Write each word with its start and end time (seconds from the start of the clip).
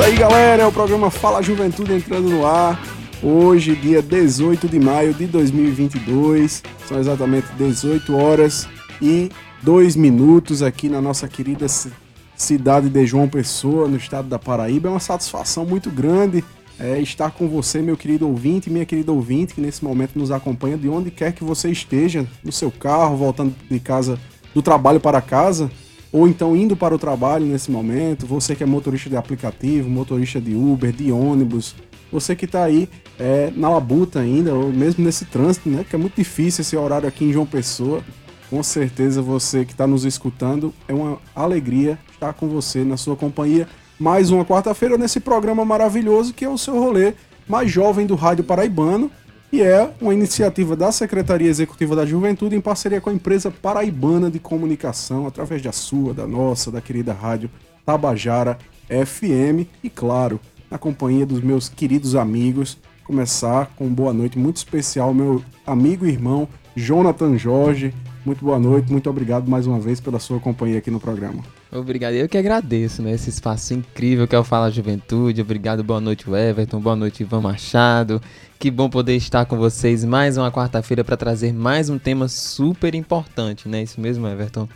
Isso 0.00 0.08
aí, 0.08 0.16
galera, 0.16 0.62
é 0.62 0.66
o 0.66 0.72
programa 0.72 1.10
Fala 1.10 1.42
Juventude 1.42 1.92
entrando 1.92 2.30
no 2.30 2.46
ar. 2.46 2.82
Hoje, 3.22 3.76
dia 3.76 4.00
18 4.00 4.66
de 4.66 4.80
maio 4.80 5.12
de 5.12 5.26
2022, 5.26 6.62
são 6.88 6.98
exatamente 6.98 7.46
18 7.58 8.16
horas 8.16 8.66
e 9.02 9.30
2 9.62 9.96
minutos 9.96 10.62
aqui 10.62 10.88
na 10.88 11.02
nossa 11.02 11.28
querida 11.28 11.68
ci- 11.68 11.92
cidade 12.34 12.88
de 12.88 13.04
João 13.04 13.28
Pessoa, 13.28 13.88
no 13.88 13.98
estado 13.98 14.26
da 14.26 14.38
Paraíba. 14.38 14.88
É 14.88 14.90
uma 14.90 15.00
satisfação 15.00 15.66
muito 15.66 15.90
grande 15.90 16.42
é, 16.78 16.98
estar 16.98 17.30
com 17.32 17.46
você, 17.46 17.82
meu 17.82 17.94
querido 17.94 18.26
ouvinte, 18.26 18.70
minha 18.70 18.86
querida 18.86 19.12
ouvinte, 19.12 19.52
que 19.52 19.60
nesse 19.60 19.84
momento 19.84 20.18
nos 20.18 20.30
acompanha 20.30 20.78
de 20.78 20.88
onde 20.88 21.10
quer 21.10 21.32
que 21.34 21.44
você 21.44 21.68
esteja, 21.70 22.26
no 22.42 22.50
seu 22.52 22.70
carro, 22.70 23.18
voltando 23.18 23.54
de 23.70 23.78
casa, 23.78 24.18
do 24.54 24.62
trabalho 24.62 24.98
para 24.98 25.20
casa, 25.20 25.70
ou 26.12 26.26
então 26.26 26.56
indo 26.56 26.76
para 26.76 26.94
o 26.94 26.98
trabalho 26.98 27.46
nesse 27.46 27.70
momento, 27.70 28.26
você 28.26 28.56
que 28.56 28.62
é 28.62 28.66
motorista 28.66 29.08
de 29.08 29.16
aplicativo, 29.16 29.88
motorista 29.88 30.40
de 30.40 30.54
Uber, 30.54 30.92
de 30.92 31.12
ônibus, 31.12 31.74
você 32.10 32.34
que 32.34 32.44
está 32.44 32.64
aí 32.64 32.88
é, 33.18 33.52
na 33.54 33.68
labuta 33.68 34.18
ainda, 34.18 34.52
ou 34.52 34.72
mesmo 34.72 35.04
nesse 35.04 35.24
trânsito, 35.24 35.68
né? 35.68 35.84
Que 35.88 35.94
é 35.94 35.98
muito 35.98 36.16
difícil 36.16 36.62
esse 36.62 36.76
horário 36.76 37.08
aqui 37.08 37.24
em 37.24 37.32
João 37.32 37.46
Pessoa. 37.46 38.02
Com 38.48 38.62
certeza 38.62 39.22
você 39.22 39.64
que 39.64 39.72
está 39.72 39.86
nos 39.86 40.04
escutando, 40.04 40.74
é 40.88 40.92
uma 40.92 41.18
alegria 41.34 41.98
estar 42.12 42.32
com 42.32 42.48
você 42.48 42.82
na 42.82 42.96
sua 42.96 43.14
companhia. 43.14 43.68
Mais 43.98 44.30
uma 44.30 44.44
quarta-feira 44.44 44.98
nesse 44.98 45.20
programa 45.20 45.64
maravilhoso 45.64 46.34
que 46.34 46.44
é 46.44 46.48
o 46.48 46.58
seu 46.58 46.74
rolê 46.74 47.14
mais 47.46 47.70
jovem 47.70 48.06
do 48.06 48.16
Rádio 48.16 48.42
Paraibano. 48.42 49.10
E 49.52 49.62
é 49.62 49.90
uma 50.00 50.14
iniciativa 50.14 50.76
da 50.76 50.92
Secretaria 50.92 51.48
Executiva 51.48 51.96
da 51.96 52.06
Juventude 52.06 52.54
em 52.54 52.60
parceria 52.60 53.00
com 53.00 53.10
a 53.10 53.12
empresa 53.12 53.50
paraibana 53.50 54.30
de 54.30 54.38
comunicação, 54.38 55.26
através 55.26 55.60
da 55.60 55.72
sua, 55.72 56.14
da 56.14 56.24
nossa, 56.24 56.70
da 56.70 56.80
querida 56.80 57.12
rádio 57.12 57.50
Tabajara 57.84 58.56
FM. 58.88 59.66
E 59.82 59.90
claro, 59.90 60.38
na 60.70 60.78
companhia 60.78 61.26
dos 61.26 61.40
meus 61.40 61.68
queridos 61.68 62.14
amigos. 62.14 62.78
Começar 63.02 63.72
com 63.74 63.88
boa 63.88 64.12
noite 64.12 64.38
muito 64.38 64.58
especial, 64.58 65.12
meu 65.12 65.42
amigo 65.66 66.06
e 66.06 66.10
irmão 66.10 66.46
Jonathan 66.76 67.36
Jorge. 67.36 67.92
Muito 68.24 68.44
boa 68.44 68.58
noite, 68.58 68.92
muito 68.92 69.08
obrigado 69.08 69.48
mais 69.48 69.66
uma 69.66 69.80
vez 69.80 69.98
pela 69.98 70.18
sua 70.18 70.38
companhia 70.38 70.76
aqui 70.78 70.90
no 70.90 71.00
programa. 71.00 71.42
Obrigado, 71.72 72.12
eu 72.12 72.28
que 72.28 72.36
agradeço, 72.36 73.02
né? 73.02 73.12
Esse 73.12 73.30
espaço 73.30 73.72
incrível 73.72 74.28
que 74.28 74.34
é 74.34 74.38
o 74.38 74.44
Fala 74.44 74.70
Juventude. 74.70 75.40
Obrigado, 75.40 75.82
boa 75.82 76.02
noite, 76.02 76.26
Everton. 76.30 76.80
Boa 76.80 76.94
noite, 76.94 77.22
Ivan 77.22 77.40
Machado. 77.40 78.20
Que 78.58 78.70
bom 78.70 78.90
poder 78.90 79.16
estar 79.16 79.46
com 79.46 79.56
vocês 79.56 80.04
mais 80.04 80.36
uma 80.36 80.52
quarta-feira 80.52 81.02
para 81.02 81.16
trazer 81.16 81.54
mais 81.54 81.88
um 81.88 81.98
tema 81.98 82.28
super 82.28 82.94
importante, 82.94 83.66
né? 83.66 83.82
Isso 83.82 83.98
mesmo, 83.98 84.26
Everton? 84.26 84.68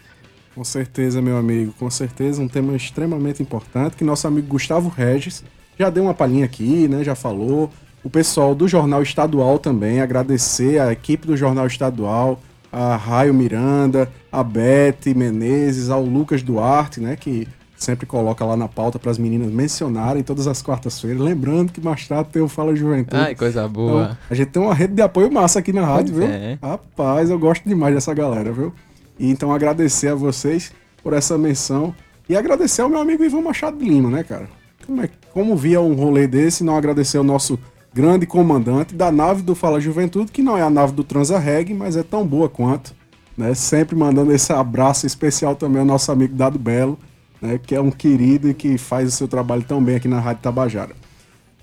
Com 0.54 0.64
certeza, 0.64 1.20
meu 1.20 1.36
amigo, 1.36 1.74
com 1.78 1.90
certeza, 1.90 2.40
um 2.40 2.48
tema 2.48 2.74
extremamente 2.74 3.42
importante 3.42 3.96
que 3.96 4.04
nosso 4.04 4.26
amigo 4.26 4.46
Gustavo 4.46 4.88
Regis 4.88 5.44
já 5.78 5.90
deu 5.90 6.04
uma 6.04 6.14
palhinha 6.14 6.46
aqui, 6.46 6.88
né? 6.88 7.04
Já 7.04 7.14
falou. 7.14 7.70
O 8.02 8.08
pessoal 8.08 8.54
do 8.54 8.66
Jornal 8.66 9.02
Estadual 9.02 9.58
também, 9.58 10.00
agradecer 10.00 10.78
a 10.78 10.92
equipe 10.92 11.26
do 11.26 11.36
Jornal 11.36 11.66
Estadual, 11.66 12.40
a 12.76 12.96
Raio 12.96 13.32
Miranda, 13.32 14.10
a 14.32 14.42
Beth 14.42 15.14
Menezes, 15.14 15.90
ao 15.90 16.02
Lucas 16.04 16.42
Duarte, 16.42 17.00
né? 17.00 17.14
Que 17.14 17.46
sempre 17.76 18.04
coloca 18.04 18.44
lá 18.44 18.56
na 18.56 18.66
pauta 18.66 18.98
para 18.98 19.10
as 19.10 19.18
meninas 19.18 19.52
mencionarem 19.52 20.22
todas 20.22 20.46
as 20.46 20.60
quartas-feiras. 20.60 21.20
Lembrando 21.20 21.70
que 21.72 21.80
mais 21.80 22.08
tarde 22.08 22.30
tem 22.32 22.42
o 22.42 22.48
Fala 22.48 22.74
Juventude. 22.74 23.20
Ai, 23.20 23.34
coisa 23.34 23.68
boa. 23.68 24.02
Então, 24.04 24.16
a 24.30 24.34
gente 24.34 24.48
tem 24.48 24.62
uma 24.62 24.74
rede 24.74 24.94
de 24.94 25.02
apoio 25.02 25.30
massa 25.32 25.60
aqui 25.60 25.72
na 25.72 25.84
rádio, 25.84 26.14
Pois 26.16 26.26
viu? 26.26 26.34
é. 26.34 26.58
Rapaz, 26.60 27.30
eu 27.30 27.38
gosto 27.38 27.62
demais 27.68 27.94
dessa 27.94 28.12
galera, 28.12 28.52
viu? 28.52 28.72
E 29.18 29.30
então 29.30 29.52
agradecer 29.52 30.08
a 30.08 30.14
vocês 30.16 30.72
por 31.02 31.12
essa 31.12 31.38
menção 31.38 31.94
e 32.28 32.36
agradecer 32.36 32.82
ao 32.82 32.88
meu 32.88 32.98
amigo 32.98 33.22
Ivan 33.22 33.42
Machado 33.42 33.76
de 33.78 33.84
Lima, 33.84 34.10
né, 34.10 34.24
cara? 34.24 34.48
Como, 34.84 35.02
é, 35.02 35.08
como 35.32 35.56
via 35.56 35.80
um 35.80 35.94
rolê 35.94 36.26
desse, 36.26 36.64
não 36.64 36.76
agradecer 36.76 37.18
ao 37.18 37.24
nosso 37.24 37.58
grande 37.94 38.26
comandante 38.26 38.92
da 38.92 39.12
nave 39.12 39.42
do 39.42 39.54
Fala 39.54 39.80
Juventude, 39.80 40.32
que 40.32 40.42
não 40.42 40.58
é 40.58 40.62
a 40.62 40.68
nave 40.68 40.92
do 40.92 41.04
Transa 41.04 41.38
Reg, 41.38 41.72
mas 41.72 41.96
é 41.96 42.02
tão 42.02 42.26
boa 42.26 42.48
quanto, 42.48 42.92
né? 43.38 43.54
Sempre 43.54 43.94
mandando 43.94 44.32
esse 44.32 44.52
abraço 44.52 45.06
especial 45.06 45.54
também 45.54 45.78
ao 45.78 45.86
nosso 45.86 46.10
amigo 46.10 46.34
Dado 46.34 46.58
Belo, 46.58 46.98
né, 47.40 47.58
que 47.64 47.74
é 47.74 47.80
um 47.80 47.90
querido 47.90 48.48
e 48.48 48.54
que 48.54 48.76
faz 48.76 49.08
o 49.08 49.12
seu 49.12 49.28
trabalho 49.28 49.62
tão 49.62 49.82
bem 49.82 49.96
aqui 49.96 50.08
na 50.08 50.18
Rádio 50.18 50.42
Tabajara. 50.42 50.96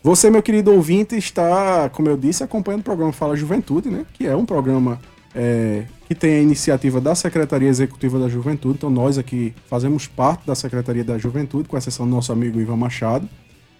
Você, 0.03 0.29
meu 0.29 0.41
querido 0.41 0.71
ouvinte, 0.71 1.15
está, 1.15 1.89
como 1.89 2.07
eu 2.07 2.15
disse, 2.15 2.43
acompanhando 2.43 2.81
o 2.81 2.83
programa 2.83 3.11
Fala 3.11 3.35
Juventude, 3.35 3.89
né? 3.89 4.05
Que 4.13 4.25
é 4.25 4.35
um 4.35 4.45
programa 4.45 4.99
é, 5.35 5.83
que 6.07 6.15
tem 6.15 6.35
a 6.35 6.41
iniciativa 6.41 7.01
da 7.01 7.13
Secretaria 7.13 7.67
Executiva 7.67 8.17
da 8.17 8.29
Juventude. 8.29 8.77
Então, 8.77 8.89
nós 8.89 9.17
aqui 9.17 9.53
fazemos 9.67 10.07
parte 10.07 10.47
da 10.47 10.55
Secretaria 10.55 11.03
da 11.03 11.17
Juventude, 11.17 11.67
com 11.67 11.77
exceção 11.77 12.05
do 12.07 12.11
nosso 12.11 12.31
amigo 12.31 12.59
Ivan 12.59 12.77
Machado. 12.77 13.27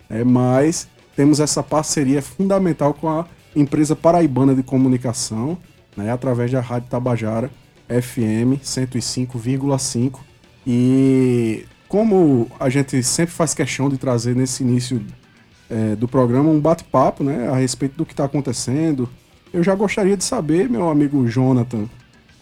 É, 0.09 0.23
mas 0.23 0.87
temos 1.15 1.39
essa 1.39 1.61
parceria 1.61 2.21
fundamental 2.21 2.93
com 2.93 3.09
a 3.09 3.25
empresa 3.55 3.95
paraibana 3.95 4.55
de 4.55 4.63
comunicação, 4.63 5.57
né? 5.95 6.11
Através 6.11 6.51
da 6.51 6.61
Rádio 6.61 6.89
Tabajara 6.89 7.51
FM 7.87 8.61
105,5. 8.63 10.19
E 10.65 11.65
como 11.87 12.49
a 12.59 12.69
gente 12.69 13.01
sempre 13.03 13.33
faz 13.33 13.53
questão 13.53 13.89
de 13.89 13.97
trazer 13.97 14.35
nesse 14.35 14.63
início 14.63 15.03
é, 15.71 15.95
do 15.95 16.07
programa 16.07 16.49
um 16.49 16.59
bate-papo 16.59 17.23
né, 17.23 17.47
a 17.47 17.55
respeito 17.55 17.95
do 17.95 18.05
que 18.05 18.13
está 18.13 18.25
acontecendo. 18.25 19.09
Eu 19.53 19.63
já 19.63 19.73
gostaria 19.73 20.17
de 20.17 20.23
saber, 20.23 20.69
meu 20.69 20.89
amigo 20.89 21.27
Jonathan, 21.27 21.89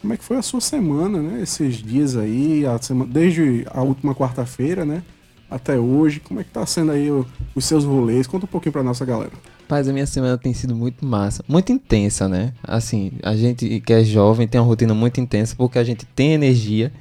como 0.02 0.14
é 0.14 0.18
que 0.18 0.24
foi 0.24 0.38
a 0.38 0.42
sua 0.42 0.62
semana, 0.62 1.22
né? 1.22 1.42
Esses 1.42 1.76
dias 1.76 2.16
aí, 2.16 2.66
a 2.66 2.78
semana, 2.82 3.12
desde 3.12 3.66
a 3.72 3.82
última 3.82 4.16
quarta-feira, 4.16 4.86
né? 4.86 5.04
Até 5.50 5.78
hoje, 5.80 6.20
como 6.20 6.40
é 6.40 6.44
que 6.44 6.50
tá 6.52 6.66
sendo 6.66 6.92
aí 6.92 7.10
o- 7.10 7.26
os 7.56 7.66
seus 7.66 7.84
rolês? 7.84 8.28
Conta 8.28 8.46
um 8.46 8.50
pouquinho 8.50 8.72
pra 8.74 8.84
nossa 8.84 9.04
galera. 9.06 9.32
Paz, 9.68 9.88
a 9.88 9.94
minha 9.94 10.06
semana 10.08 10.38
tem 10.38 10.54
sido 10.54 10.76
muito 10.76 11.06
massa, 11.06 11.44
muito 11.48 11.72
intensa, 11.72 12.28
né? 12.28 12.54
Assim, 12.64 13.12
a 13.24 13.36
gente 13.36 13.80
que 13.82 13.94
é 13.94 14.04
jovem 14.04 14.48
tem 14.48 14.60
uma 14.60 14.66
rotina 14.68 14.94
muito 14.94 15.20
intensa 15.22 15.56
porque 15.56 15.78
a 15.80 15.84
gente 15.84 16.06
tem 16.06 16.34
energia, 16.34 16.92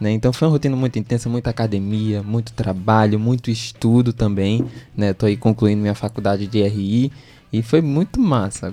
né? 0.00 0.10
Então 0.10 0.32
foi 0.32 0.46
uma 0.46 0.52
rotina 0.52 0.76
muito 0.76 0.98
intensa, 0.98 1.28
muita 1.28 1.50
academia, 1.50 2.22
muito 2.22 2.52
trabalho, 2.52 3.18
muito 3.18 3.50
estudo 3.50 4.12
também, 4.12 4.64
né? 4.96 5.12
Tô 5.14 5.26
aí 5.26 5.36
concluindo 5.36 5.80
minha 5.80 5.94
faculdade 5.94 6.46
de 6.46 6.60
RI 6.62 7.10
e 7.52 7.62
foi 7.62 7.80
muito 7.80 8.20
massa. 8.20 8.72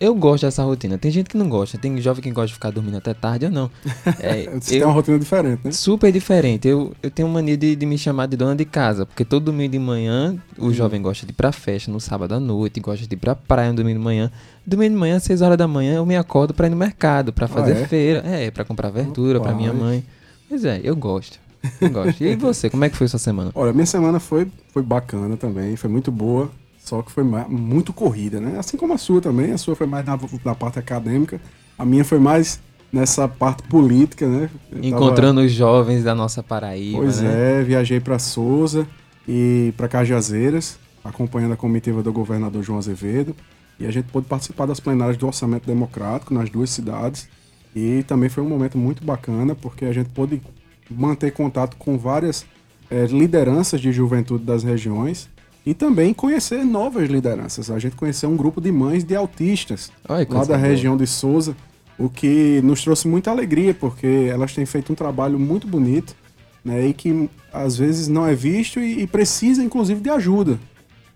Eu 0.00 0.14
gosto 0.14 0.42
dessa 0.44 0.62
rotina. 0.62 0.98
Tem 0.98 1.10
gente 1.10 1.30
que 1.30 1.36
não 1.36 1.48
gosta, 1.48 1.78
tem 1.78 1.98
jovem 2.00 2.22
que 2.22 2.30
gosta 2.30 2.48
de 2.48 2.54
ficar 2.54 2.70
dormindo 2.70 2.96
até 2.98 3.14
tarde, 3.14 3.46
eu 3.46 3.50
não. 3.50 3.70
É, 4.20 4.44
Você 4.60 4.74
eu- 4.74 4.78
tem 4.80 4.84
uma 4.84 4.92
rotina 4.92 5.18
diferente, 5.18 5.60
né? 5.64 5.70
Super 5.72 6.12
diferente. 6.12 6.68
Eu, 6.68 6.92
eu 7.02 7.10
tenho 7.10 7.28
mania 7.28 7.56
de, 7.56 7.74
de 7.74 7.86
me 7.86 7.96
chamar 7.96 8.26
de 8.26 8.36
dona 8.36 8.54
de 8.54 8.64
casa, 8.64 9.06
porque 9.06 9.24
todo 9.24 9.44
domingo 9.46 9.72
de 9.72 9.78
manhã 9.78 10.36
o 10.58 10.66
Hum. 10.66 10.72
jovem 10.72 11.00
gosta 11.00 11.24
de 11.26 11.32
ir 11.32 11.34
pra 11.34 11.52
festa, 11.52 11.90
no 11.90 12.00
sábado 12.00 12.34
à 12.34 12.40
noite, 12.40 12.80
gosta 12.80 13.06
de 13.06 13.14
ir 13.14 13.18
pra 13.18 13.34
praia 13.34 13.70
no 13.70 13.76
domingo 13.76 13.98
de 13.98 14.04
manhã. 14.04 14.30
Domingo 14.66 14.90
de 14.94 15.00
manhã, 15.00 15.16
às 15.16 15.22
6 15.24 15.40
horas 15.42 15.56
da 15.56 15.66
manhã, 15.66 15.94
eu 15.94 16.06
me 16.06 16.16
acordo 16.16 16.52
pra 16.54 16.66
ir 16.66 16.70
no 16.70 16.76
mercado, 16.76 17.32
pra 17.32 17.48
fazer 17.48 17.72
é? 17.76 17.86
feira. 17.86 18.22
É, 18.26 18.50
pra 18.50 18.64
comprar 18.64 18.90
verdura 18.90 19.40
pra 19.40 19.54
minha 19.54 19.70
Rapaz. 19.72 19.84
mãe. 19.84 20.04
Pois 20.48 20.64
é, 20.64 20.80
eu 20.84 20.94
gosto. 20.94 21.40
Eu 21.80 21.90
gosto. 21.90 22.22
E 22.22 22.34
você, 22.36 22.68
como 22.68 22.84
é 22.84 22.90
que 22.90 22.96
foi 22.96 23.08
sua 23.08 23.18
semana? 23.18 23.50
Olha, 23.54 23.72
minha 23.72 23.86
semana 23.86 24.20
foi, 24.20 24.46
foi 24.72 24.82
bacana 24.82 25.36
também, 25.36 25.76
foi 25.76 25.88
muito 25.88 26.10
boa, 26.12 26.50
só 26.84 27.00
que 27.02 27.10
foi 27.12 27.22
muito 27.24 27.92
corrida, 27.92 28.40
né? 28.40 28.58
Assim 28.58 28.76
como 28.76 28.92
a 28.92 28.98
sua 28.98 29.20
também, 29.20 29.52
a 29.52 29.58
sua 29.58 29.74
foi 29.76 29.86
mais 29.86 30.04
na, 30.04 30.18
na 30.44 30.54
parte 30.54 30.78
acadêmica, 30.78 31.40
a 31.78 31.84
minha 31.84 32.04
foi 32.04 32.18
mais 32.18 32.60
nessa 32.92 33.26
parte 33.28 33.62
política, 33.64 34.26
né? 34.28 34.50
Eu 34.70 34.76
tava- 34.76 34.86
Encontrando 34.86 35.40
os 35.40 35.52
jovens 35.52 36.02
da 36.04 36.14
nossa 36.14 36.42
Paraíba, 36.42 36.98
Pois 36.98 37.20
né? 37.20 37.60
é, 37.60 37.62
viajei 37.62 38.00
para 38.00 38.18
Souza 38.18 38.86
e 39.26 39.72
para 39.76 39.88
Cajazeiras, 39.88 40.78
acompanhando 41.04 41.52
a 41.52 41.56
comitiva 41.56 42.02
do 42.02 42.12
governador 42.12 42.62
João 42.62 42.78
Azevedo. 42.78 43.34
E 43.80 43.86
a 43.86 43.90
gente 43.90 44.06
pôde 44.12 44.26
participar 44.26 44.66
das 44.66 44.78
plenárias 44.78 45.16
do 45.16 45.26
Orçamento 45.26 45.66
Democrático 45.66 46.34
nas 46.34 46.50
duas 46.50 46.68
cidades. 46.70 47.28
E 47.74 48.02
também 48.06 48.28
foi 48.28 48.42
um 48.42 48.48
momento 48.48 48.76
muito 48.76 49.02
bacana, 49.04 49.54
porque 49.54 49.84
a 49.86 49.92
gente 49.92 50.10
pôde 50.10 50.42
manter 50.90 51.30
contato 51.32 51.76
com 51.78 51.96
várias 51.96 52.44
eh, 52.90 53.06
lideranças 53.06 53.80
de 53.80 53.90
juventude 53.90 54.44
das 54.44 54.62
regiões 54.62 55.28
e 55.64 55.74
também 55.74 56.12
conhecer 56.12 56.64
novas 56.64 57.08
lideranças. 57.08 57.70
A 57.70 57.78
gente 57.78 57.96
conheceu 57.96 58.28
um 58.28 58.36
grupo 58.36 58.60
de 58.60 58.72
mães 58.72 59.04
de 59.04 59.14
autistas 59.14 59.92
que 60.26 60.34
lá 60.34 60.44
da 60.44 60.56
região 60.56 60.96
de 60.96 61.06
Souza, 61.06 61.56
o 61.98 62.08
que 62.08 62.60
nos 62.62 62.82
trouxe 62.82 63.06
muita 63.06 63.30
alegria, 63.30 63.72
porque 63.72 64.28
elas 64.30 64.54
têm 64.54 64.66
feito 64.66 64.92
um 64.92 64.96
trabalho 64.96 65.38
muito 65.38 65.66
bonito, 65.66 66.16
né, 66.64 66.86
e 66.86 66.92
que 66.92 67.28
às 67.52 67.76
vezes 67.76 68.08
não 68.08 68.26
é 68.26 68.34
visto 68.34 68.80
e, 68.80 69.02
e 69.02 69.06
precisa 69.06 69.62
inclusive 69.62 70.00
de 70.00 70.10
ajuda. 70.10 70.58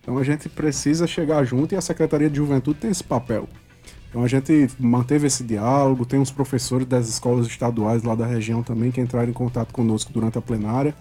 Então 0.01 0.19
a 0.19 0.25
gente 0.25 0.49
precisa 0.49 1.07
chegar 1.07 1.43
junto 1.45 1.75
e 1.75 1.77
a 1.77 1.81
Secretaria 1.81 2.31
de 2.31 2.37
Juventude 2.37 2.79
tem 2.79 2.91
esse 2.91 3.03
papel. 3.03 3.49
Então 4.09 4.23
a 4.23 4.29
gente 4.29 4.71
manteve 4.79 5.27
esse 5.27 5.43
diálogo, 5.43 6.07
tem 6.07 6.19
uns 6.19 6.31
professores 6.31 6.87
das 6.87 7.09
escolas 7.09 7.47
estaduais 7.47 8.03
lá 8.03 8.15
da 8.15 8.25
região 8.25 8.63
também 8.63 8.91
que 8.91 9.01
entraram 9.01 9.29
em 9.29 9.33
contato 9.33 9.73
conosco 9.73 10.13
durante 10.13 10.39
a 10.39 10.41
plenária 10.41 10.95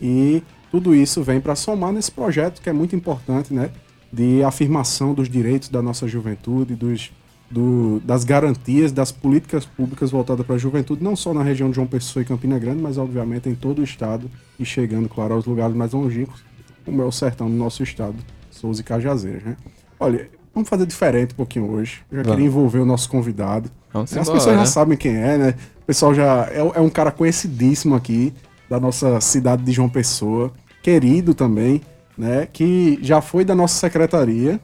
e 0.00 0.42
tudo 0.74 0.92
isso 0.92 1.22
vem 1.22 1.40
para 1.40 1.54
somar 1.54 1.92
nesse 1.92 2.10
projeto 2.10 2.60
que 2.60 2.68
é 2.68 2.72
muito 2.72 2.96
importante, 2.96 3.54
né, 3.54 3.70
de 4.12 4.42
afirmação 4.42 5.14
dos 5.14 5.28
direitos 5.28 5.68
da 5.68 5.80
nossa 5.80 6.08
juventude, 6.08 6.74
dos, 6.74 7.12
do, 7.48 8.00
das 8.00 8.24
garantias 8.24 8.90
das 8.90 9.12
políticas 9.12 9.64
públicas 9.64 10.10
voltadas 10.10 10.44
para 10.44 10.56
a 10.56 10.58
juventude, 10.58 11.00
não 11.00 11.14
só 11.14 11.32
na 11.32 11.44
região 11.44 11.70
de 11.70 11.76
João 11.76 11.86
Pessoa 11.86 12.24
e 12.24 12.26
Campina 12.26 12.58
Grande, 12.58 12.82
mas 12.82 12.98
obviamente 12.98 13.48
em 13.48 13.54
todo 13.54 13.78
o 13.78 13.84
estado 13.84 14.28
e 14.58 14.64
chegando, 14.64 15.08
claro, 15.08 15.34
aos 15.34 15.46
lugares 15.46 15.76
mais 15.76 15.92
longínquos, 15.92 16.42
como 16.84 17.00
é 17.00 17.04
o 17.04 17.12
sertão 17.12 17.48
do 17.48 17.54
nosso 17.54 17.84
estado, 17.84 18.16
Souza 18.50 18.80
e 18.80 18.84
Cajazeiras, 18.84 19.44
né? 19.44 19.56
Olha, 20.00 20.28
Vamos 20.52 20.68
fazer 20.68 20.86
diferente 20.86 21.32
um 21.32 21.36
pouquinho 21.36 21.68
hoje. 21.68 22.02
Eu 22.08 22.18
já 22.18 22.22
Vamos. 22.22 22.36
queria 22.36 22.46
envolver 22.46 22.78
o 22.78 22.84
nosso 22.84 23.10
convidado. 23.10 23.68
Vamos 23.92 24.12
As 24.12 24.16
embora, 24.16 24.38
pessoas 24.38 24.54
já 24.54 24.60
né? 24.60 24.66
sabem 24.66 24.96
quem 24.96 25.16
é, 25.16 25.36
né? 25.36 25.54
O 25.82 25.84
pessoal 25.84 26.14
já 26.14 26.48
é, 26.48 26.58
é, 26.58 26.80
um 26.80 26.88
cara 26.88 27.10
conhecidíssimo 27.10 27.96
aqui 27.96 28.32
da 28.70 28.78
nossa 28.78 29.20
cidade 29.20 29.64
de 29.64 29.72
João 29.72 29.88
Pessoa, 29.88 30.52
querido 30.84 31.32
também, 31.32 31.80
né? 32.16 32.46
Que 32.52 32.98
já 33.00 33.22
foi 33.22 33.42
da 33.42 33.54
nossa 33.54 33.74
secretaria, 33.74 34.60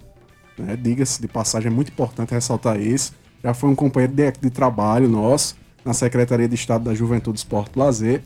né? 0.58 0.76
Diga-se 0.76 1.19
de 1.19 1.26
passagem, 1.26 1.72
é 1.72 1.75
muito 1.75 1.90
importante 1.90 2.34
ressaltar 2.34 2.78
isso. 2.78 3.14
Já 3.43 3.55
foi 3.55 3.70
um 3.70 3.75
companheiro 3.75 4.12
de, 4.12 4.31
de 4.32 4.50
trabalho 4.50 5.08
nosso 5.08 5.56
na 5.82 5.94
Secretaria 5.94 6.46
de 6.46 6.55
Estado 6.55 6.84
da 6.84 6.94
Juventude, 6.94 7.38
Esporte 7.38 7.70
e 7.75 7.78
Lazer 7.78 8.20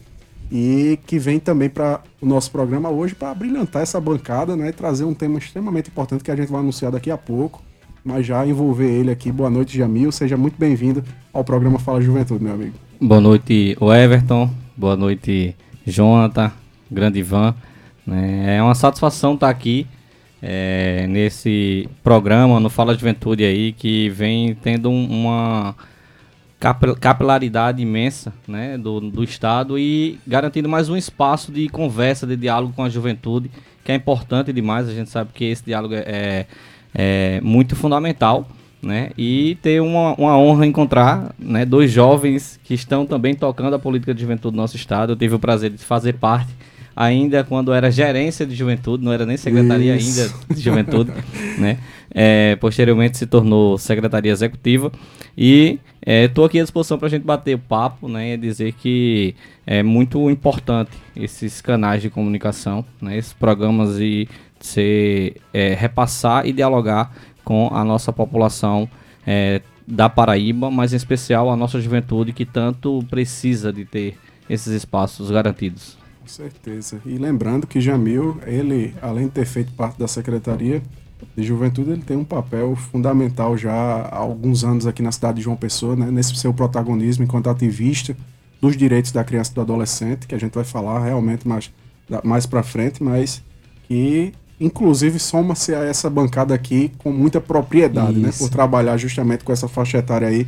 e 0.51 0.99
que 1.07 1.21
vem 1.21 1.39
também 1.39 1.71
para 1.71 2.01
o 2.21 2.27
nosso 2.27 2.51
programa 2.51 2.91
hoje 2.91 3.15
para 3.15 3.33
brilhantar 3.33 3.83
essa 3.83 4.01
bancada 4.01 4.57
né, 4.57 4.71
e 4.71 4.73
trazer 4.73 5.05
um 5.05 5.15
tema 5.15 5.39
extremamente 5.39 5.89
importante 5.89 6.25
que 6.25 6.33
a 6.33 6.37
gente 6.37 6.51
vai 6.51 6.61
anunciar 6.61 6.91
daqui 6.91 7.13
a 7.13 7.17
pouco, 7.17 7.63
mas 8.05 8.27
já 8.27 8.45
envolver 8.45 8.91
ele 8.91 9.13
aqui. 9.13 9.31
Boa 9.31 9.49
noite, 9.49 9.79
Jamil. 9.79 10.11
Seja 10.11 10.37
muito 10.37 10.59
bem-vindo 10.59 11.05
ao 11.33 11.45
programa 11.45 11.79
Fala 11.79 12.03
Juventude, 12.03 12.43
meu 12.43 12.55
amigo. 12.55 12.75
Boa 13.01 13.21
noite, 13.21 13.77
o 13.81 13.93
Everton. 13.93 14.51
Boa 14.77 14.97
noite, 14.97 15.57
Jonathan, 15.87 16.51
grande 16.91 17.21
Ivan. 17.21 17.55
Né, 18.07 18.57
é 18.57 18.63
uma 18.63 18.75
satisfação 18.75 19.35
estar 19.35 19.49
aqui 19.49 19.87
é, 20.43 21.07
nesse 21.09 21.89
programa 22.03 22.61
no 22.61 22.69
Fala 22.69 22.95
Juventude 22.95 23.45
aí, 23.45 23.73
que 23.73 24.11
vem 24.11 24.55
tendo 24.55 24.91
uma 24.91 25.75
capilaridade 27.01 27.83
imensa 27.83 28.33
né, 28.47 28.79
do, 28.79 29.01
do 29.01 29.25
Estado 29.25 29.79
e 29.79 30.19
garantindo 30.27 30.69
mais 30.69 30.89
um 30.89 30.97
espaço 30.97 31.53
de 31.53 31.69
conversa, 31.69 32.27
de 32.27 32.37
diálogo 32.37 32.73
com 32.75 32.83
a 32.83 32.89
juventude, 32.89 33.51
que 33.83 33.93
é 33.93 33.95
importante 33.95 34.53
demais. 34.53 34.89
A 34.89 34.93
gente 34.93 35.11
sabe 35.11 35.31
que 35.35 35.45
esse 35.45 35.65
diálogo 35.65 35.95
é, 35.95 36.05
é, 36.07 36.47
é 36.95 37.41
muito 37.41 37.75
fundamental. 37.75 38.47
Né, 38.83 39.13
e 39.17 39.57
ter 39.63 39.81
uma, 39.81 40.13
uma 40.17 40.37
honra 40.37 40.67
encontrar 40.67 41.35
né, 41.39 41.65
dois 41.65 41.91
jovens 41.91 42.61
que 42.63 42.75
estão 42.75 43.07
também 43.07 43.35
tocando 43.35 43.73
a 43.73 43.79
política 43.79 44.13
de 44.13 44.21
juventude 44.21 44.53
do 44.55 44.61
nosso 44.61 44.77
estado. 44.77 45.13
Eu 45.15 45.17
tive 45.17 45.35
o 45.35 45.39
prazer 45.39 45.71
de 45.71 45.79
fazer 45.79 46.13
parte 46.19 46.53
ainda 46.95 47.43
quando 47.43 47.73
era 47.73 47.91
gerência 47.91 48.47
de 48.47 48.55
juventude, 48.55 49.05
não 49.05 49.13
era 49.13 49.27
nem 49.27 49.37
secretaria 49.37 49.97
Isso. 49.97 50.21
ainda 50.21 50.55
de 50.55 50.61
juventude, 50.61 51.13
né? 51.59 51.79
É, 52.17 52.57
posteriormente 52.57 53.19
se 53.19 53.27
tornou 53.27 53.77
secretaria 53.77 54.31
executiva 54.31 54.93
e 55.37 55.81
estou 56.07 56.45
é, 56.45 56.47
aqui 56.47 56.61
à 56.61 56.63
disposição 56.63 56.97
para 56.97 57.09
a 57.09 57.11
gente 57.11 57.25
bater 57.25 57.57
o 57.57 57.59
papo, 57.59 58.09
né? 58.09 58.35
E 58.35 58.37
dizer 58.37 58.73
que 58.73 59.35
é 59.67 59.83
muito 59.83 60.31
importante 60.31 60.93
esses 61.17 61.61
canais 61.61 62.03
de 62.03 62.11
comunicação, 62.11 62.85
né? 63.01 63.17
Esses 63.17 63.33
programas 63.33 63.99
e 63.99 64.29
ser 64.61 65.37
é, 65.53 65.75
repassar 65.75 66.47
e 66.47 66.53
dialogar 66.53 67.13
com 67.45 67.69
a 67.73 67.85
nossa 67.85 68.13
população 68.13 68.89
é, 69.27 69.61
da 69.87 70.09
Paraíba, 70.09 70.71
mas 70.71 70.93
em 70.93 70.97
especial 70.97 71.51
a 71.51 71.57
nossa 71.57 71.81
juventude 71.81 72.33
que 72.33 72.47
tanto 72.47 73.05
precisa 73.11 73.73
de 73.73 73.85
ter 73.85 74.17
esses 74.49 74.73
espaços 74.73 75.31
garantidos. 75.31 76.04
Com 76.25 76.29
certeza. 76.29 77.03
E 77.05 77.19
lembrando 77.19 77.67
que 77.67 77.83
Jamil, 77.83 78.39
ele, 78.47 78.95
além 79.03 79.27
de 79.27 79.33
ter 79.33 79.45
feito 79.45 79.71
parte 79.73 79.99
da 79.99 80.09
Secretaria 80.09 80.83
de 81.37 81.43
Juventude, 81.43 81.91
ele 81.91 82.01
tem 82.01 82.17
um 82.17 82.25
papel 82.25 82.75
fundamental 82.75 83.59
já 83.59 83.75
há 83.75 84.17
alguns 84.17 84.65
anos 84.65 84.87
aqui 84.87 85.03
na 85.03 85.13
cidade 85.13 85.37
de 85.37 85.43
João 85.43 85.55
Pessoa, 85.55 85.95
né, 85.95 86.11
nesse 86.11 86.35
seu 86.37 86.55
protagonismo 86.55 87.25
enquanto 87.25 87.51
ativista 87.51 88.17
dos 88.59 88.75
direitos 88.75 89.13
da 89.13 89.23
criança 89.23 89.51
e 89.51 89.55
do 89.55 89.61
adolescente, 89.61 90.27
que 90.27 90.35
a 90.35 90.39
gente 90.39 90.55
vai 90.55 90.65
falar 90.65 91.05
realmente 91.05 91.47
mais, 91.47 91.71
mais 92.25 92.47
para 92.47 92.63
frente, 92.63 93.03
mas 93.03 93.43
que 93.87 94.33
inclusive 94.59 95.19
soma-se 95.19 95.75
a 95.75 95.85
essa 95.85 96.09
bancada 96.09 96.55
aqui 96.55 96.91
com 96.97 97.13
muita 97.13 97.39
propriedade, 97.39 98.19
né, 98.19 98.31
por 98.39 98.49
trabalhar 98.49 98.97
justamente 98.97 99.45
com 99.45 99.53
essa 99.53 99.69
faixa 99.69 99.99
etária 99.99 100.27
aí, 100.27 100.47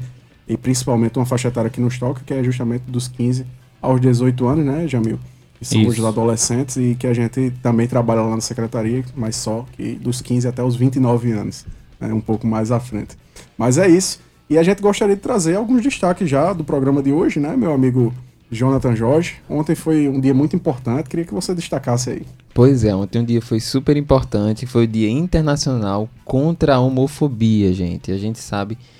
e 0.48 0.56
principalmente 0.56 1.18
uma 1.18 1.26
faixa 1.26 1.48
etária 1.48 1.68
aqui 1.68 1.82
no 1.82 1.88
Stalker, 1.88 2.24
que 2.24 2.32
é 2.32 2.42
justamente 2.42 2.84
dos 2.88 3.08
15 3.08 3.44
aos 3.82 4.00
18 4.00 4.46
anos, 4.46 4.64
né, 4.64 4.88
Jamil? 4.88 5.18
Que 5.58 5.64
são 5.64 5.80
Isso. 5.80 6.00
os 6.00 6.04
adolescentes 6.04 6.76
e 6.76 6.96
que 6.98 7.06
a 7.06 7.14
gente 7.14 7.52
também 7.62 7.86
trabalha 7.86 8.22
lá 8.22 8.34
na 8.34 8.40
secretaria, 8.40 9.04
mas 9.14 9.36
só 9.36 9.64
que 9.72 9.94
dos 9.94 10.20
15 10.20 10.48
até 10.48 10.62
os 10.62 10.76
29 10.76 11.32
anos, 11.32 11.64
né, 12.00 12.12
um 12.12 12.20
pouco 12.20 12.46
mais 12.46 12.70
à 12.70 12.78
frente. 12.78 13.16
Mas 13.56 13.78
é 13.78 13.88
isso. 13.88 14.20
E 14.48 14.56
a 14.58 14.62
gente 14.62 14.80
gostaria 14.80 15.16
de 15.16 15.22
trazer 15.22 15.56
alguns 15.56 15.82
destaques 15.82 16.28
já 16.28 16.52
do 16.52 16.62
programa 16.62 17.02
de 17.02 17.12
hoje, 17.12 17.40
né, 17.40 17.56
meu 17.56 17.72
amigo 17.72 18.14
Jonathan 18.50 18.94
Jorge. 18.94 19.36
Ontem 19.48 19.74
foi 19.74 20.08
um 20.08 20.20
dia 20.20 20.34
muito 20.34 20.54
importante, 20.54 21.08
queria 21.08 21.24
que 21.24 21.34
você 21.34 21.54
destacasse 21.54 22.10
aí. 22.10 22.22
Pois 22.54 22.84
é, 22.84 22.94
ontem 22.94 23.20
um 23.20 23.24
dia 23.24 23.42
foi 23.42 23.60
super 23.60 23.96
importante, 23.96 24.66
foi 24.66 24.84
o 24.84 24.88
Dia 24.88 25.10
Internacional 25.10 26.08
contra 26.24 26.76
a 26.76 26.80
Homofobia, 26.80 27.72
gente. 27.72 28.10
A 28.12 28.16
gente 28.16 28.38
sabe 28.38 28.76
que 28.76 28.95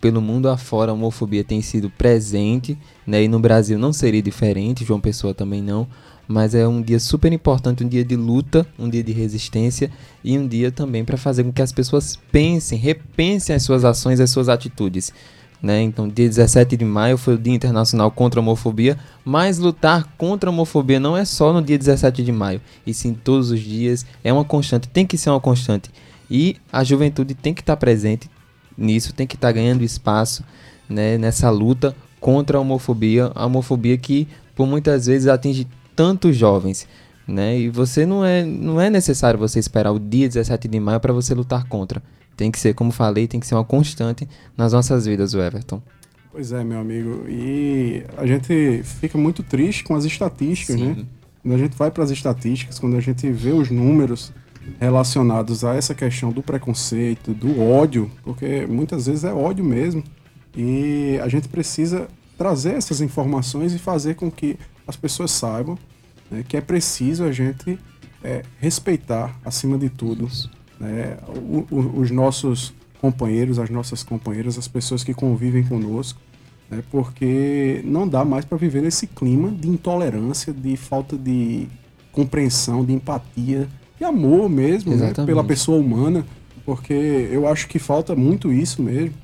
pelo 0.00 0.20
mundo 0.20 0.48
afora 0.48 0.90
a 0.90 0.94
homofobia 0.94 1.42
tem 1.42 1.62
sido 1.62 1.88
presente, 1.90 2.76
né? 3.06 3.22
E 3.24 3.28
no 3.28 3.38
Brasil 3.38 3.78
não 3.78 3.92
seria 3.92 4.22
diferente, 4.22 4.84
João 4.84 5.00
Pessoa 5.00 5.32
também 5.32 5.62
não, 5.62 5.86
mas 6.28 6.54
é 6.54 6.66
um 6.66 6.82
dia 6.82 6.98
super 6.98 7.32
importante, 7.32 7.84
um 7.84 7.88
dia 7.88 8.04
de 8.04 8.16
luta, 8.16 8.66
um 8.78 8.88
dia 8.88 9.02
de 9.02 9.12
resistência 9.12 9.90
e 10.22 10.38
um 10.38 10.46
dia 10.46 10.70
também 10.70 11.04
para 11.04 11.16
fazer 11.16 11.44
com 11.44 11.52
que 11.52 11.62
as 11.62 11.72
pessoas 11.72 12.18
pensem, 12.30 12.78
repensem 12.78 13.54
as 13.54 13.62
suas 13.62 13.84
ações, 13.84 14.20
as 14.20 14.30
suas 14.30 14.48
atitudes. 14.48 15.12
Né? 15.62 15.82
Então, 15.82 16.06
dia 16.06 16.28
17 16.28 16.76
de 16.76 16.84
maio 16.84 17.16
foi 17.16 17.34
o 17.34 17.38
Dia 17.38 17.54
Internacional 17.54 18.10
contra 18.10 18.38
a 18.38 18.42
Homofobia, 18.42 18.98
mas 19.24 19.58
lutar 19.58 20.04
contra 20.18 20.50
a 20.50 20.52
homofobia 20.52 21.00
não 21.00 21.16
é 21.16 21.24
só 21.24 21.52
no 21.52 21.62
dia 21.62 21.78
17 21.78 22.22
de 22.22 22.30
maio, 22.30 22.60
e 22.86 22.92
sim 22.92 23.14
todos 23.14 23.50
os 23.50 23.60
dias, 23.60 24.04
é 24.22 24.30
uma 24.30 24.44
constante, 24.44 24.86
tem 24.86 25.06
que 25.06 25.16
ser 25.16 25.30
uma 25.30 25.40
constante. 25.40 25.90
E 26.30 26.56
a 26.70 26.84
juventude 26.84 27.34
tem 27.34 27.54
que 27.54 27.62
estar 27.62 27.76
presente, 27.76 28.28
nisso, 28.76 29.14
tem 29.14 29.26
que 29.26 29.34
estar 29.36 29.48
tá 29.48 29.52
ganhando 29.52 29.82
espaço 29.82 30.44
né, 30.88 31.18
nessa 31.18 31.50
luta 31.50 31.94
contra 32.20 32.58
a 32.58 32.60
homofobia, 32.60 33.30
a 33.34 33.46
homofobia 33.46 33.96
que 33.96 34.26
por 34.54 34.66
muitas 34.66 35.06
vezes 35.06 35.28
atinge 35.28 35.66
tantos 35.94 36.36
jovens. 36.36 36.88
Né? 37.26 37.58
E 37.58 37.68
você 37.68 38.06
não 38.06 38.24
é, 38.24 38.44
não 38.44 38.80
é 38.80 38.88
necessário 38.88 39.38
você 39.38 39.58
esperar 39.58 39.92
o 39.92 39.98
dia 39.98 40.28
17 40.28 40.68
de 40.68 40.78
maio 40.78 41.00
para 41.00 41.12
você 41.12 41.34
lutar 41.34 41.66
contra. 41.68 42.02
Tem 42.36 42.50
que 42.50 42.58
ser, 42.58 42.74
como 42.74 42.92
falei, 42.92 43.26
tem 43.26 43.40
que 43.40 43.46
ser 43.46 43.54
uma 43.54 43.64
constante 43.64 44.28
nas 44.56 44.72
nossas 44.72 45.06
vidas, 45.06 45.34
o 45.34 45.40
Everton. 45.40 45.82
Pois 46.30 46.52
é, 46.52 46.62
meu 46.62 46.78
amigo. 46.78 47.24
E 47.28 48.04
a 48.16 48.26
gente 48.26 48.82
fica 48.84 49.16
muito 49.16 49.42
triste 49.42 49.82
com 49.82 49.94
as 49.94 50.04
estatísticas? 50.04 50.76
Sim. 50.76 50.88
né? 50.88 51.06
Quando 51.42 51.54
a 51.54 51.58
gente 51.58 51.76
vai 51.76 51.90
para 51.90 52.04
as 52.04 52.10
estatísticas, 52.10 52.78
quando 52.78 52.96
a 52.96 53.00
gente 53.00 53.30
vê 53.30 53.52
os 53.52 53.70
números, 53.70 54.32
relacionados 54.80 55.64
a 55.64 55.74
essa 55.74 55.94
questão 55.94 56.30
do 56.30 56.42
preconceito, 56.42 57.32
do 57.32 57.60
ódio, 57.60 58.10
porque 58.22 58.66
muitas 58.66 59.06
vezes 59.06 59.24
é 59.24 59.32
ódio 59.32 59.64
mesmo. 59.64 60.02
E 60.56 61.18
a 61.22 61.28
gente 61.28 61.48
precisa 61.48 62.08
trazer 62.36 62.74
essas 62.74 63.00
informações 63.00 63.74
e 63.74 63.78
fazer 63.78 64.14
com 64.14 64.30
que 64.30 64.58
as 64.86 64.96
pessoas 64.96 65.30
saibam 65.30 65.78
né, 66.30 66.44
que 66.46 66.56
é 66.56 66.60
preciso 66.60 67.24
a 67.24 67.32
gente 67.32 67.78
é, 68.22 68.42
respeitar, 68.58 69.38
acima 69.44 69.78
de 69.78 69.88
tudo, 69.88 70.28
né, 70.78 71.18
o, 71.28 71.66
o, 71.70 72.00
os 72.00 72.10
nossos 72.10 72.74
companheiros, 73.00 73.58
as 73.58 73.70
nossas 73.70 74.02
companheiras, 74.02 74.58
as 74.58 74.68
pessoas 74.68 75.04
que 75.04 75.14
convivem 75.14 75.62
conosco, 75.62 76.20
né, 76.70 76.82
porque 76.90 77.80
não 77.84 78.08
dá 78.08 78.24
mais 78.24 78.44
para 78.44 78.58
viver 78.58 78.82
nesse 78.82 79.06
clima 79.06 79.50
de 79.50 79.68
intolerância, 79.68 80.52
de 80.52 80.76
falta 80.76 81.16
de 81.16 81.68
compreensão, 82.10 82.84
de 82.84 82.92
empatia, 82.92 83.68
de 83.98 84.04
amor 84.04 84.48
mesmo, 84.48 84.94
né, 84.94 85.12
pela 85.24 85.42
pessoa 85.42 85.78
humana, 85.78 86.24
porque 86.64 86.92
eu 87.30 87.48
acho 87.48 87.68
que 87.68 87.78
falta 87.78 88.14
muito 88.14 88.52
isso 88.52 88.82
mesmo. 88.82 89.14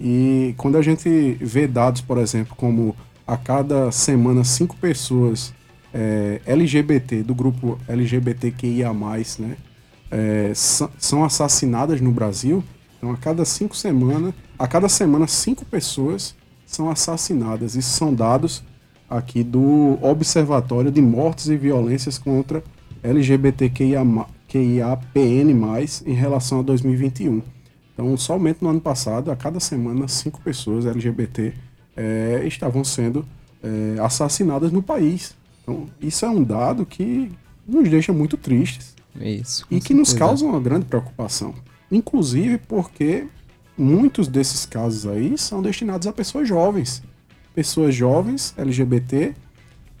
E 0.00 0.54
quando 0.56 0.76
a 0.76 0.82
gente 0.82 1.36
vê 1.40 1.66
dados, 1.66 2.00
por 2.00 2.18
exemplo, 2.18 2.54
como 2.56 2.94
a 3.26 3.36
cada 3.36 3.90
semana 3.90 4.44
cinco 4.44 4.76
pessoas 4.76 5.54
é, 5.92 6.40
LGBT, 6.46 7.22
do 7.22 7.34
grupo 7.34 7.78
LGBTQIA, 7.88 8.92
né, 9.38 9.56
é, 10.10 10.52
são 10.54 11.24
assassinadas 11.24 12.00
no 12.00 12.10
Brasil, 12.10 12.62
então 12.98 13.10
a 13.10 13.16
cada 13.16 13.44
cinco 13.44 13.76
semanas, 13.76 14.34
a 14.58 14.66
cada 14.66 14.88
semana 14.88 15.26
cinco 15.26 15.64
pessoas 15.64 16.34
são 16.66 16.90
assassinadas. 16.90 17.76
Isso 17.76 17.90
são 17.90 18.12
dados 18.12 18.62
aqui 19.08 19.42
do 19.44 19.98
Observatório 20.02 20.90
de 20.90 21.00
Mortes 21.00 21.46
e 21.46 21.56
Violências 21.56 22.18
contra 22.18 22.62
LGBTQIA+, 23.02 24.04
QIAPN+, 24.48 25.54
em 26.06 26.14
relação 26.14 26.60
a 26.60 26.62
2021. 26.62 27.42
Então, 27.92 28.16
somente 28.16 28.58
no 28.60 28.68
ano 28.68 28.80
passado, 28.80 29.30
a 29.30 29.36
cada 29.36 29.58
semana, 29.58 30.06
cinco 30.06 30.40
pessoas 30.40 30.84
LGBT 30.84 31.54
é, 31.96 32.42
estavam 32.46 32.84
sendo 32.84 33.26
é, 33.62 34.00
assassinadas 34.00 34.70
no 34.70 34.82
país. 34.82 35.34
Então, 35.62 35.86
isso 36.00 36.24
é 36.24 36.28
um 36.28 36.42
dado 36.42 36.84
que 36.84 37.32
nos 37.66 37.88
deixa 37.88 38.12
muito 38.12 38.36
tristes. 38.36 38.94
Isso. 39.18 39.66
E 39.70 39.80
que 39.80 39.94
nos 39.94 40.12
causa 40.12 40.44
uma 40.44 40.60
grande 40.60 40.84
preocupação. 40.84 41.54
Inclusive 41.90 42.58
porque 42.58 43.26
muitos 43.76 44.28
desses 44.28 44.66
casos 44.66 45.06
aí 45.06 45.36
são 45.38 45.62
destinados 45.62 46.06
a 46.06 46.12
pessoas 46.12 46.46
jovens. 46.46 47.02
Pessoas 47.54 47.94
jovens, 47.94 48.54
LGBT, 48.56 49.34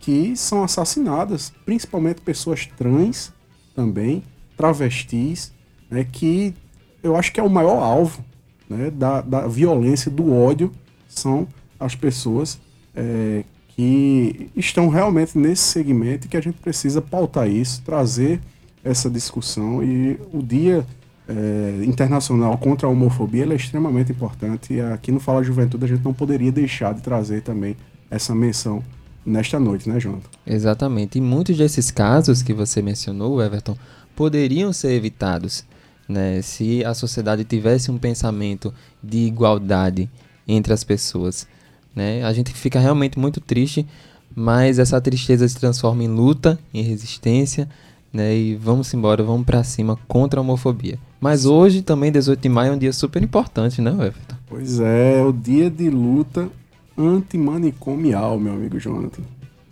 que 0.06 0.36
são 0.36 0.62
assassinadas, 0.62 1.52
principalmente 1.64 2.20
pessoas 2.20 2.64
trans 2.64 3.32
também, 3.74 4.22
travestis, 4.56 5.52
né, 5.90 6.06
que 6.12 6.54
eu 7.02 7.16
acho 7.16 7.32
que 7.32 7.40
é 7.40 7.42
o 7.42 7.50
maior 7.50 7.82
alvo 7.82 8.24
né, 8.70 8.88
da, 8.88 9.20
da 9.20 9.48
violência, 9.48 10.08
do 10.08 10.32
ódio, 10.32 10.70
são 11.08 11.48
as 11.80 11.96
pessoas 11.96 12.60
é, 12.94 13.42
que 13.70 14.48
estão 14.54 14.88
realmente 14.88 15.36
nesse 15.36 15.64
segmento 15.64 16.26
e 16.26 16.30
que 16.30 16.36
a 16.36 16.40
gente 16.40 16.58
precisa 16.60 17.02
pautar 17.02 17.50
isso, 17.50 17.82
trazer 17.82 18.40
essa 18.84 19.10
discussão. 19.10 19.82
E 19.82 20.20
o 20.32 20.40
Dia 20.40 20.86
é, 21.28 21.84
Internacional 21.84 22.56
contra 22.58 22.86
a 22.86 22.90
Homofobia 22.90 23.44
é 23.44 23.56
extremamente 23.56 24.12
importante. 24.12 24.74
E 24.74 24.80
aqui 24.80 25.10
no 25.10 25.18
Fala 25.18 25.42
Juventude 25.42 25.84
a 25.84 25.88
gente 25.88 26.04
não 26.04 26.14
poderia 26.14 26.52
deixar 26.52 26.94
de 26.94 27.02
trazer 27.02 27.42
também 27.42 27.76
essa 28.08 28.32
menção 28.36 28.84
nesta 29.26 29.58
noite, 29.58 29.88
né, 29.88 29.98
Jonathan? 29.98 30.28
Exatamente. 30.46 31.18
E 31.18 31.20
muitos 31.20 31.56
desses 31.56 31.90
casos 31.90 32.42
que 32.42 32.54
você 32.54 32.80
mencionou, 32.80 33.42
Everton, 33.42 33.76
poderiam 34.14 34.72
ser 34.72 34.92
evitados 34.92 35.64
né, 36.08 36.40
se 36.40 36.84
a 36.84 36.94
sociedade 36.94 37.44
tivesse 37.44 37.90
um 37.90 37.98
pensamento 37.98 38.72
de 39.02 39.18
igualdade 39.18 40.08
entre 40.46 40.72
as 40.72 40.84
pessoas. 40.84 41.46
Né? 41.94 42.22
A 42.24 42.32
gente 42.32 42.52
fica 42.52 42.78
realmente 42.78 43.18
muito 43.18 43.40
triste, 43.40 43.86
mas 44.34 44.78
essa 44.78 45.00
tristeza 45.00 45.48
se 45.48 45.56
transforma 45.56 46.04
em 46.04 46.08
luta, 46.08 46.58
em 46.72 46.82
resistência, 46.82 47.68
né? 48.12 48.34
E 48.36 48.54
vamos 48.54 48.92
embora, 48.94 49.22
vamos 49.22 49.44
para 49.44 49.62
cima 49.64 49.98
contra 50.06 50.40
a 50.40 50.42
homofobia. 50.42 50.98
Mas 51.20 51.44
hoje 51.44 51.82
também, 51.82 52.12
18 52.12 52.40
de 52.40 52.48
maio, 52.48 52.72
é 52.72 52.74
um 52.74 52.78
dia 52.78 52.92
super 52.92 53.22
importante, 53.22 53.80
né, 53.80 53.90
Everton? 53.90 54.36
Pois 54.46 54.78
é, 54.80 55.20
é 55.20 55.22
o 55.22 55.32
dia 55.32 55.70
de 55.70 55.90
luta 55.90 56.48
antimanicomial, 56.96 58.38
meu 58.38 58.54
amigo 58.54 58.78
Jonathan. 58.78 59.22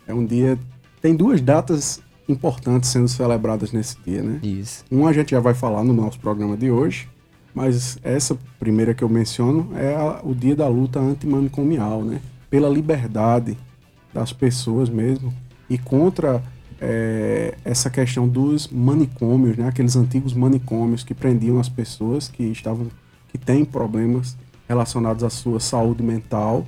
É 0.07 0.13
um 0.13 0.25
dia. 0.25 0.57
Tem 1.01 1.15
duas 1.15 1.41
datas 1.41 2.01
importantes 2.27 2.89
sendo 2.89 3.07
celebradas 3.07 3.71
nesse 3.71 3.97
dia, 4.05 4.21
né? 4.21 4.39
Isso. 4.41 4.83
Uma 4.89 5.09
a 5.09 5.13
gente 5.13 5.31
já 5.31 5.39
vai 5.39 5.53
falar 5.53 5.83
no 5.83 5.93
nosso 5.93 6.19
programa 6.19 6.57
de 6.57 6.71
hoje, 6.71 7.07
mas 7.53 7.97
essa 8.03 8.37
primeira 8.59 8.93
que 8.93 9.03
eu 9.03 9.09
menciono 9.09 9.69
é 9.75 9.95
a, 9.95 10.21
o 10.23 10.33
dia 10.33 10.55
da 10.55 10.67
luta 10.67 10.99
antimanicomial, 10.99 12.03
né? 12.03 12.21
Pela 12.49 12.69
liberdade 12.69 13.57
das 14.13 14.31
pessoas 14.31 14.89
mesmo 14.89 15.33
e 15.69 15.77
contra 15.77 16.41
é, 16.79 17.55
essa 17.63 17.89
questão 17.89 18.27
dos 18.27 18.67
manicômios, 18.67 19.57
né? 19.57 19.67
Aqueles 19.67 19.95
antigos 19.95 20.33
manicômios 20.33 21.03
que 21.03 21.13
prendiam 21.13 21.59
as 21.59 21.69
pessoas 21.69 22.27
que 22.27 22.43
estavam 22.43 22.87
que 23.31 23.37
têm 23.37 23.65
problemas 23.65 24.37
relacionados 24.67 25.23
à 25.23 25.29
sua 25.29 25.59
saúde 25.59 26.01
mental 26.01 26.65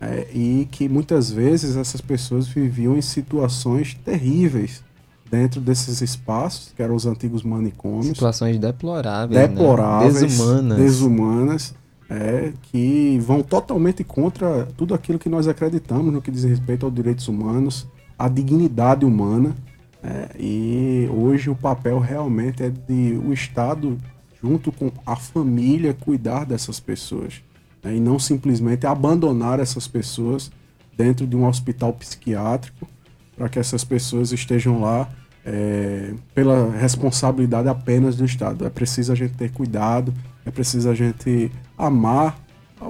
é, 0.00 0.26
e 0.32 0.68
que 0.70 0.88
muitas 0.88 1.30
vezes 1.30 1.76
essas 1.76 2.00
pessoas 2.00 2.46
viviam 2.46 2.96
em 2.96 3.02
situações 3.02 3.94
terríveis 4.04 4.82
dentro 5.30 5.60
desses 5.60 6.00
espaços, 6.00 6.72
que 6.76 6.82
eram 6.82 6.94
os 6.94 7.06
antigos 7.06 7.42
manicômios. 7.42 8.06
Situações 8.06 8.58
deploráveis, 8.58 9.40
né? 9.40 9.48
deploráveis 9.48 10.14
né? 10.14 10.20
desumanas, 10.20 10.78
desumanas 10.78 11.74
é, 12.08 12.52
que 12.62 13.18
vão 13.20 13.42
totalmente 13.42 14.04
contra 14.04 14.68
tudo 14.76 14.94
aquilo 14.94 15.18
que 15.18 15.28
nós 15.28 15.48
acreditamos 15.48 16.12
no 16.12 16.22
que 16.22 16.30
diz 16.30 16.44
respeito 16.44 16.86
aos 16.86 16.94
direitos 16.94 17.26
humanos, 17.28 17.86
à 18.18 18.28
dignidade 18.28 19.04
humana. 19.04 19.56
É, 20.02 20.28
e 20.38 21.10
hoje 21.12 21.50
o 21.50 21.54
papel 21.54 21.98
realmente 21.98 22.62
é 22.62 22.70
de 22.70 23.20
o 23.24 23.32
Estado, 23.32 23.98
junto 24.40 24.70
com 24.70 24.92
a 25.04 25.16
família, 25.16 25.94
cuidar 25.94 26.44
dessas 26.44 26.78
pessoas 26.78 27.42
né, 27.86 27.96
e 27.96 28.00
não 28.00 28.18
simplesmente 28.18 28.86
abandonar 28.86 29.60
essas 29.60 29.86
pessoas 29.86 30.50
dentro 30.96 31.26
de 31.26 31.36
um 31.36 31.46
hospital 31.46 31.92
psiquiátrico 31.92 32.88
para 33.36 33.48
que 33.48 33.58
essas 33.58 33.84
pessoas 33.84 34.32
estejam 34.32 34.80
lá 34.80 35.08
é, 35.44 36.12
pela 36.34 36.70
responsabilidade 36.72 37.68
apenas 37.68 38.16
do 38.16 38.24
Estado. 38.24 38.66
É 38.66 38.70
preciso 38.70 39.12
a 39.12 39.14
gente 39.14 39.34
ter 39.34 39.52
cuidado, 39.52 40.12
é 40.44 40.50
preciso 40.50 40.90
a 40.90 40.94
gente 40.94 41.52
amar 41.78 42.38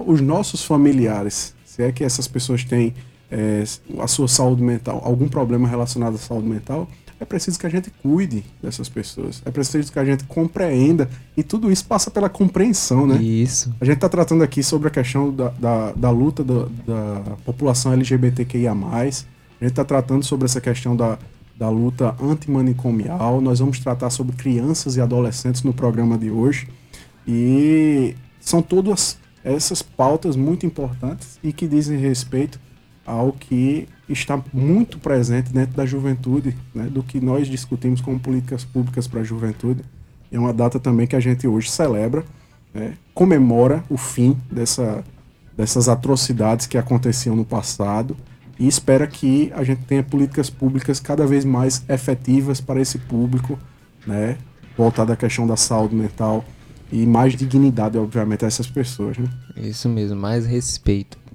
os 0.07 0.21
nossos 0.21 0.65
familiares. 0.65 1.55
Se 1.65 1.83
é 1.83 1.93
que 1.93 2.03
essas 2.03 2.27
pessoas 2.27 2.65
têm 2.65 2.95
é, 3.31 3.65
a 3.99 4.07
sua 4.07 4.29
saúde 4.29 4.63
mental, 4.63 5.03
algum 5.05 5.29
problema 5.29 5.69
relacionado 5.69 6.15
à 6.15 6.19
saúde 6.19 6.49
mental, 6.49 6.89
é 7.19 7.25
preciso 7.25 7.59
que 7.59 7.67
a 7.67 7.71
gente 7.71 7.91
cuide 8.03 8.45
dessas 8.63 8.89
pessoas. 8.89 9.43
É 9.45 9.51
preciso 9.51 9.91
que 9.91 9.99
a 9.99 10.05
gente 10.05 10.25
compreenda. 10.25 11.09
E 11.37 11.43
tudo 11.43 11.73
isso 11.73 11.85
passa 11.87 12.11
pela 12.11 12.29
compreensão, 12.29 13.07
né? 13.07 13.17
Isso. 13.17 13.75
A 13.81 13.85
gente 13.85 13.97
está 13.97 14.09
tratando 14.09 14.45
aqui 14.45 14.63
sobre 14.63 14.89
a 14.89 14.91
questão 14.91 15.33
da, 15.33 15.49
da, 15.49 15.93
da 15.93 16.11
luta 16.11 16.45
do, 16.45 16.69
da 16.87 17.37
população 17.45 17.93
LGBTQIA. 17.93 18.73
A 18.73 19.05
gente 19.05 19.23
está 19.63 19.85
tratando 19.85 20.25
sobre 20.25 20.45
essa 20.45 20.61
questão 20.61 20.95
da, 20.95 21.19
da 21.57 21.71
luta 21.71 22.15
antimanicomial. 22.21 23.41
Nós 23.41 23.61
vamos 23.61 23.79
tratar 23.79 24.11
sobre 24.11 24.37
crianças 24.37 24.97
e 24.97 25.01
adolescentes 25.01 25.63
no 25.63 25.73
programa 25.73 26.19
de 26.19 26.31
hoje. 26.31 26.69
E 27.27 28.15
são 28.39 28.61
todas 28.61 29.19
essas 29.43 29.81
pautas 29.81 30.37
muito 30.37 30.67
importantes 30.67 31.39
e 31.43 31.53
que 31.53 31.67
dizem 31.67 31.99
respeito 31.99 32.61
ao 33.07 33.33
que 33.33 33.89
está 34.09 34.43
muito 34.53 34.99
presente 34.99 35.53
dentro 35.53 35.77
da 35.77 35.87
juventude, 35.87 36.57
né, 36.75 36.85
do 36.85 37.03
que 37.03 37.21
nós 37.21 37.47
discutimos 37.47 38.01
como 38.01 38.19
políticas 38.19 38.65
públicas 38.65 39.07
para 39.07 39.21
a 39.21 39.25
juventude. 39.25 39.85
É 40.31 40.39
uma 40.39 40.53
data 40.53 40.81
também 40.81 41.07
que 41.07 41.15
a 41.15 41.21
gente 41.21 41.47
hoje 41.47 41.71
celebra, 41.71 42.25
né, 42.75 42.95
comemora 43.15 43.85
o 43.89 43.97
fim 43.97 44.37
dessa, 44.51 45.05
dessas 45.57 45.89
atrocidades 45.89 46.67
que 46.67 46.77
aconteciam 46.77 47.37
no 47.37 47.45
passado 47.45 48.17
e 48.59 48.67
espera 48.67 49.07
que 49.07 49.53
a 49.55 49.63
gente 49.63 49.83
tenha 49.83 50.03
políticas 50.03 50.51
públicas 50.51 50.99
cada 50.99 51.27
vez 51.27 51.45
mais 51.45 51.85
efetivas 51.89 52.61
para 52.61 52.81
esse 52.81 52.99
público, 52.99 53.59
né, 54.07 54.37
voltada 54.77 55.13
à 55.13 55.17
questão 55.17 55.47
da 55.47 55.57
saúde 55.57 55.95
mental 55.95 56.45
e 56.91 57.05
mais 57.07 57.35
dignidade, 57.35 57.99
obviamente, 57.99 58.45
a 58.45 58.49
essas 58.49 58.67
pessoas. 58.69 59.19
Né? 59.19 59.29
Isso 59.57 59.89
mesmo, 59.89 60.17
mais 60.17 60.47
respeito 60.47 61.26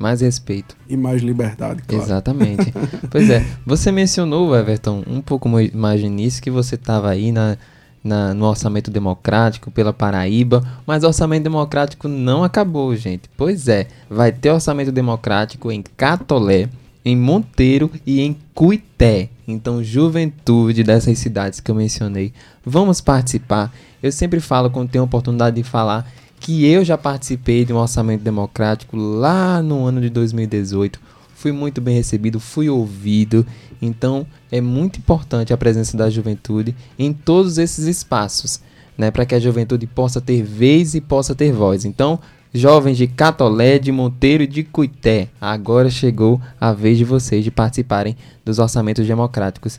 mais 0.00 0.22
respeito. 0.22 0.74
E 0.88 0.96
mais 0.96 1.20
liberdade, 1.20 1.82
claro. 1.86 2.02
Exatamente. 2.02 2.72
pois 3.10 3.28
é, 3.28 3.44
você 3.66 3.92
mencionou, 3.92 4.56
Everton, 4.56 5.04
um 5.06 5.20
pouco 5.20 5.46
mais 5.46 6.00
no 6.00 6.06
início, 6.06 6.42
que 6.42 6.50
você 6.50 6.76
estava 6.76 7.10
aí 7.10 7.30
na, 7.30 7.58
na, 8.02 8.32
no 8.32 8.46
orçamento 8.46 8.90
democrático 8.90 9.70
pela 9.70 9.92
Paraíba, 9.92 10.66
mas 10.86 11.04
o 11.04 11.06
orçamento 11.06 11.42
democrático 11.42 12.08
não 12.08 12.42
acabou, 12.42 12.96
gente. 12.96 13.28
Pois 13.36 13.68
é, 13.68 13.88
vai 14.08 14.32
ter 14.32 14.50
orçamento 14.50 14.90
democrático 14.90 15.70
em 15.70 15.82
Catolé, 15.82 16.70
em 17.04 17.14
Monteiro 17.14 17.90
e 18.06 18.22
em 18.22 18.34
Cuité. 18.54 19.28
Então, 19.46 19.84
juventude 19.84 20.82
dessas 20.82 21.18
cidades 21.18 21.60
que 21.60 21.70
eu 21.70 21.74
mencionei, 21.74 22.32
vamos 22.64 23.02
participar. 23.02 23.70
Eu 24.02 24.10
sempre 24.10 24.40
falo 24.40 24.70
quando 24.70 24.88
tenho 24.88 25.02
a 25.02 25.06
oportunidade 25.06 25.56
de 25.56 25.62
falar 25.62 26.10
que 26.40 26.64
eu 26.66 26.82
já 26.82 26.96
participei 26.96 27.66
de 27.66 27.72
um 27.72 27.76
orçamento 27.76 28.22
democrático 28.22 28.96
lá 28.96 29.62
no 29.62 29.84
ano 29.84 30.00
de 30.00 30.08
2018. 30.08 30.98
Fui 31.34 31.52
muito 31.52 31.80
bem 31.80 31.94
recebido, 31.94 32.40
fui 32.40 32.68
ouvido. 32.68 33.46
Então 33.80 34.26
é 34.50 34.60
muito 34.60 34.98
importante 34.98 35.52
a 35.52 35.56
presença 35.56 35.96
da 35.96 36.08
juventude 36.08 36.74
em 36.98 37.12
todos 37.12 37.58
esses 37.58 37.86
espaços, 37.86 38.60
né, 38.96 39.10
para 39.10 39.26
que 39.26 39.34
a 39.34 39.38
juventude 39.38 39.86
possa 39.86 40.20
ter 40.20 40.42
vez 40.42 40.94
e 40.94 41.00
possa 41.00 41.34
ter 41.34 41.52
voz. 41.52 41.84
Então, 41.84 42.18
jovens 42.52 42.96
de 42.96 43.06
Catolé, 43.06 43.78
de 43.78 43.92
Monteiro 43.92 44.42
e 44.42 44.46
de 44.46 44.64
Cuité, 44.64 45.28
agora 45.40 45.90
chegou 45.90 46.40
a 46.58 46.72
vez 46.72 46.96
de 46.98 47.04
vocês 47.04 47.44
de 47.44 47.50
participarem 47.50 48.16
dos 48.44 48.58
orçamentos 48.58 49.06
democráticos. 49.06 49.78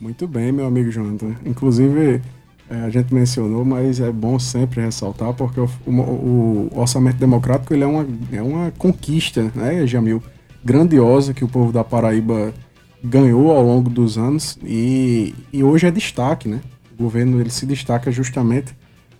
Muito 0.00 0.26
bem, 0.26 0.52
meu 0.52 0.66
amigo 0.66 0.90
Jonathan. 0.90 1.34
Inclusive, 1.46 2.20
a 2.68 2.90
gente 2.90 3.12
mencionou, 3.12 3.64
mas 3.64 4.00
é 4.00 4.10
bom 4.10 4.38
sempre 4.38 4.80
ressaltar, 4.80 5.34
porque 5.34 5.60
o, 5.60 5.68
o, 5.86 5.90
o, 5.92 6.70
orçamento 6.74 7.18
democrático 7.18 7.74
ele 7.74 7.84
é, 7.84 7.86
uma, 7.86 8.06
é 8.32 8.42
uma 8.42 8.70
conquista, 8.72 9.52
né, 9.54 9.86
Jamil? 9.86 10.22
Grandiosa 10.64 11.34
que 11.34 11.44
o 11.44 11.48
povo 11.48 11.72
da 11.72 11.84
Paraíba 11.84 12.54
ganhou 13.02 13.50
ao 13.50 13.62
longo 13.62 13.90
dos 13.90 14.16
anos 14.16 14.58
e, 14.64 15.34
e 15.52 15.62
hoje 15.62 15.86
é 15.86 15.90
destaque, 15.90 16.48
né? 16.48 16.60
O 16.98 17.02
governo 17.02 17.38
ele 17.38 17.50
se 17.50 17.66
destaca 17.66 18.10
justamente 18.10 18.74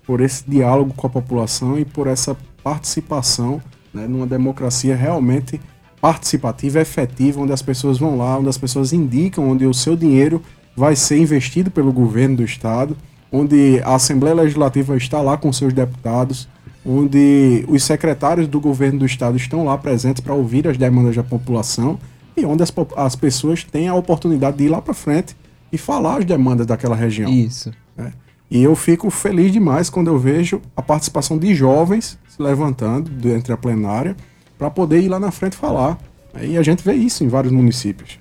por 0.06 0.20
esse 0.20 0.48
diálogo 0.48 0.94
com 0.94 1.06
a 1.06 1.10
população 1.10 1.78
e 1.78 1.84
por 1.84 2.06
essa 2.06 2.36
participação 2.62 3.60
né, 3.92 4.06
numa 4.06 4.26
democracia 4.26 4.96
realmente 4.96 5.60
participativa, 6.00 6.80
efetiva, 6.80 7.40
onde 7.40 7.52
as 7.52 7.62
pessoas 7.62 7.98
vão 7.98 8.16
lá, 8.16 8.38
onde 8.38 8.48
as 8.48 8.58
pessoas 8.58 8.92
indicam 8.92 9.48
onde 9.48 9.66
o 9.66 9.74
seu 9.74 9.96
dinheiro 9.96 10.42
vai 10.76 10.96
ser 10.96 11.18
investido 11.18 11.70
pelo 11.70 11.92
governo 11.92 12.36
do 12.36 12.44
estado, 12.44 12.96
onde 13.34 13.80
a 13.84 13.96
Assembleia 13.96 14.36
Legislativa 14.36 14.96
está 14.96 15.20
lá 15.20 15.36
com 15.36 15.52
seus 15.52 15.72
deputados, 15.72 16.48
onde 16.86 17.64
os 17.66 17.82
secretários 17.82 18.46
do 18.46 18.60
governo 18.60 19.00
do 19.00 19.06
estado 19.06 19.36
estão 19.36 19.64
lá 19.64 19.76
presentes 19.76 20.22
para 20.22 20.32
ouvir 20.32 20.68
as 20.68 20.78
demandas 20.78 21.16
da 21.16 21.22
população 21.24 21.98
e 22.36 22.46
onde 22.46 22.62
as, 22.62 22.72
as 22.96 23.16
pessoas 23.16 23.64
têm 23.64 23.88
a 23.88 23.94
oportunidade 23.94 24.58
de 24.58 24.64
ir 24.64 24.68
lá 24.68 24.80
para 24.80 24.94
frente 24.94 25.36
e 25.72 25.76
falar 25.76 26.18
as 26.18 26.24
demandas 26.24 26.64
daquela 26.64 26.94
região. 26.94 27.28
Isso. 27.28 27.72
Né? 27.96 28.12
E 28.48 28.62
eu 28.62 28.76
fico 28.76 29.10
feliz 29.10 29.50
demais 29.52 29.90
quando 29.90 30.06
eu 30.06 30.18
vejo 30.18 30.62
a 30.76 30.82
participação 30.82 31.36
de 31.36 31.52
jovens 31.56 32.16
se 32.28 32.40
levantando 32.40 33.10
entre 33.32 33.52
a 33.52 33.56
plenária 33.56 34.16
para 34.56 34.70
poder 34.70 35.00
ir 35.00 35.08
lá 35.08 35.18
na 35.18 35.32
frente 35.32 35.56
falar. 35.56 35.98
E 36.40 36.56
a 36.56 36.62
gente 36.62 36.84
vê 36.84 36.94
isso 36.94 37.24
em 37.24 37.28
vários 37.28 37.52
municípios. 37.52 38.16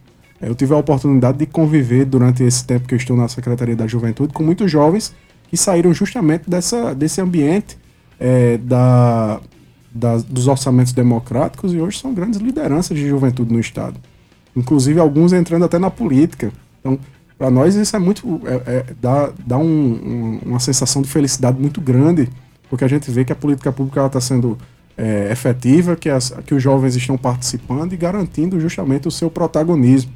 Eu 0.48 0.56
tive 0.56 0.74
a 0.74 0.78
oportunidade 0.78 1.38
de 1.38 1.46
conviver 1.46 2.06
durante 2.06 2.44
esse 2.44 2.66
tempo 2.66 2.88
que 2.88 2.94
eu 2.94 2.98
estou 2.98 3.16
na 3.16 3.28
Secretaria 3.28 3.76
da 3.76 3.88
Juventude 3.88 4.34
com 4.34 4.44
muitos 4.44 4.70
jovens 4.70 5.14
que 5.50 5.58
saíram 5.58 5.94
justamente 5.94 6.50
dessa, 6.50 6.94
desse 6.94 7.22
ambiente 7.22 7.78
é, 8.20 8.58
da, 8.58 9.40
da, 9.94 10.18
dos 10.18 10.48
orçamentos 10.48 10.92
democráticos 10.94 11.74
e 11.74 11.80
hoje 11.80 12.00
são 12.00 12.14
grandes 12.14 12.40
lideranças 12.40 12.98
de 12.98 13.08
juventude 13.08 13.54
no 13.54 13.60
Estado. 13.60 14.00
Inclusive 14.56 15.00
alguns 15.00 15.34
entrando 15.34 15.66
até 15.66 15.80
na 15.80 15.90
política. 15.90 16.52
Então, 16.80 17.00
para 17.38 17.50
nós 17.50 17.76
isso 17.76 17.96
é 17.96 18.00
muito. 18.00 18.42
É, 18.46 18.78
é, 18.78 18.86
dá 19.02 19.32
dá 19.46 19.58
um, 19.58 19.64
um, 19.64 20.40
uma 20.46 20.60
sensação 20.60 21.02
de 21.02 21.10
felicidade 21.10 21.60
muito 21.60 21.82
grande, 21.82 22.30
porque 22.70 22.84
a 22.84 22.88
gente 22.88 23.10
vê 23.12 23.26
que 23.26 23.32
a 23.32 23.36
política 23.36 23.72
pública 23.72 24.06
está 24.06 24.22
sendo 24.22 24.58
é, 24.98 25.32
efetiva, 25.32 25.96
que, 25.96 26.10
as, 26.10 26.30
que 26.46 26.54
os 26.54 26.62
jovens 26.62 26.96
estão 26.96 27.18
participando 27.18 27.94
e 27.94 27.98
garantindo 27.98 28.60
justamente 28.60 29.08
o 29.08 29.12
seu 29.12 29.30
protagonismo. 29.30 30.12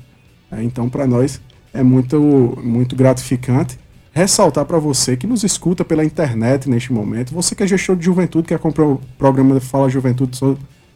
É, 0.52 0.64
então, 0.64 0.90
para 0.90 1.06
nós 1.06 1.42
é 1.74 1.84
muito, 1.84 2.58
muito 2.64 2.96
gratificante 2.96 3.78
ressaltar 4.18 4.66
para 4.66 4.80
você 4.80 5.16
que 5.16 5.28
nos 5.28 5.44
escuta 5.44 5.86
pela 5.86 6.04
internet 6.04 6.68
neste 6.68 6.92
momento, 6.92 7.36
você 7.36 7.54
que 7.54 7.62
é 7.62 7.68
gestor 7.68 7.96
de 7.96 8.04
juventude, 8.04 8.48
que 8.48 8.54
acompanha 8.54 8.90
o 8.90 9.02
programa 9.16 9.60
Fala 9.60 9.88
Juventude 9.88 10.40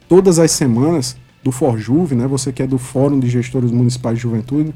todas 0.10 0.40
as 0.40 0.50
semanas 0.50 1.16
do 1.44 1.52
Forjuve, 1.52 2.16
né? 2.16 2.26
Você 2.26 2.52
que 2.52 2.64
é 2.64 2.68
do 2.68 2.80
Fórum 2.80 3.20
de 3.20 3.30
Gestores 3.30 3.70
Municipais 3.70 4.16
de 4.16 4.24
Juventude, 4.24 4.74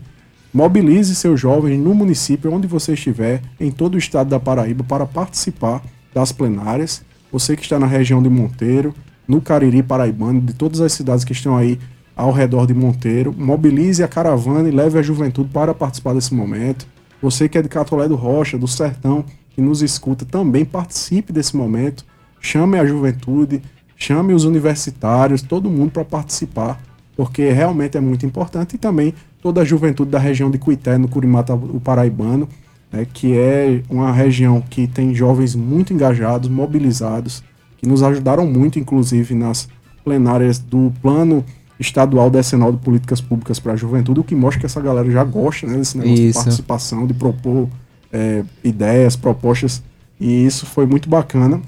mobilize 0.54 1.16
seus 1.16 1.40
jovens 1.40 1.80
no 1.80 1.96
município 1.96 2.54
onde 2.54 2.68
você 2.68 2.94
estiver, 2.94 3.42
em 3.60 3.72
todo 3.72 3.96
o 3.96 3.98
estado 3.98 4.30
da 4.30 4.40
Paraíba, 4.40 4.84
para 4.84 5.08
participar 5.08 5.84
das 6.14 6.32
plenárias. 6.32 7.04
Você 7.32 7.56
que 7.56 7.64
está 7.64 7.80
na 7.80 7.88
região 7.88 8.22
de 8.22 8.30
Monteiro, 8.30 8.94
no 9.28 9.42
Cariri 9.42 9.82
Paraibano, 9.82 10.40
de 10.40 10.54
todas 10.54 10.82
as 10.82 10.94
cidades 10.94 11.26
que 11.26 11.34
estão 11.34 11.58
aí 11.58 11.80
ao 12.16 12.32
redor 12.32 12.66
de 12.66 12.74
Monteiro. 12.74 13.34
Mobilize 13.38 14.04
a 14.04 14.08
caravana 14.08 14.70
e 14.70 14.72
leve 14.72 14.98
a 14.98 15.02
juventude 15.02 15.50
para 15.52 15.74
participar 15.74 16.14
desse 16.14 16.34
momento. 16.34 16.88
Você 17.22 17.50
que 17.50 17.58
é 17.58 17.62
de 17.62 17.70
Catolé 17.70 18.08
do 18.08 18.16
Rocha, 18.16 18.58
do 18.58 18.68
Sertão, 18.68 19.26
que 19.50 19.62
nos 19.62 19.82
escuta, 19.82 20.26
também 20.26 20.64
participe 20.64 21.34
desse 21.34 21.56
momento. 21.56 22.06
Chame 22.40 22.78
a 22.78 22.86
juventude, 22.86 23.62
chame 23.96 24.34
os 24.34 24.44
universitários, 24.44 25.42
todo 25.42 25.70
mundo 25.70 25.92
para 25.92 26.06
participar, 26.06 26.82
porque 27.16 27.50
realmente 27.52 27.98
é 27.98 28.02
muito 28.02 28.26
importante. 28.26 28.76
E 28.76 28.78
também 28.78 29.14
toda 29.42 29.62
a 29.62 29.66
juventude 29.66 30.12
da 30.12 30.20
região 30.20 30.52
de 30.52 30.58
Cuité, 30.58 30.98
no 30.98 31.08
Curimata, 31.08 31.54
o 31.54 31.80
Paraibano, 31.80 32.48
né, 32.92 33.08
que 33.12 33.38
é 33.38 33.82
uma 33.90 34.12
região 34.12 34.62
que 34.62 34.88
tem 34.88 35.14
jovens 35.16 35.56
muito 35.56 35.94
engajados, 35.94 36.50
mobilizados, 36.50 37.44
que 37.78 37.88
nos 37.88 38.04
ajudaram 38.04 38.46
muito, 38.46 38.80
inclusive, 38.80 39.34
nas 39.34 39.68
plenárias 40.04 40.60
do 40.60 40.94
Plano 41.02 41.44
estadual 41.80 42.30
decenal 42.30 42.72
de 42.72 42.78
políticas 42.78 43.20
públicas 43.22 43.60
para 43.60 43.74
a 43.74 43.76
juventude, 43.76 44.20
o 44.20 44.24
que 44.24 44.36
mostra 44.36 44.60
que 44.60 44.66
essa 44.66 44.82
galera 44.82 45.10
já 45.10 45.24
gosta 45.24 45.68
né, 45.68 45.78
desse 45.78 45.98
negócio 45.98 46.24
isso. 46.26 46.40
de 46.40 46.46
participação, 46.46 47.08
de 47.08 47.14
propor 47.14 47.70
é, 48.12 48.44
ideias, 48.64 49.16
propostas, 49.16 49.84
e 50.20 50.46
isso 50.46 50.66
foi 50.66 50.86
muito 50.86 51.10
bacana. 51.10 51.62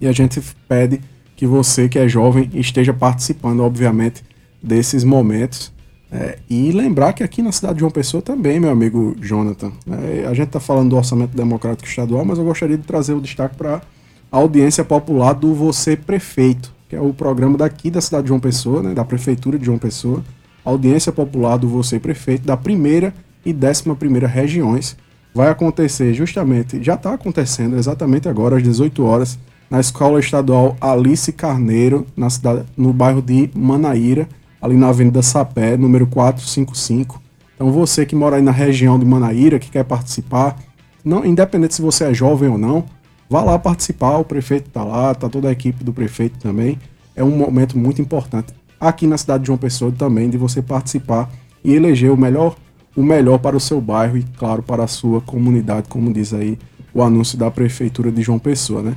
E 0.00 0.06
a 0.06 0.12
gente 0.12 0.40
pede 0.68 1.00
que 1.36 1.46
você, 1.46 1.88
que 1.88 1.98
é 1.98 2.06
jovem, 2.06 2.48
esteja 2.54 2.92
participando, 2.92 3.60
obviamente, 3.60 4.22
desses 4.62 5.02
momentos. 5.02 5.72
É, 6.12 6.38
e 6.48 6.70
lembrar 6.70 7.12
que 7.12 7.24
aqui 7.24 7.42
na 7.42 7.50
cidade 7.50 7.74
de 7.74 7.80
João 7.80 7.90
Pessoa 7.90 8.22
também, 8.22 8.60
meu 8.60 8.70
amigo 8.70 9.16
Jonathan, 9.20 9.72
é, 9.90 10.26
a 10.26 10.34
gente 10.34 10.46
está 10.46 10.60
falando 10.60 10.90
do 10.90 10.96
orçamento 10.96 11.36
democrático 11.36 11.88
estadual, 11.88 12.24
mas 12.24 12.38
eu 12.38 12.44
gostaria 12.44 12.76
de 12.76 12.84
trazer 12.84 13.14
o 13.14 13.20
destaque 13.20 13.56
para 13.56 13.82
a 14.30 14.36
audiência 14.36 14.84
popular 14.84 15.32
do 15.32 15.52
Você 15.54 15.96
Prefeito 15.96 16.73
que 16.94 16.96
é 16.96 17.00
o 17.00 17.12
programa 17.12 17.58
daqui 17.58 17.90
da 17.90 18.00
cidade 18.00 18.22
de 18.22 18.28
João 18.28 18.38
Pessoa, 18.38 18.80
né, 18.80 18.94
da 18.94 19.04
prefeitura 19.04 19.58
de 19.58 19.66
João 19.66 19.78
Pessoa, 19.78 20.22
audiência 20.64 21.10
popular 21.10 21.56
do 21.56 21.68
Você 21.68 21.98
Prefeito 21.98 22.46
da 22.46 22.56
primeira 22.56 23.12
e 23.44 23.52
décima 23.52 23.96
primeira 23.96 24.28
regiões. 24.28 24.96
Vai 25.34 25.48
acontecer 25.48 26.14
justamente, 26.14 26.80
já 26.80 26.94
está 26.94 27.12
acontecendo 27.12 27.76
exatamente 27.76 28.28
agora 28.28 28.56
às 28.56 28.62
18 28.62 29.04
horas 29.04 29.36
na 29.68 29.80
Escola 29.80 30.20
Estadual 30.20 30.76
Alice 30.80 31.32
Carneiro, 31.32 32.06
na 32.16 32.30
cidade, 32.30 32.64
no 32.76 32.92
bairro 32.92 33.20
de 33.20 33.50
Manaíra, 33.52 34.28
ali 34.62 34.76
na 34.76 34.88
Avenida 34.88 35.20
Sapé, 35.20 35.76
número 35.76 36.06
455. 36.06 37.20
Então 37.56 37.72
você 37.72 38.06
que 38.06 38.14
mora 38.14 38.36
aí 38.36 38.42
na 38.42 38.52
região 38.52 38.96
de 39.00 39.04
Manaíra, 39.04 39.58
que 39.58 39.68
quer 39.68 39.84
participar, 39.84 40.56
não, 41.04 41.24
independente 41.24 41.74
se 41.74 41.82
você 41.82 42.04
é 42.04 42.14
jovem 42.14 42.48
ou 42.48 42.56
não, 42.56 42.84
Vá 43.28 43.42
lá 43.42 43.58
participar, 43.58 44.18
o 44.18 44.24
prefeito 44.24 44.68
está 44.68 44.84
lá, 44.84 45.12
está 45.12 45.28
toda 45.28 45.48
a 45.48 45.52
equipe 45.52 45.82
do 45.82 45.92
prefeito 45.92 46.38
também. 46.38 46.78
É 47.16 47.24
um 47.24 47.36
momento 47.36 47.78
muito 47.78 48.00
importante 48.00 48.52
aqui 48.80 49.06
na 49.06 49.16
cidade 49.16 49.42
de 49.42 49.46
João 49.46 49.58
Pessoa 49.58 49.92
também 49.92 50.28
de 50.28 50.36
você 50.36 50.60
participar 50.60 51.30
e 51.62 51.72
eleger 51.72 52.10
o 52.10 52.16
melhor, 52.16 52.56
o 52.96 53.02
melhor 53.02 53.38
para 53.38 53.56
o 53.56 53.60
seu 53.60 53.80
bairro 53.80 54.18
e 54.18 54.22
claro 54.36 54.62
para 54.62 54.84
a 54.84 54.86
sua 54.86 55.20
comunidade, 55.20 55.88
como 55.88 56.12
diz 56.12 56.34
aí 56.34 56.58
o 56.92 57.02
anúncio 57.02 57.38
da 57.38 57.50
prefeitura 57.50 58.12
de 58.12 58.22
João 58.22 58.38
Pessoa, 58.38 58.82
né? 58.82 58.94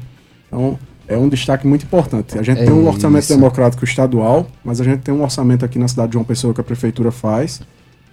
Então, 0.48 0.78
é 1.08 1.18
um 1.18 1.30
destaque 1.30 1.66
muito 1.66 1.84
importante. 1.84 2.38
A 2.38 2.44
gente 2.44 2.62
é 2.62 2.66
tem 2.66 2.74
um 2.74 2.88
orçamento 2.88 3.24
isso. 3.24 3.34
democrático 3.34 3.84
estadual, 3.86 4.48
mas 4.63 4.82
a 4.82 4.84
gente 4.84 5.00
tem 5.00 5.13
um 5.13 5.24
orçamento 5.24 5.63
aqui 5.63 5.80
na 5.80 5.88
cidade 5.88 6.10
de 6.10 6.13
João 6.13 6.26
Pessoa 6.26 6.54
que 6.54 6.62
a 6.62 6.63
prefeitura 6.63 7.12
faz, 7.12 7.62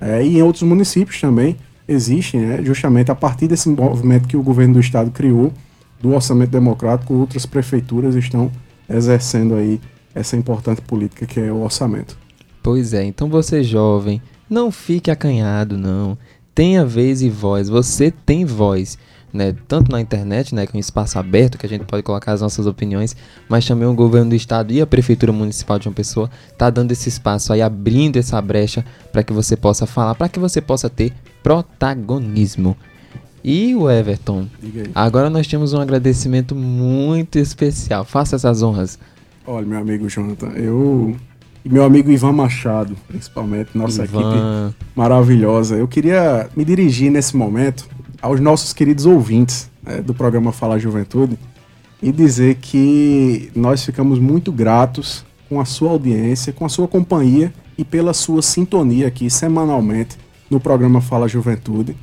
é, 0.00 0.24
e 0.24 0.38
em 0.38 0.42
outros 0.42 0.62
municípios 0.62 1.20
também 1.20 1.56
existem, 1.86 2.40
né, 2.40 2.60
justamente 2.62 3.10
a 3.10 3.14
partir 3.14 3.46
desse 3.46 3.68
movimento 3.68 4.26
que 4.26 4.36
o 4.36 4.42
governo 4.42 4.74
do 4.74 4.80
estado 4.80 5.10
criou 5.10 5.52
do 6.04 6.14
orçamento 6.14 6.50
democrático, 6.50 7.14
outras 7.14 7.46
prefeituras 7.46 8.14
estão 8.14 8.52
exercendo 8.86 9.54
aí 9.54 9.80
essa 10.14 10.36
importante 10.36 10.82
política 10.82 11.24
que 11.24 11.40
é 11.40 11.50
o 11.50 11.62
orçamento. 11.62 12.14
Pois 12.62 12.92
é, 12.92 13.04
então 13.04 13.26
você 13.30 13.64
jovem, 13.64 14.20
não 14.48 14.70
fique 14.70 15.10
acanhado 15.10 15.78
não. 15.78 16.18
Tenha 16.54 16.84
vez 16.84 17.22
e 17.22 17.30
voz, 17.30 17.70
você 17.70 18.10
tem 18.10 18.44
voz. 18.44 18.98
Né, 19.32 19.52
tanto 19.66 19.90
na 19.90 20.00
internet, 20.00 20.54
né, 20.54 20.64
que 20.64 20.76
é 20.76 20.76
um 20.76 20.80
espaço 20.80 21.18
aberto 21.18 21.58
que 21.58 21.66
a 21.66 21.68
gente 21.68 21.84
pode 21.86 22.04
colocar 22.04 22.30
as 22.30 22.40
nossas 22.40 22.68
opiniões, 22.68 23.16
mas 23.48 23.66
também 23.66 23.88
o 23.88 23.92
governo 23.92 24.30
do 24.30 24.36
estado 24.36 24.72
e 24.72 24.80
a 24.80 24.86
prefeitura 24.86 25.32
municipal 25.32 25.76
de 25.76 25.88
uma 25.88 25.94
pessoa 25.94 26.30
tá 26.56 26.70
dando 26.70 26.92
esse 26.92 27.08
espaço 27.08 27.52
aí, 27.52 27.60
abrindo 27.60 28.16
essa 28.16 28.40
brecha 28.40 28.84
para 29.10 29.24
que 29.24 29.32
você 29.32 29.56
possa 29.56 29.86
falar, 29.86 30.14
para 30.14 30.28
que 30.28 30.38
você 30.38 30.60
possa 30.60 30.88
ter 30.88 31.12
protagonismo. 31.42 32.76
E 33.44 33.74
o 33.74 33.90
Everton, 33.90 34.46
agora 34.94 35.28
nós 35.28 35.46
temos 35.46 35.74
um 35.74 35.80
agradecimento 35.80 36.54
muito 36.54 37.38
especial. 37.38 38.02
Faça 38.02 38.36
essas 38.36 38.62
honras. 38.62 38.98
Olha, 39.46 39.66
meu 39.66 39.78
amigo 39.78 40.08
Jonathan, 40.08 40.48
eu 40.56 41.14
e 41.62 41.68
meu 41.68 41.84
amigo 41.84 42.10
Ivan 42.10 42.32
Machado, 42.32 42.96
principalmente, 43.06 43.76
nossa 43.76 44.04
Ivan. 44.04 44.20
equipe 44.20 44.76
maravilhosa. 44.96 45.76
Eu 45.76 45.86
queria 45.86 46.48
me 46.56 46.64
dirigir 46.64 47.10
nesse 47.10 47.36
momento 47.36 47.86
aos 48.22 48.40
nossos 48.40 48.72
queridos 48.72 49.04
ouvintes 49.04 49.70
né, 49.82 50.00
do 50.00 50.14
programa 50.14 50.50
Fala 50.50 50.78
Juventude 50.78 51.38
e 52.02 52.10
dizer 52.10 52.54
que 52.54 53.50
nós 53.54 53.84
ficamos 53.84 54.18
muito 54.18 54.50
gratos 54.50 55.22
com 55.50 55.60
a 55.60 55.66
sua 55.66 55.90
audiência, 55.90 56.50
com 56.50 56.64
a 56.64 56.68
sua 56.70 56.88
companhia 56.88 57.52
e 57.76 57.84
pela 57.84 58.14
sua 58.14 58.40
sintonia 58.40 59.06
aqui 59.06 59.28
semanalmente 59.28 60.16
no 60.48 60.58
programa 60.58 61.02
Fala 61.02 61.28
Juventude 61.28 61.94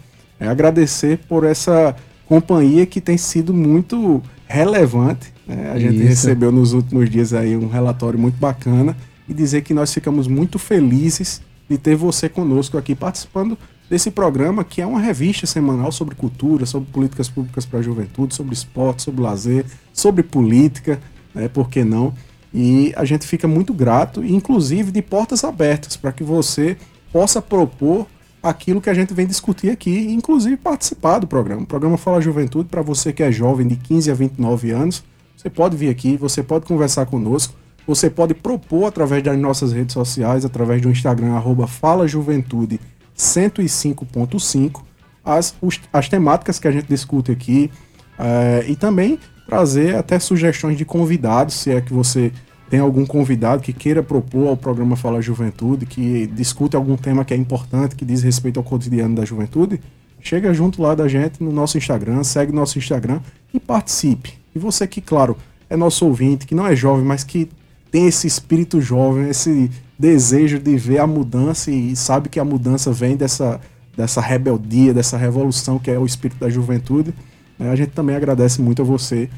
é 0.42 0.48
agradecer 0.48 1.20
por 1.30 1.44
essa 1.44 1.96
companhia 2.26 2.88
que 2.88 3.00
tem 3.00 3.16
sido 3.16 3.54
muito 3.54 4.24
relevante. 4.48 5.32
Né? 5.48 5.72
A 5.72 5.78
gente 5.78 5.98
Isso. 5.98 6.08
recebeu 6.08 6.52
nos 6.52 6.74
últimos 6.74 7.08
dias 7.12 7.32
aí 7.32 7.56
um 7.56 7.70
relatório 7.70 8.18
muito 8.18 8.40
bacana 8.40 8.98
e 9.30 9.36
dizer 9.36 9.62
que 9.62 9.72
nós 9.72 9.94
ficamos 9.94 10.28
muito 10.28 10.58
felizes 10.58 11.44
de 11.70 11.78
ter 11.78 11.96
você 11.96 12.28
conosco 12.28 12.76
aqui 12.76 12.96
participando 12.96 13.56
desse 13.88 14.10
programa 14.10 14.64
que 14.64 14.82
é 14.82 14.86
uma 14.86 15.00
revista 15.00 15.46
semanal 15.46 15.92
sobre 15.92 16.16
cultura, 16.16 16.66
sobre 16.66 16.90
políticas 16.92 17.30
públicas 17.30 17.64
para 17.64 17.78
a 17.78 17.84
juventude, 17.84 18.34
sobre 18.34 18.56
esporte, 18.56 19.04
sobre 19.04 19.22
lazer, 19.22 19.64
sobre 19.94 20.24
política, 20.24 21.00
né? 21.36 21.48
Por 21.50 21.70
que 21.70 21.84
não? 21.84 22.16
E 22.52 22.92
a 22.96 23.06
gente 23.06 23.28
fica 23.28 23.48
muito 23.48 23.74
grato, 23.76 24.26
inclusive 24.26 24.92
de 24.92 25.02
portas 25.04 25.44
abertas, 25.44 25.96
para 25.96 26.12
que 26.12 26.24
você 26.24 26.78
possa 27.14 27.42
propor 27.42 28.08
aquilo 28.42 28.82
que 28.82 28.90
a 28.90 28.94
gente 28.94 29.14
vem 29.14 29.28
discutir 29.28 29.70
aqui, 29.70 30.12
inclusive 30.12 30.58
participar 30.58 31.20
do 31.20 31.28
programa. 31.28 31.62
O 31.62 31.66
programa 31.66 31.98
Fala 31.98 32.22
Juventude, 32.22 32.70
para 32.70 32.82
você 32.82 33.14
que 33.14 33.22
é 33.22 33.32
jovem 33.32 33.68
de 33.68 33.76
15 33.76 34.12
a 34.12 34.14
29 34.14 34.72
anos, 34.72 35.04
você 35.38 35.50
pode 35.50 35.78
vir 35.78 35.90
aqui, 35.90 36.18
você 36.18 36.42
pode 36.42 36.66
conversar 36.66 37.06
conosco, 37.06 37.54
você 37.86 38.10
pode 38.10 38.34
propor 38.34 38.86
através 38.86 39.24
das 39.24 39.38
nossas 39.38 39.74
redes 39.74 39.94
sociais, 39.94 40.46
através 40.46 40.82
do 40.82 40.90
Instagram, 40.90 41.34
arroba 41.34 41.68
Fala 41.68 42.08
Juventude 42.08 42.80
105.5, 43.18 44.82
as, 45.24 45.56
as 45.94 46.10
temáticas 46.10 46.58
que 46.58 46.68
a 46.68 46.72
gente 46.72 46.88
discute 46.88 47.32
aqui 47.32 47.72
é, 48.18 48.66
e 48.68 48.76
também 48.76 49.20
trazer 49.48 49.96
até 49.96 50.18
sugestões 50.20 50.78
de 50.78 50.86
convidados, 50.86 51.56
se 51.56 51.72
é 51.72 51.82
que 51.82 51.94
você 51.94 52.32
tem 52.72 52.80
algum 52.80 53.06
convidado 53.06 53.62
que 53.62 53.74
queira 53.74 54.02
propor 54.02 54.48
ao 54.48 54.56
programa 54.56 54.96
Fala 54.96 55.22
Juventude, 55.22 55.86
que 55.86 56.26
discute 56.28 56.74
algum 56.74 56.96
tema 56.96 57.26
que 57.26 57.34
é 57.34 57.38
importante, 57.38 57.98
que 57.98 58.06
diz 58.06 58.24
respeito 58.24 58.62
ao 58.62 58.64
cotidiano 58.64 59.14
da 59.14 59.26
juventude, 59.26 59.82
chega 60.22 60.54
junto 60.54 60.82
lá 60.82 60.96
da 60.96 61.06
gente 61.06 61.44
no 61.44 61.52
nosso 61.52 61.78
Instagram, 61.78 62.24
segue 62.24 62.54
nosso 62.54 62.80
Instagram 62.80 63.20
e 63.54 63.60
participe. 63.60 64.36
E 64.56 64.58
você 64.58 64.88
que, 64.88 65.02
claro, 65.02 65.36
é 65.70 65.76
nosso 65.76 66.06
ouvinte, 66.06 66.48
que 66.48 66.56
não 66.56 66.66
é 66.66 66.74
jovem, 66.74 67.04
mas 67.04 67.26
que 67.26 67.50
tem 67.92 68.08
esse 68.08 68.26
espírito 68.26 68.80
jovem, 68.80 69.28
esse 69.28 69.70
desejo 70.00 70.58
de 70.58 70.78
ver 70.78 71.00
a 71.00 71.06
mudança 71.06 71.70
e 71.70 71.94
sabe 71.94 72.30
que 72.30 72.40
a 72.40 72.46
mudança 72.46 72.90
vem 72.90 73.18
dessa, 73.18 73.60
dessa 73.98 74.22
rebeldia, 74.22 74.94
dessa 74.94 75.18
revolução 75.18 75.78
que 75.78 75.92
é 75.92 76.00
o 76.00 76.06
espírito 76.06 76.40
da 76.40 76.50
juventude. 76.50 77.14
Né? 77.60 77.70
A 77.70 77.76
gente 77.76 77.90
também 77.90 78.16
agradece 78.16 78.62
muito 78.62 78.82
a 78.82 78.86
você 78.86 79.30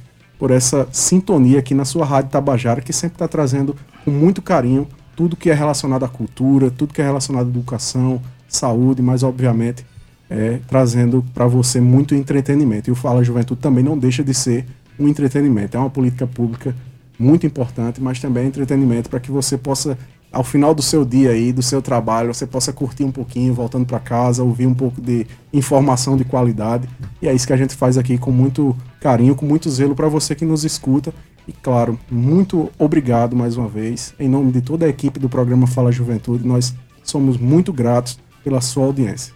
por 0.43 0.51
essa 0.51 0.85
sintonia 0.91 1.59
aqui 1.59 1.73
na 1.73 1.85
sua 1.85 2.03
Rádio 2.03 2.31
Tabajara, 2.31 2.81
que 2.81 2.91
sempre 2.91 3.15
está 3.15 3.29
trazendo 3.29 3.77
com 4.03 4.11
muito 4.11 4.41
carinho 4.41 4.85
tudo 5.15 5.37
que 5.37 5.49
é 5.49 5.53
relacionado 5.53 6.03
à 6.03 6.09
cultura, 6.09 6.69
tudo 6.69 6.93
que 6.93 7.01
é 7.01 7.05
relacionado 7.05 7.45
à 7.45 7.49
educação, 7.49 8.21
saúde, 8.49 9.01
mas 9.01 9.23
obviamente 9.23 9.85
é, 10.29 10.59
trazendo 10.67 11.23
para 11.33 11.47
você 11.47 11.79
muito 11.79 12.13
entretenimento. 12.13 12.89
E 12.89 12.91
o 12.91 12.95
Fala 12.95 13.23
Juventude 13.23 13.61
também 13.61 13.85
não 13.85 13.97
deixa 13.97 14.21
de 14.21 14.33
ser 14.33 14.65
um 14.99 15.07
entretenimento. 15.07 15.77
É 15.77 15.79
uma 15.79 15.89
política 15.89 16.27
pública 16.27 16.75
muito 17.17 17.47
importante, 17.47 18.01
mas 18.01 18.19
também 18.19 18.43
é 18.43 18.47
entretenimento 18.47 19.09
para 19.09 19.21
que 19.21 19.31
você 19.31 19.57
possa, 19.57 19.97
ao 20.33 20.43
final 20.43 20.73
do 20.73 20.81
seu 20.81 21.05
dia 21.05 21.29
aí, 21.29 21.53
do 21.53 21.61
seu 21.61 21.79
trabalho, 21.79 22.33
você 22.33 22.47
possa 22.47 22.73
curtir 22.73 23.03
um 23.03 23.11
pouquinho, 23.11 23.53
voltando 23.53 23.85
para 23.85 23.99
casa, 23.99 24.43
ouvir 24.43 24.65
um 24.65 24.73
pouco 24.73 24.99
de 24.99 25.27
informação 25.53 26.17
de 26.17 26.25
qualidade. 26.25 26.89
E 27.21 27.27
é 27.27 27.33
isso 27.33 27.45
que 27.45 27.53
a 27.53 27.57
gente 27.57 27.75
faz 27.75 27.99
aqui 27.99 28.17
com 28.17 28.31
muito 28.31 28.75
carinho, 28.99 29.35
com 29.35 29.45
muito 29.45 29.69
zelo 29.69 29.95
para 29.95 30.07
você 30.07 30.33
que 30.33 30.43
nos 30.43 30.65
escuta. 30.65 31.13
E 31.47 31.53
claro, 31.53 31.99
muito 32.09 32.71
obrigado 32.79 33.35
mais 33.35 33.55
uma 33.55 33.67
vez, 33.67 34.15
em 34.19 34.27
nome 34.27 34.51
de 34.51 34.61
toda 34.61 34.87
a 34.87 34.89
equipe 34.89 35.19
do 35.19 35.29
programa 35.29 35.67
Fala 35.67 35.91
Juventude. 35.91 36.47
Nós 36.47 36.73
somos 37.03 37.37
muito 37.37 37.71
gratos 37.71 38.17
pela 38.43 38.59
sua 38.59 38.85
audiência. 38.85 39.33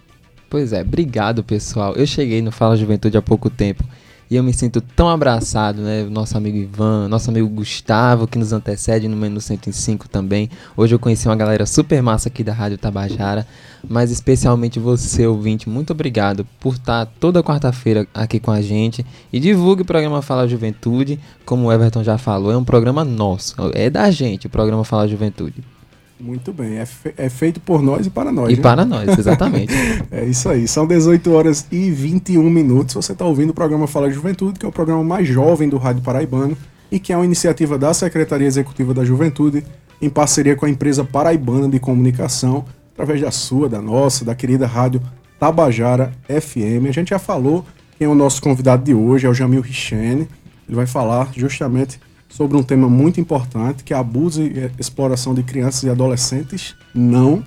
Pois 0.50 0.72
é, 0.72 0.80
obrigado 0.80 1.44
pessoal. 1.44 1.94
Eu 1.94 2.06
cheguei 2.06 2.42
no 2.42 2.50
Fala 2.50 2.76
Juventude 2.76 3.16
há 3.16 3.22
pouco 3.22 3.48
tempo 3.48 3.84
e 4.30 4.36
eu 4.36 4.42
me 4.42 4.52
sinto 4.52 4.80
tão 4.80 5.08
abraçado, 5.08 5.80
né? 5.80 6.04
Nosso 6.04 6.36
amigo 6.36 6.56
Ivan, 6.56 7.08
nosso 7.08 7.30
amigo 7.30 7.48
Gustavo, 7.48 8.26
que 8.26 8.38
nos 8.38 8.52
antecede 8.52 9.08
no 9.08 9.16
Menu 9.16 9.40
105 9.40 10.08
também. 10.08 10.50
Hoje 10.76 10.94
eu 10.94 10.98
conheci 10.98 11.26
uma 11.26 11.36
galera 11.36 11.64
super 11.64 12.02
massa 12.02 12.28
aqui 12.28 12.44
da 12.44 12.52
Rádio 12.52 12.76
Tabajara, 12.76 13.46
mas 13.88 14.10
especialmente 14.10 14.78
você, 14.78 15.26
ouvinte, 15.26 15.68
muito 15.68 15.92
obrigado 15.92 16.46
por 16.60 16.74
estar 16.74 17.06
toda 17.18 17.42
quarta-feira 17.42 18.06
aqui 18.12 18.38
com 18.38 18.50
a 18.50 18.60
gente. 18.60 19.04
E 19.32 19.40
divulgue 19.40 19.82
o 19.82 19.86
programa 19.86 20.20
Fala 20.20 20.46
Juventude, 20.46 21.18
como 21.46 21.66
o 21.66 21.72
Everton 21.72 22.04
já 22.04 22.18
falou, 22.18 22.52
é 22.52 22.56
um 22.56 22.64
programa 22.64 23.04
nosso, 23.04 23.54
é 23.72 23.88
da 23.88 24.10
gente 24.10 24.46
o 24.46 24.50
programa 24.50 24.84
Fala 24.84 25.08
Juventude. 25.08 25.77
Muito 26.20 26.52
bem, 26.52 26.78
é, 26.78 26.84
fe 26.84 27.14
é, 27.16 27.28
feito 27.28 27.60
por 27.60 27.80
nós 27.80 28.06
e 28.06 28.10
para 28.10 28.32
nós. 28.32 28.52
E 28.52 28.56
né? 28.56 28.62
para 28.62 28.84
nós, 28.84 29.16
exatamente. 29.16 29.72
é 30.10 30.24
isso 30.24 30.48
aí, 30.48 30.66
são 30.66 30.86
18 30.86 31.32
horas 31.32 31.66
e 31.70 31.90
21 31.90 32.42
minutos. 32.50 32.96
Você 32.96 33.12
está 33.12 33.24
ouvindo 33.24 33.50
o 33.50 33.54
programa 33.54 33.86
Fala 33.86 34.10
Juventude, 34.10 34.58
que 34.58 34.66
é 34.66 34.68
o 34.68 34.72
programa 34.72 35.04
mais 35.04 35.28
jovem 35.28 35.68
do 35.68 35.76
Rádio 35.76 36.02
Paraibano 36.02 36.56
e 36.90 36.98
que 36.98 37.12
é 37.12 37.16
uma 37.16 37.24
iniciativa 37.24 37.78
da 37.78 37.94
Secretaria 37.94 38.46
Executiva 38.46 38.92
da 38.92 39.04
Juventude, 39.04 39.64
em 40.00 40.08
parceria 40.08 40.56
com 40.56 40.66
a 40.66 40.70
empresa 40.70 41.04
Paraibana 41.04 41.68
de 41.68 41.78
Comunicação, 41.78 42.64
através 42.92 43.20
da 43.20 43.30
sua, 43.30 43.68
da 43.68 43.80
nossa, 43.80 44.24
da 44.24 44.34
querida 44.34 44.66
Rádio 44.66 45.00
Tabajara 45.38 46.12
FM. 46.28 46.88
A 46.88 46.92
gente 46.92 47.10
já 47.10 47.18
falou 47.18 47.64
quem 47.96 48.06
é 48.06 48.10
o 48.10 48.14
nosso 48.14 48.42
convidado 48.42 48.82
de 48.84 48.94
hoje, 48.94 49.26
é 49.26 49.30
o 49.30 49.34
Jamil 49.34 49.60
Richene. 49.60 50.28
Ele 50.66 50.76
vai 50.76 50.86
falar 50.86 51.30
justamente 51.36 52.00
sobre 52.28 52.56
um 52.56 52.62
tema 52.62 52.88
muito 52.88 53.20
importante, 53.20 53.82
que 53.82 53.94
é 53.94 53.96
abuso 53.96 54.42
e 54.42 54.70
exploração 54.78 55.34
de 55.34 55.42
crianças 55.42 55.82
e 55.84 55.90
adolescentes. 55.90 56.74
Não. 56.94 57.42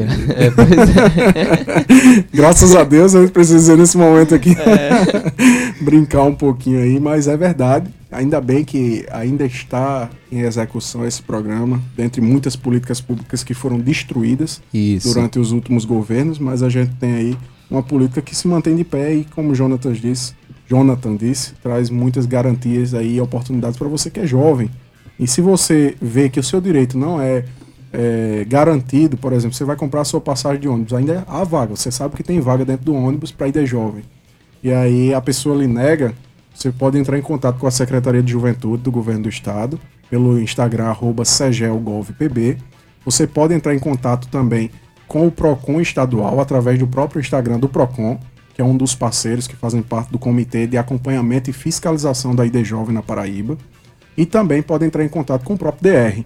graças 2.32 2.76
a 2.76 2.84
Deus, 2.84 3.14
a 3.14 3.20
gente 3.20 3.32
precisa 3.32 3.58
dizer 3.58 3.76
nesse 3.76 3.96
momento 3.96 4.34
aqui. 4.34 4.50
É. 4.52 5.82
Brincar 5.82 6.22
um 6.22 6.34
pouquinho 6.34 6.80
aí, 6.80 7.00
mas 7.00 7.26
é 7.26 7.36
verdade. 7.36 7.90
Ainda 8.10 8.40
bem 8.40 8.64
que 8.64 9.06
ainda 9.10 9.44
está 9.44 10.08
em 10.30 10.40
execução 10.40 11.06
esse 11.06 11.22
programa, 11.22 11.80
dentre 11.96 12.20
muitas 12.20 12.56
políticas 12.56 13.00
públicas 13.00 13.42
que 13.42 13.54
foram 13.54 13.78
destruídas 13.78 14.60
Isso. 14.72 15.12
durante 15.12 15.38
os 15.38 15.52
últimos 15.52 15.84
governos, 15.84 16.38
mas 16.38 16.62
a 16.62 16.68
gente 16.68 16.94
tem 16.96 17.14
aí 17.14 17.38
uma 17.70 17.82
política 17.82 18.20
que 18.20 18.34
se 18.34 18.48
mantém 18.48 18.74
de 18.74 18.84
pé 18.84 19.14
e, 19.14 19.24
como 19.24 19.54
Jonathan 19.54 19.92
disse, 19.92 20.34
Jonathan 20.68 21.16
disse, 21.16 21.54
traz 21.62 21.90
muitas 21.90 22.26
garantias 22.26 22.94
aí 22.94 23.16
e 23.16 23.20
oportunidades 23.20 23.76
para 23.76 23.88
você 23.88 24.10
que 24.10 24.20
é 24.20 24.26
jovem. 24.26 24.70
E 25.18 25.26
se 25.26 25.40
você 25.40 25.96
vê 26.00 26.28
que 26.28 26.40
o 26.40 26.42
seu 26.42 26.60
direito 26.60 26.96
não 26.96 27.20
é 27.20 27.44
é, 27.92 28.44
garantido, 28.46 29.16
por 29.16 29.32
exemplo, 29.32 29.56
você 29.56 29.64
vai 29.64 29.76
comprar 29.76 30.02
a 30.02 30.04
sua 30.04 30.20
passagem 30.20 30.60
de 30.60 30.68
ônibus, 30.68 30.92
ainda 30.92 31.24
há 31.26 31.42
vaga, 31.44 31.74
você 31.74 31.90
sabe 31.90 32.16
que 32.16 32.22
tem 32.22 32.40
vaga 32.40 32.64
dentro 32.64 32.84
do 32.84 32.94
ônibus 32.94 33.32
para 33.32 33.48
ir 33.48 33.66
jovem. 33.66 34.04
E 34.62 34.72
aí 34.72 35.12
a 35.12 35.20
pessoa 35.20 35.56
lhe 35.56 35.66
nega, 35.66 36.14
você 36.54 36.70
pode 36.70 36.98
entrar 36.98 37.18
em 37.18 37.22
contato 37.22 37.58
com 37.58 37.66
a 37.66 37.70
Secretaria 37.70 38.22
de 38.22 38.30
Juventude 38.30 38.82
do 38.82 38.90
Governo 38.90 39.24
do 39.24 39.28
Estado, 39.28 39.80
pelo 40.10 40.38
Instagram, 40.40 40.86
arroba 40.86 41.24
segelgovpb. 41.24 42.58
Você 43.04 43.26
pode 43.26 43.54
entrar 43.54 43.74
em 43.74 43.78
contato 43.78 44.28
também 44.28 44.70
com 45.08 45.26
o 45.26 45.30
PROCON 45.30 45.80
estadual, 45.80 46.38
através 46.40 46.78
do 46.78 46.86
próprio 46.86 47.20
Instagram 47.20 47.58
do 47.58 47.68
PROCON, 47.68 48.18
que 48.54 48.60
é 48.60 48.64
um 48.64 48.76
dos 48.76 48.94
parceiros 48.94 49.46
que 49.46 49.56
fazem 49.56 49.82
parte 49.82 50.10
do 50.10 50.18
Comitê 50.18 50.66
de 50.66 50.76
Acompanhamento 50.76 51.48
e 51.48 51.52
Fiscalização 51.52 52.34
da 52.34 52.44
ID 52.44 52.64
Jovem 52.64 52.94
na 52.94 53.02
Paraíba. 53.02 53.56
E 54.16 54.26
também 54.26 54.60
pode 54.60 54.84
entrar 54.84 55.04
em 55.04 55.08
contato 55.08 55.44
com 55.44 55.54
o 55.54 55.58
próprio 55.58 55.90
DR, 55.90 56.24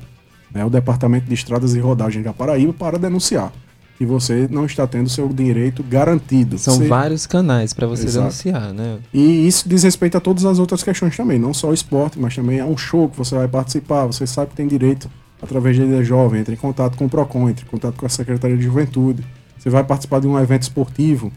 né, 0.55 0.65
o 0.65 0.71
Departamento 0.71 1.27
de 1.27 1.35
Estradas 1.35 1.75
e 1.75 1.81
Rodagem 1.81 2.23
da 2.23 2.33
Paraíba 2.33 2.73
para 2.73 2.99
denunciar 2.99 3.53
que 3.97 4.05
você 4.05 4.49
não 4.51 4.67
está 4.67 4.87
tendo 4.87 5.09
seu 5.09 5.29
direito 5.29 5.83
garantido. 5.83 6.59
São 6.59 6.77
você... 6.77 6.89
vários 6.89 7.27
canais 7.27 7.73
para 7.73 7.87
você 7.87 8.07
Exato. 8.07 8.27
denunciar, 8.27 8.73
né? 8.73 8.99
E 9.13 9.47
isso 9.47 9.69
diz 9.69 9.83
respeito 9.85 10.17
a 10.17 10.21
todas 10.21 10.45
as 10.45 10.59
outras 10.59 10.83
questões 10.83 11.17
também, 11.17 11.39
não 11.39 11.55
só 11.55 11.69
o 11.69 11.75
esporte, 11.75 12.19
mas 12.19 12.35
também 12.35 12.59
é 12.59 12.65
um 12.65 12.77
show 12.77 13.09
que 13.09 13.17
você 13.17 13.37
vai 13.37 13.47
participar, 13.47 14.07
você 14.07 14.27
sabe 14.27 14.51
que 14.51 14.57
tem 14.57 14.67
direito 14.67 15.09
através 15.41 15.79
da 15.79 15.85
Ilha 15.85 16.03
Jovem, 16.03 16.41
entre 16.41 16.55
em 16.55 16.57
contato 16.57 16.97
com 16.97 17.05
o 17.05 17.09
PROCON, 17.09 17.49
entre 17.49 17.65
em 17.65 17.69
contato 17.69 17.95
com 17.95 18.07
a 18.07 18.09
Secretaria 18.09 18.57
de 18.57 18.65
Juventude. 18.65 19.25
Você 19.59 19.71
vai 19.71 19.85
participar 19.85 20.21
de 20.21 20.27
um 20.27 20.39
evento 20.39 20.63
esportivo, 20.63 21.31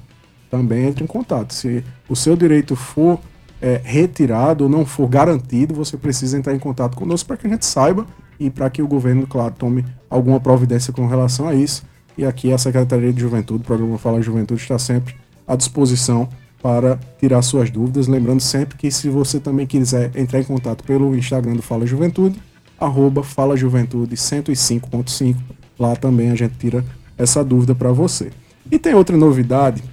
também 0.50 0.86
entre 0.88 1.04
em 1.04 1.08
contato. 1.08 1.54
Se 1.54 1.84
o 2.10 2.16
seu 2.16 2.36
direito 2.36 2.76
for 2.76 3.20
é, 3.62 3.82
retirado 3.84 4.64
ou 4.64 4.70
não 4.70 4.86
for 4.86 5.08
garantido, 5.08 5.74
você 5.74 5.98
precisa 5.98 6.38
entrar 6.38 6.56
em 6.56 6.60
contato 6.60 6.96
conosco 6.96 7.28
para 7.28 7.38
que 7.38 7.48
a 7.48 7.50
gente 7.50 7.66
saiba 7.66 8.08
e 8.40 8.50
para 8.50 8.70
que 8.70 8.82
o 8.82 8.88
governo, 8.88 9.26
claro, 9.26 9.54
tome 9.58 9.86
alguma 10.10 10.40
providência 10.40 10.94
com 10.94 11.08
relação 11.08 11.48
a 11.48 11.56
isso. 11.56 11.84
E 12.18 12.26
aqui 12.26 12.52
a 12.52 12.58
Secretaria 12.58 13.14
de 13.14 13.22
Juventude, 13.22 13.62
o 13.62 13.66
programa 13.66 13.98
Fala 13.98 14.22
Juventude, 14.22 14.62
está 14.62 14.80
sempre 14.80 15.16
à 15.48 15.56
disposição 15.56 16.28
para 16.62 17.00
tirar 17.20 17.42
suas 17.42 17.70
dúvidas. 17.70 18.08
Lembrando 18.08 18.42
sempre 18.42 18.78
que 18.78 18.90
se 18.90 19.10
você 19.10 19.40
também 19.40 19.68
quiser 19.68 20.12
entrar 20.16 20.40
em 20.40 20.44
contato 20.44 20.84
pelo 20.84 21.16
Instagram 21.16 21.56
do 21.56 21.62
Fala 21.62 21.86
Juventude, 21.86 22.42
arroba 22.80 23.24
Fala 23.24 23.56
Juventude 23.56 24.16
105.5, 24.16 25.36
lá 25.78 25.96
também 25.96 26.32
a 26.32 26.36
gente 26.36 26.56
tira 26.58 26.84
essa 27.18 27.44
dúvida 27.44 27.76
para 27.76 27.92
você. 27.92 28.32
E 28.72 28.78
tem 28.78 28.94
outra 28.94 29.16
novidade, 29.16 29.84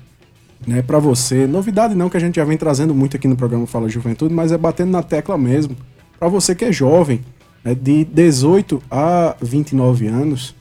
né, 0.66 0.82
para 0.82 0.98
você. 0.98 1.46
Novidade 1.46 1.94
não 1.94 2.08
que 2.08 2.16
a 2.16 2.20
gente 2.20 2.36
já 2.36 2.44
vem 2.44 2.56
trazendo 2.56 2.94
muito 2.94 3.16
aqui 3.16 3.28
no 3.28 3.36
programa 3.36 3.66
Fala 3.66 3.88
Juventude, 3.88 4.32
mas 4.32 4.50
é 4.50 4.58
batendo 4.58 4.90
na 4.90 5.02
tecla 5.02 5.36
mesmo. 5.38 5.76
Para 6.18 6.28
você 6.28 6.54
que 6.54 6.64
é 6.64 6.72
jovem, 6.72 7.20
né, 7.64 7.74
de 7.74 8.04
18 8.04 8.82
a 8.90 9.34
29 9.40 10.06
anos, 10.06 10.54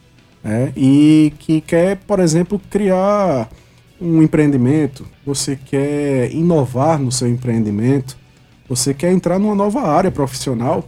né, 0.44 0.72
e 0.76 1.34
que 1.40 1.62
quer, 1.62 1.98
por 1.98 2.20
exemplo, 2.20 2.60
criar 2.70 3.50
um 4.00 4.22
empreendimento, 4.22 5.06
você 5.26 5.56
quer 5.56 6.32
inovar 6.34 7.00
no 7.00 7.12
seu 7.12 7.28
empreendimento, 7.28 8.18
você 8.68 8.94
quer 8.94 9.12
entrar 9.12 9.38
numa 9.38 9.56
nova 9.56 9.82
área 9.82 10.12
profissional, 10.12 10.86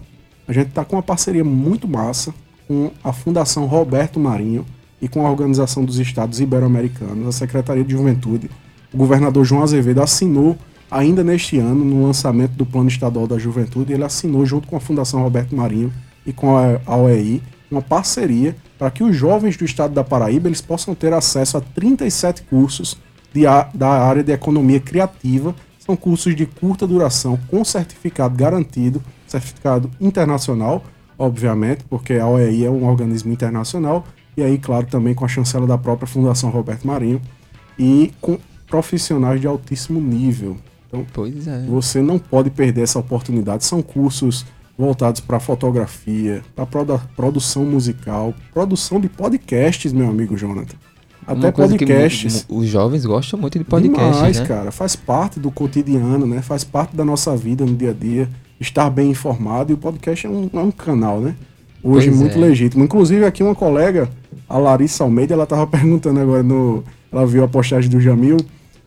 a 0.47 0.53
gente 0.53 0.69
está 0.69 0.85
com 0.85 0.95
uma 0.95 1.03
parceria 1.03 1.43
muito 1.43 1.87
massa 1.87 2.33
com 2.67 2.91
a 3.03 3.11
Fundação 3.13 3.65
Roberto 3.65 4.19
Marinho 4.19 4.65
e 5.01 5.07
com 5.07 5.25
a 5.25 5.29
Organização 5.29 5.83
dos 5.83 5.99
Estados 5.99 6.39
Ibero-Americanos, 6.39 7.27
a 7.27 7.31
Secretaria 7.31 7.83
de 7.83 7.91
Juventude. 7.91 8.49
O 8.93 8.97
governador 8.97 9.43
João 9.43 9.63
Azevedo 9.63 10.01
assinou 10.01 10.57
ainda 10.89 11.23
neste 11.23 11.57
ano, 11.57 11.83
no 11.83 12.05
lançamento 12.05 12.51
do 12.51 12.65
Plano 12.65 12.87
Estadual 12.87 13.27
da 13.27 13.37
Juventude, 13.37 13.93
ele 13.93 14.03
assinou 14.03 14.45
junto 14.45 14.67
com 14.67 14.75
a 14.75 14.79
Fundação 14.79 15.21
Roberto 15.21 15.55
Marinho 15.55 15.91
e 16.25 16.33
com 16.33 16.55
a 16.57 16.97
OEI 16.97 17.41
uma 17.69 17.81
parceria 17.81 18.55
para 18.77 18.91
que 18.91 19.03
os 19.03 19.15
jovens 19.15 19.57
do 19.57 19.65
estado 19.65 19.93
da 19.93 20.03
Paraíba 20.03 20.47
eles 20.47 20.61
possam 20.61 20.93
ter 20.93 21.13
acesso 21.13 21.57
a 21.57 21.61
37 21.61 22.43
cursos 22.43 22.97
de, 23.33 23.43
da 23.73 23.89
área 23.89 24.23
de 24.23 24.31
economia 24.31 24.79
criativa. 24.79 25.55
São 25.79 25.95
cursos 25.95 26.35
de 26.35 26.45
curta 26.45 26.87
duração 26.87 27.39
com 27.49 27.63
certificado 27.63 28.35
garantido, 28.35 29.03
certificado 29.27 29.89
internacional, 29.99 30.83
obviamente, 31.17 31.83
porque 31.89 32.13
a 32.13 32.27
OEI 32.27 32.65
é 32.65 32.69
um 32.69 32.87
organismo 32.87 33.31
internacional, 33.31 34.03
e 34.35 34.43
aí, 34.43 34.57
claro, 34.57 34.87
também 34.87 35.13
com 35.13 35.23
a 35.23 35.27
chancela 35.27 35.67
da 35.67 35.77
própria 35.77 36.07
Fundação 36.07 36.49
Roberto 36.49 36.87
Marinho, 36.87 37.21
e 37.77 38.11
com 38.19 38.39
profissionais 38.67 39.39
de 39.39 39.47
altíssimo 39.47 40.01
nível. 40.01 40.57
Então, 40.95 41.07
pois 41.13 41.47
é. 41.47 41.65
você 41.67 42.01
não 42.01 42.17
pode 42.17 42.49
perder 42.49 42.81
essa 42.81 42.99
oportunidade. 42.99 43.65
São 43.65 43.81
cursos 43.81 44.45
voltados 44.77 45.21
para 45.21 45.39
fotografia, 45.39 46.43
para 46.55 46.65
produção 47.15 47.65
musical, 47.65 48.33
produção 48.53 48.99
de 48.99 49.07
podcasts, 49.07 49.93
meu 49.93 50.09
amigo 50.09 50.35
Jonathan. 50.37 50.75
Até 51.27 51.51
podcasts. 51.51 52.45
os 52.47 52.67
jovens 52.67 53.05
gostam 53.05 53.39
muito 53.39 53.57
de 53.57 53.65
podcasts. 53.65 54.15
Demais, 54.15 54.39
né? 54.39 54.45
cara. 54.45 54.71
Faz 54.71 54.95
parte 54.95 55.39
do 55.39 55.49
cotidiano, 55.49 56.27
né? 56.27 56.41
Faz 56.41 56.63
parte 56.63 56.95
da 56.95 57.03
nossa 57.03 57.35
vida 57.35 57.65
no 57.65 57.75
dia 57.75 57.89
a 57.89 57.93
dia. 57.93 58.29
Estar 58.59 58.89
bem 58.91 59.09
informado. 59.09 59.71
E 59.71 59.73
o 59.73 59.77
podcast 59.77 60.27
é 60.27 60.29
um, 60.29 60.49
é 60.53 60.59
um 60.59 60.71
canal, 60.71 61.19
né? 61.19 61.35
Hoje 61.83 62.09
pois 62.09 62.19
muito 62.19 62.37
é. 62.37 62.41
legítimo. 62.41 62.83
Inclusive, 62.83 63.25
aqui 63.25 63.41
uma 63.41 63.55
colega, 63.55 64.07
a 64.47 64.57
Larissa 64.57 65.03
Almeida, 65.03 65.33
ela 65.33 65.47
tava 65.47 65.65
perguntando 65.67 66.19
agora 66.19 66.43
no. 66.43 66.83
Ela 67.11 67.25
viu 67.25 67.43
a 67.43 67.47
postagem 67.47 67.89
do 67.89 67.99
Jamil 67.99 68.37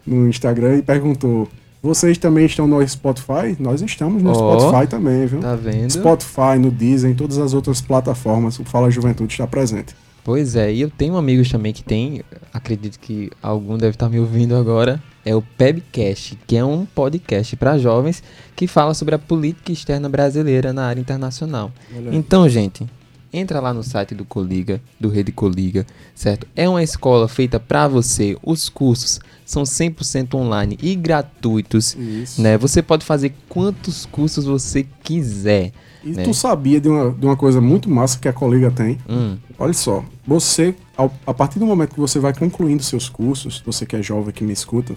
no 0.06 0.28
Instagram 0.28 0.76
e 0.76 0.82
perguntou: 0.82 1.48
vocês 1.82 2.18
também 2.18 2.46
estão 2.46 2.66
no 2.66 2.86
Spotify? 2.86 3.56
Nós 3.58 3.80
estamos 3.80 4.22
no 4.22 4.30
oh, 4.30 4.60
Spotify 4.60 4.86
também, 4.88 5.26
viu? 5.26 5.40
Tá 5.40 5.54
vendo? 5.54 5.90
Spotify, 5.90 6.58
no 6.58 6.70
Deezer, 6.70 7.10
em 7.10 7.14
todas 7.14 7.38
as 7.38 7.54
outras 7.54 7.80
plataformas, 7.80 8.58
o 8.58 8.64
Fala 8.64 8.90
Juventude 8.90 9.32
está 9.32 9.46
presente. 9.46 9.94
Pois 10.24 10.56
é, 10.56 10.72
e 10.72 10.80
eu 10.82 10.90
tenho 10.90 11.16
amigos 11.16 11.50
também 11.50 11.72
que 11.72 11.82
tem, 11.82 12.22
acredito 12.52 12.98
que 12.98 13.30
algum 13.42 13.78
deve 13.78 13.94
estar 13.94 14.10
me 14.10 14.18
ouvindo 14.20 14.56
agora, 14.56 15.02
é 15.24 15.34
o 15.34 15.40
Pebcast, 15.40 16.38
que 16.46 16.56
é 16.56 16.64
um 16.64 16.84
podcast 16.84 17.56
para 17.56 17.78
jovens 17.78 18.22
que 18.54 18.66
fala 18.66 18.92
sobre 18.92 19.14
a 19.14 19.18
política 19.18 19.72
externa 19.72 20.08
brasileira 20.08 20.72
na 20.72 20.84
área 20.84 21.00
internacional. 21.00 21.72
Então, 22.12 22.48
gente, 22.48 22.86
entra 23.32 23.60
lá 23.60 23.72
no 23.74 23.82
site 23.82 24.14
do 24.14 24.24
Coliga, 24.24 24.80
do 24.98 25.08
Rede 25.08 25.32
Coliga, 25.32 25.86
certo? 26.14 26.46
É 26.54 26.68
uma 26.68 26.82
escola 26.82 27.28
feita 27.28 27.60
para 27.60 27.88
você. 27.88 28.36
Os 28.42 28.68
cursos 28.68 29.20
são 29.44 29.62
100% 29.62 30.34
online 30.34 30.78
e 30.82 30.94
gratuitos, 30.94 31.94
Isso. 31.94 32.40
né? 32.40 32.58
Você 32.58 32.82
pode 32.82 33.04
fazer 33.04 33.34
quantos 33.48 34.06
cursos 34.06 34.44
você 34.44 34.86
quiser. 35.02 35.72
E 36.04 36.10
né? 36.10 36.22
tu 36.22 36.32
sabia 36.32 36.80
de 36.80 36.88
uma, 36.88 37.10
de 37.10 37.26
uma 37.26 37.36
coisa 37.36 37.60
muito 37.60 37.90
massa 37.90 38.18
que 38.18 38.28
a 38.28 38.32
Coliga 38.32 38.70
tem? 38.70 38.98
Hum. 39.08 39.36
Olha 39.58 39.72
só, 39.72 40.04
você, 40.26 40.74
ao, 40.96 41.12
a 41.26 41.34
partir 41.34 41.58
do 41.58 41.66
momento 41.66 41.94
que 41.94 42.00
você 42.00 42.18
vai 42.18 42.32
concluindo 42.32 42.82
seus 42.82 43.08
cursos, 43.08 43.62
você 43.64 43.84
que 43.84 43.96
é 43.96 44.02
jovem 44.02 44.32
que 44.32 44.44
me 44.44 44.52
escuta, 44.52 44.94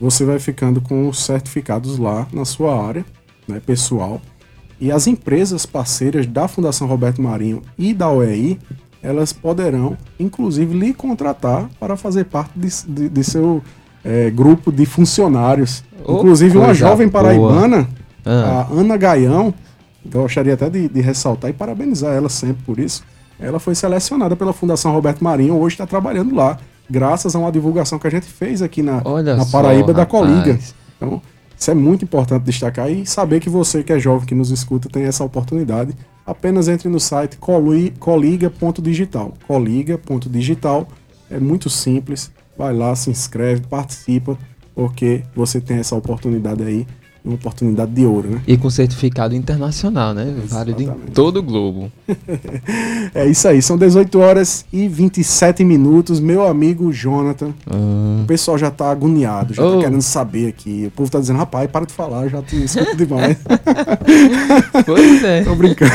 você 0.00 0.24
vai 0.24 0.38
ficando 0.38 0.80
com 0.80 1.08
os 1.08 1.18
certificados 1.18 1.98
lá 1.98 2.26
na 2.32 2.44
sua 2.44 2.82
área, 2.82 3.04
né, 3.46 3.60
pessoal. 3.60 4.20
E 4.80 4.90
as 4.90 5.06
empresas 5.06 5.66
parceiras 5.66 6.26
da 6.26 6.48
Fundação 6.48 6.86
Roberto 6.86 7.20
Marinho 7.20 7.62
e 7.76 7.92
da 7.92 8.08
OEI, 8.08 8.58
elas 9.02 9.32
poderão, 9.32 9.96
inclusive, 10.18 10.76
lhe 10.76 10.94
contratar 10.94 11.68
para 11.78 11.96
fazer 11.96 12.24
parte 12.24 12.52
de, 12.56 12.68
de, 12.86 13.08
de 13.08 13.24
seu 13.24 13.62
é, 14.04 14.30
grupo 14.30 14.72
de 14.72 14.86
funcionários. 14.86 15.84
Oh, 16.04 16.14
inclusive, 16.14 16.56
uma 16.56 16.72
jovem 16.72 17.08
paraibana, 17.08 17.88
ah. 18.24 18.66
a 18.70 18.72
Ana 18.72 18.96
Gaião, 18.96 19.52
eu 20.04 20.22
gostaria 20.22 20.54
até 20.54 20.70
de, 20.70 20.88
de 20.88 21.00
ressaltar 21.00 21.50
e 21.50 21.52
parabenizar 21.52 22.14
ela 22.14 22.28
sempre 22.28 22.62
por 22.64 22.78
isso. 22.78 23.02
Ela 23.38 23.58
foi 23.58 23.74
selecionada 23.74 24.34
pela 24.36 24.52
Fundação 24.52 24.92
Roberto 24.92 25.22
Marinho, 25.22 25.56
hoje 25.58 25.74
está 25.74 25.86
trabalhando 25.86 26.34
lá, 26.34 26.58
graças 26.88 27.34
a 27.34 27.38
uma 27.38 27.52
divulgação 27.52 27.98
que 27.98 28.06
a 28.06 28.10
gente 28.10 28.26
fez 28.26 28.60
aqui 28.62 28.82
na, 28.82 29.02
na 29.36 29.46
Paraíba 29.46 29.88
só, 29.88 29.92
da 29.92 30.06
Coliga. 30.06 30.58
Então, 30.96 31.22
isso 31.60 31.70
é 31.70 31.74
muito 31.74 32.06
importante 32.06 32.42
destacar 32.42 32.90
e 32.90 33.04
saber 33.04 33.38
que 33.38 33.50
você 33.50 33.82
que 33.82 33.92
é 33.92 33.98
jovem 33.98 34.26
que 34.26 34.34
nos 34.34 34.50
escuta 34.50 34.88
tem 34.88 35.02
essa 35.04 35.22
oportunidade. 35.22 35.94
Apenas 36.24 36.68
entre 36.68 36.88
no 36.88 36.98
site 36.98 37.36
coliga.digital. 37.36 39.34
Coliga.digital 39.46 40.88
é 41.30 41.38
muito 41.38 41.68
simples. 41.68 42.30
Vai 42.56 42.72
lá, 42.72 42.96
se 42.96 43.10
inscreve, 43.10 43.60
participa, 43.68 44.38
porque 44.74 45.22
você 45.36 45.60
tem 45.60 45.76
essa 45.76 45.94
oportunidade 45.94 46.62
aí 46.62 46.86
uma 47.24 47.34
oportunidade 47.34 47.92
de 47.92 48.04
ouro, 48.04 48.30
né? 48.30 48.42
E 48.46 48.56
com 48.56 48.70
certificado 48.70 49.34
internacional, 49.34 50.14
né? 50.14 50.34
Válido 50.46 50.82
em 50.82 50.90
todo 51.12 51.38
o 51.38 51.42
globo. 51.42 51.92
é 53.14 53.26
isso 53.26 53.46
aí, 53.46 53.60
são 53.60 53.76
18 53.76 54.18
horas 54.18 54.64
e 54.72 54.88
27 54.88 55.64
minutos. 55.64 56.18
Meu 56.18 56.46
amigo 56.46 56.92
Jonathan, 56.92 57.52
ah. 57.66 58.22
o 58.22 58.26
pessoal 58.26 58.56
já 58.56 58.70
tá 58.70 58.90
agoniado, 58.90 59.52
já 59.52 59.62
tá 59.62 59.68
oh. 59.68 59.76
tá 59.76 59.84
querendo 59.84 60.02
saber 60.02 60.48
aqui. 60.48 60.86
O 60.86 60.90
povo 60.90 61.10
tá 61.10 61.20
dizendo, 61.20 61.38
rapaz, 61.38 61.70
para 61.70 61.84
de 61.84 61.92
falar, 61.92 62.28
já 62.28 62.42
te 62.42 62.64
escuto 62.64 62.96
demais. 62.96 63.36
pois 64.86 65.24
é. 65.24 65.42
Tô 65.42 65.54
brincando. 65.54 65.90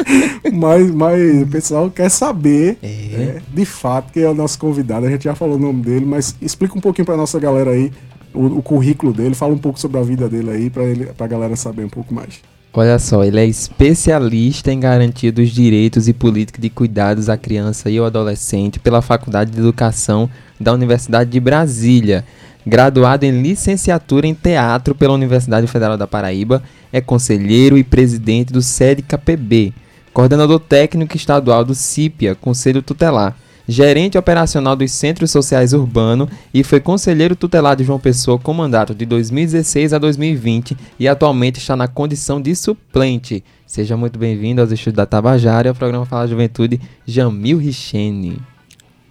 mas, 0.52 0.90
mas 0.90 1.42
o 1.42 1.46
pessoal 1.46 1.90
quer 1.90 2.08
saber, 2.08 2.78
é. 2.82 2.86
Né, 2.86 3.42
de 3.52 3.64
fato, 3.64 4.12
que 4.12 4.20
é 4.20 4.28
o 4.28 4.34
nosso 4.34 4.58
convidado. 4.58 5.06
A 5.06 5.10
gente 5.10 5.24
já 5.24 5.34
falou 5.34 5.56
o 5.56 5.60
nome 5.60 5.82
dele, 5.82 6.06
mas 6.06 6.34
explica 6.40 6.76
um 6.76 6.80
pouquinho 6.80 7.04
pra 7.04 7.16
nossa 7.16 7.38
galera 7.38 7.70
aí 7.70 7.92
o, 8.34 8.58
o, 8.58 8.62
currículo 8.62 9.12
dele, 9.12 9.34
fala 9.34 9.54
um 9.54 9.58
pouco 9.58 9.78
sobre 9.78 9.98
a 9.98 10.02
vida 10.02 10.28
dele 10.28 10.50
aí 10.50 10.70
para 10.70 10.84
ele, 10.84 11.06
pra 11.06 11.26
galera 11.26 11.56
saber 11.56 11.84
um 11.84 11.88
pouco 11.88 12.14
mais. 12.14 12.40
Olha 12.74 12.98
só, 12.98 13.22
ele 13.22 13.38
é 13.38 13.44
especialista 13.44 14.72
em 14.72 14.80
garantia 14.80 15.30
dos 15.30 15.50
direitos 15.50 16.08
e 16.08 16.12
política 16.12 16.60
de 16.60 16.70
cuidados 16.70 17.28
à 17.28 17.36
criança 17.36 17.90
e 17.90 17.98
ao 17.98 18.06
adolescente 18.06 18.78
pela 18.78 19.02
Faculdade 19.02 19.50
de 19.50 19.58
Educação 19.58 20.28
da 20.58 20.72
Universidade 20.72 21.30
de 21.30 21.38
Brasília. 21.38 22.24
Graduado 22.66 23.24
em 23.24 23.42
licenciatura 23.42 24.26
em 24.26 24.32
teatro 24.32 24.94
pela 24.94 25.12
Universidade 25.12 25.66
Federal 25.66 25.98
da 25.98 26.06
Paraíba, 26.06 26.62
é 26.92 27.00
conselheiro 27.00 27.76
e 27.76 27.84
presidente 27.84 28.52
do 28.52 28.62
SEDCAPB, 28.62 29.74
coordenador 30.14 30.60
técnico 30.60 31.16
estadual 31.16 31.64
do 31.64 31.74
CIPIA, 31.74 32.34
Conselho 32.34 32.80
Tutelar 32.80 33.36
gerente 33.72 34.18
operacional 34.18 34.76
dos 34.76 34.92
Centros 34.92 35.30
Sociais 35.30 35.72
Urbano 35.72 36.28
e 36.52 36.62
foi 36.62 36.78
conselheiro 36.78 37.34
tutelar 37.34 37.74
de 37.74 37.84
João 37.84 37.98
Pessoa 37.98 38.38
com 38.38 38.52
mandato 38.52 38.94
de 38.94 39.06
2016 39.06 39.94
a 39.94 39.98
2020 39.98 40.76
e 41.00 41.08
atualmente 41.08 41.58
está 41.58 41.74
na 41.74 41.88
condição 41.88 42.40
de 42.40 42.54
suplente. 42.54 43.42
Seja 43.66 43.96
muito 43.96 44.18
bem-vindo 44.18 44.60
aos 44.60 44.70
estudos 44.70 44.96
da 44.96 45.06
Tabajara 45.06 45.66
e 45.66 45.70
ao 45.70 45.74
programa 45.74 46.04
Fala 46.04 46.28
Juventude, 46.28 46.80
Jamil 47.06 47.58
Richene. 47.58 48.38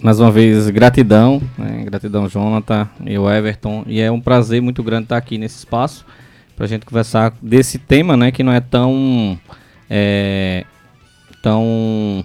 Mais 0.02 0.20
uma 0.20 0.32
vez, 0.32 0.70
gratidão, 0.70 1.42
né? 1.58 1.84
gratidão 1.86 2.30
Jonathan 2.30 2.88
e 3.06 3.18
o 3.18 3.30
Everton, 3.30 3.84
e 3.88 4.00
é 4.00 4.12
um 4.12 4.22
prazer 4.22 4.62
muito 4.62 4.82
grande 4.84 5.04
estar 5.04 5.18
aqui 5.18 5.38
nesse 5.38 5.58
espaço 5.58 6.06
para 6.56 6.66
a 6.66 6.68
gente 6.68 6.86
conversar 6.86 7.34
desse 7.42 7.80
tema, 7.80 8.16
né, 8.16 8.32
que 8.32 8.44
não 8.44 8.52
é 8.52 8.60
tão 8.60 9.40
é, 9.90 10.64
tão 11.42 12.24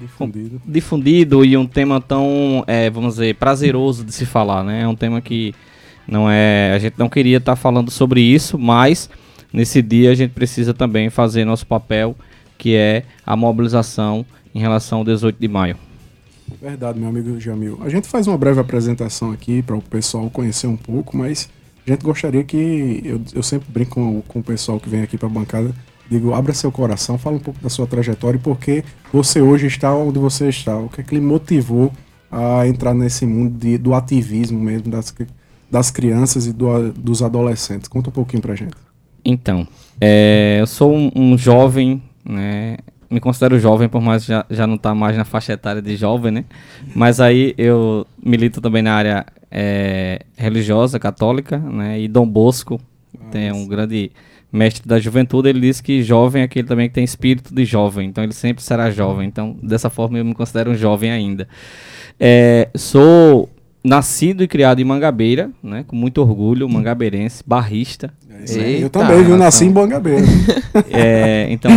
difundido. 0.00 0.62
difundido 0.66 1.44
e 1.44 1.56
um 1.56 1.66
tema 1.66 2.00
tão, 2.00 2.64
é, 2.66 2.90
vamos 2.90 3.14
dizer, 3.14 3.34
prazeroso 3.36 4.04
de 4.04 4.12
se 4.12 4.26
falar, 4.26 4.64
né? 4.64 4.82
É 4.82 4.88
um 4.88 4.96
tema 4.96 5.20
que 5.20 5.54
Não 6.08 6.30
é, 6.30 6.72
a 6.74 6.78
gente 6.78 6.94
não 6.98 7.08
queria 7.08 7.38
estar 7.38 7.52
tá 7.52 7.56
falando 7.56 7.90
sobre 7.90 8.20
isso, 8.20 8.58
mas 8.58 9.08
nesse 9.52 9.80
dia 9.80 10.10
a 10.10 10.14
gente 10.14 10.32
precisa 10.32 10.74
também 10.74 11.10
fazer 11.10 11.44
nosso 11.44 11.66
papel, 11.66 12.16
que 12.58 12.74
é 12.74 13.04
a 13.24 13.36
mobilização 13.36 14.24
em 14.54 14.58
relação 14.58 14.98
ao 14.98 15.04
18 15.04 15.38
de 15.38 15.48
maio. 15.48 15.76
Verdade, 16.60 16.98
meu 16.98 17.08
amigo 17.08 17.38
Jamil. 17.38 17.78
A 17.82 17.88
gente 17.88 18.08
faz 18.08 18.26
uma 18.26 18.36
breve 18.36 18.60
apresentação 18.60 19.30
aqui 19.30 19.62
para 19.62 19.76
o 19.76 19.82
pessoal 19.82 20.28
conhecer 20.30 20.66
um 20.66 20.76
pouco, 20.76 21.16
mas 21.16 21.48
a 21.86 21.90
gente 21.90 22.02
gostaria 22.02 22.42
que. 22.42 23.00
Eu, 23.04 23.20
eu 23.34 23.42
sempre 23.42 23.70
brinco 23.70 23.94
com, 23.94 24.22
com 24.22 24.38
o 24.40 24.42
pessoal 24.42 24.80
que 24.80 24.88
vem 24.88 25.02
aqui 25.02 25.16
para 25.16 25.28
a 25.28 25.30
bancada. 25.30 25.72
Digo, 26.10 26.34
abra 26.34 26.52
seu 26.52 26.72
coração, 26.72 27.16
fala 27.16 27.36
um 27.36 27.40
pouco 27.40 27.60
da 27.62 27.68
sua 27.68 27.86
trajetória 27.86 28.36
e 28.36 28.40
por 28.40 28.58
que 28.58 28.82
você 29.12 29.40
hoje 29.40 29.68
está 29.68 29.94
onde 29.94 30.18
você 30.18 30.48
está. 30.48 30.76
O 30.76 30.88
que 30.88 31.00
é 31.00 31.04
que 31.04 31.14
lhe 31.14 31.20
motivou 31.20 31.92
a 32.32 32.66
entrar 32.66 32.92
nesse 32.92 33.24
mundo 33.24 33.56
de, 33.56 33.78
do 33.78 33.94
ativismo 33.94 34.58
mesmo, 34.58 34.90
das, 34.90 35.14
das 35.70 35.88
crianças 35.92 36.48
e 36.48 36.52
do, 36.52 36.92
dos 36.92 37.22
adolescentes? 37.22 37.86
Conta 37.86 38.10
um 38.10 38.12
pouquinho 38.12 38.42
pra 38.42 38.56
gente. 38.56 38.74
Então, 39.24 39.68
é, 40.00 40.58
eu 40.60 40.66
sou 40.66 40.92
um, 40.92 41.12
um, 41.14 41.38
jovem, 41.38 42.02
né? 42.24 42.78
Me 43.08 43.20
considero 43.20 43.58
jovem, 43.60 43.88
por 43.88 44.00
mais 44.00 44.24
já, 44.24 44.44
já 44.50 44.66
não 44.66 44.74
estar 44.74 44.90
tá 44.90 44.94
mais 44.94 45.16
na 45.16 45.24
faixa 45.24 45.52
etária 45.52 45.80
de 45.80 45.96
jovem, 45.96 46.32
né? 46.32 46.44
Mas 46.92 47.20
aí 47.20 47.54
eu 47.56 48.04
milito 48.20 48.60
também 48.60 48.82
na 48.82 48.94
área 48.94 49.26
é, 49.48 50.22
religiosa, 50.36 50.98
católica, 50.98 51.58
né? 51.58 52.00
E 52.00 52.08
Dom 52.08 52.26
Bosco, 52.26 52.80
Nossa. 53.16 53.30
tem 53.30 53.52
um 53.52 53.66
grande 53.68 54.10
mestre 54.52 54.86
da 54.86 54.98
juventude, 54.98 55.48
ele 55.48 55.60
diz 55.60 55.80
que 55.80 56.02
jovem 56.02 56.42
é 56.42 56.44
aquele 56.44 56.66
também 56.66 56.88
que 56.88 56.94
tem 56.94 57.04
espírito 57.04 57.54
de 57.54 57.64
jovem, 57.64 58.08
então 58.08 58.24
ele 58.24 58.32
sempre 58.32 58.62
será 58.62 58.90
jovem. 58.90 59.28
Então, 59.28 59.56
dessa 59.62 59.88
forma, 59.88 60.18
eu 60.18 60.24
me 60.24 60.34
considero 60.34 60.70
um 60.70 60.74
jovem 60.74 61.10
ainda. 61.10 61.48
É, 62.18 62.68
sou 62.74 63.48
nascido 63.82 64.42
e 64.42 64.48
criado 64.48 64.80
em 64.80 64.84
Mangabeira, 64.84 65.50
né? 65.62 65.84
Com 65.86 65.96
muito 65.96 66.20
orgulho, 66.20 66.68
mangabeirense, 66.68 67.42
barrista. 67.46 68.12
É 68.28 68.82
eu 68.82 68.90
também, 68.90 69.22
viu? 69.22 69.36
Nasci 69.36 69.64
em 69.64 69.70
Mangabeira. 69.70 70.26
é, 70.90 71.46
então, 71.50 71.70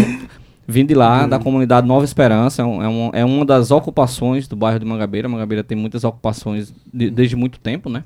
vim 0.68 0.86
de 0.86 0.94
lá, 0.94 1.26
da 1.28 1.40
comunidade 1.40 1.88
Nova 1.88 2.06
Esperança, 2.06 2.62
é, 2.62 2.66
um, 2.66 3.10
é 3.14 3.26
uma 3.26 3.46
das 3.46 3.72
ocupações 3.72 4.48
do 4.48 4.56
bairro 4.56 4.80
de 4.80 4.86
Mangabeira. 4.86 5.30
Mangabeira 5.30 5.64
tem 5.64 5.78
muitas 5.78 6.04
ocupações 6.04 6.74
de, 6.94 7.10
desde 7.10 7.36
muito 7.36 7.60
tempo, 7.60 7.90
né? 7.90 8.04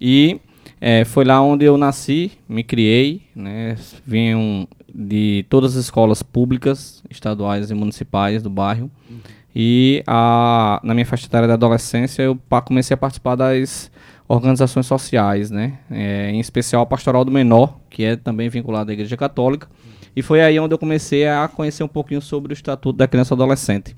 E 0.00 0.40
é, 0.86 1.02
foi 1.02 1.24
lá 1.24 1.40
onde 1.40 1.64
eu 1.64 1.78
nasci, 1.78 2.32
me 2.46 2.62
criei, 2.62 3.22
né? 3.34 3.74
Vim 4.06 4.68
de 4.94 5.46
todas 5.48 5.78
as 5.78 5.84
escolas 5.84 6.22
públicas, 6.22 7.02
estaduais 7.08 7.70
e 7.70 7.74
municipais 7.74 8.42
do 8.42 8.50
bairro. 8.50 8.90
Uhum. 9.08 9.16
E 9.56 10.02
a, 10.06 10.82
na 10.84 10.92
minha 10.92 11.06
faixa 11.06 11.24
etária 11.24 11.48
da 11.48 11.54
adolescência 11.54 12.20
eu 12.20 12.38
comecei 12.66 12.92
a 12.92 12.98
participar 12.98 13.34
das 13.34 13.90
organizações 14.28 14.84
sociais, 14.84 15.50
né? 15.50 15.78
É, 15.90 16.30
em 16.30 16.38
especial 16.38 16.82
a 16.82 16.86
Pastoral 16.86 17.24
do 17.24 17.32
Menor, 17.32 17.78
que 17.88 18.04
é 18.04 18.14
também 18.14 18.50
vinculada 18.50 18.92
à 18.92 18.92
Igreja 18.92 19.16
Católica. 19.16 19.66
E 20.14 20.20
foi 20.20 20.42
aí 20.42 20.60
onde 20.60 20.74
eu 20.74 20.78
comecei 20.78 21.26
a 21.26 21.48
conhecer 21.48 21.82
um 21.82 21.88
pouquinho 21.88 22.20
sobre 22.20 22.52
o 22.52 22.54
Estatuto 22.54 22.98
da 22.98 23.08
Criança 23.08 23.32
e 23.32 23.36
Adolescente. 23.36 23.96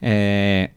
É, 0.00 0.70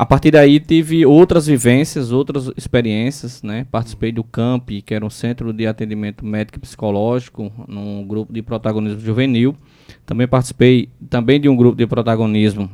a 0.00 0.06
partir 0.06 0.30
daí 0.30 0.58
tive 0.58 1.04
outras 1.04 1.46
vivências, 1.46 2.10
outras 2.10 2.50
experiências, 2.56 3.42
né? 3.42 3.66
Participei 3.70 4.10
do 4.10 4.24
CAMP, 4.24 4.80
que 4.80 4.94
era 4.94 5.04
um 5.04 5.10
centro 5.10 5.52
de 5.52 5.66
atendimento 5.66 6.24
médico 6.24 6.56
e 6.56 6.60
psicológico, 6.62 7.52
num 7.68 8.06
grupo 8.06 8.32
de 8.32 8.40
protagonismo 8.40 8.98
juvenil. 8.98 9.54
Também 10.06 10.26
participei 10.26 10.88
também 11.10 11.38
de 11.38 11.50
um 11.50 11.54
grupo 11.54 11.76
de 11.76 11.86
protagonismo 11.86 12.70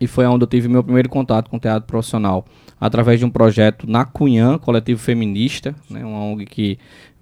e 0.00 0.06
foi 0.06 0.24
onde 0.24 0.44
eu 0.44 0.46
tive 0.46 0.68
meu 0.68 0.84
primeiro 0.84 1.08
contato 1.08 1.50
com 1.50 1.56
o 1.56 1.60
teatro 1.60 1.84
profissional, 1.88 2.44
através 2.80 3.18
de 3.18 3.26
um 3.26 3.30
projeto 3.30 3.84
na 3.90 4.04
Cunhã, 4.04 4.56
coletivo 4.56 5.00
feminista, 5.00 5.74
né, 5.90 6.04
uma 6.04 6.20
ONG 6.20 6.46
que 6.46 6.78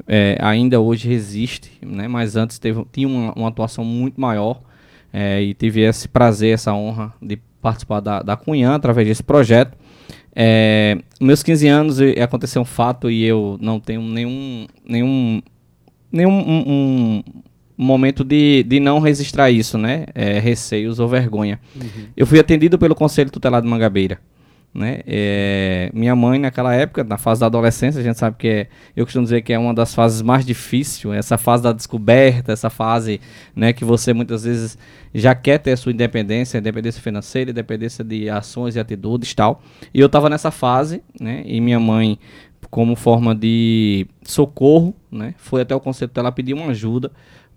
é, 0.07 0.37
ainda 0.38 0.81
hoje 0.81 1.09
resiste, 1.09 1.72
né, 1.81 2.07
mas 2.07 2.37
antes 2.37 2.59
teve, 2.59 2.85
tinha 2.92 3.09
uma, 3.09 3.33
uma 3.33 3.48
atuação 3.48 3.87
muito 3.87 4.20
maior 4.20 4.61
é, 5.11 5.42
e 5.42 5.55
tive 5.55 5.81
esse 5.81 6.09
prazer, 6.09 6.53
essa 6.53 6.74
honra 6.74 7.14
de 7.22 7.38
participar 7.60 8.00
da, 8.00 8.22
da 8.22 8.36
Cunhã 8.36 8.74
através 8.74 9.06
desse 9.06 9.22
projeto. 9.22 9.76
É, 10.34 10.98
meus 11.20 11.42
15 11.42 11.66
anos 11.66 11.98
aconteceu 12.22 12.62
um 12.62 12.64
fato 12.64 13.10
e 13.10 13.24
eu 13.24 13.58
não 13.60 13.80
tenho 13.80 14.00
nenhum 14.00 14.66
nenhum 14.86 15.42
nenhum 16.10 16.30
um, 16.30 16.64
um, 16.66 17.22
momento 17.76 18.22
de, 18.22 18.62
de 18.62 18.78
não 18.78 19.00
registrar 19.00 19.50
isso, 19.50 19.78
né? 19.78 20.06
É, 20.14 20.38
receios 20.38 20.98
ou 20.98 21.08
vergonha. 21.08 21.58
Uhum. 21.74 22.06
Eu 22.16 22.26
fui 22.26 22.38
atendido 22.38 22.78
pelo 22.78 22.94
Conselho 22.94 23.30
Tutelar 23.30 23.62
de 23.62 23.68
Mangabeira. 23.68 24.18
Né? 24.72 25.00
É, 25.04 25.90
minha 25.92 26.14
mãe, 26.14 26.38
naquela 26.38 26.72
época, 26.72 27.02
na 27.02 27.18
fase 27.18 27.40
da 27.40 27.46
adolescência, 27.46 28.00
a 28.00 28.04
gente 28.04 28.16
sabe 28.16 28.37
que 28.38 28.46
é, 28.46 28.66
eu 28.94 29.04
costumo 29.04 29.24
dizer 29.24 29.42
que 29.42 29.52
é 29.52 29.59
uma 29.59 29.74
das 29.74 29.92
fases 29.92 30.22
mais 30.22 30.46
difíceis, 30.46 31.12
essa 31.16 31.37
fase 31.37 31.64
da 31.64 31.72
descoberta, 31.72 32.52
essa 32.52 32.70
fase 32.70 33.20
né, 33.54 33.72
que 33.72 33.85
você 33.85 34.12
muitas 34.12 34.44
vezes 34.44 34.78
já 35.12 35.35
quer 35.35 35.59
ter 35.59 35.72
a 35.72 35.76
sua 35.76 35.90
independência, 35.90 36.59
independência 36.59 37.02
financeira, 37.02 37.50
independência 37.50 38.04
de 38.04 38.30
ações 38.30 38.76
e 38.76 38.80
atitudes 38.80 39.35
tal. 39.35 39.61
E 39.92 39.98
eu 39.98 40.06
estava 40.06 40.30
nessa 40.30 40.52
fase, 40.52 41.02
né, 41.20 41.42
e 41.44 41.61
minha 41.61 41.80
mãe, 41.80 42.16
como 42.70 42.94
forma 42.94 43.35
de 43.35 44.06
socorro, 44.22 44.94
né, 45.11 45.35
foi 45.37 45.62
até 45.62 45.74
o 45.74 45.80
Conselho 45.80 46.11
Tutelar 46.11 46.33
pedir 46.33 46.54
uma 46.54 46.66
ajuda 46.66 47.11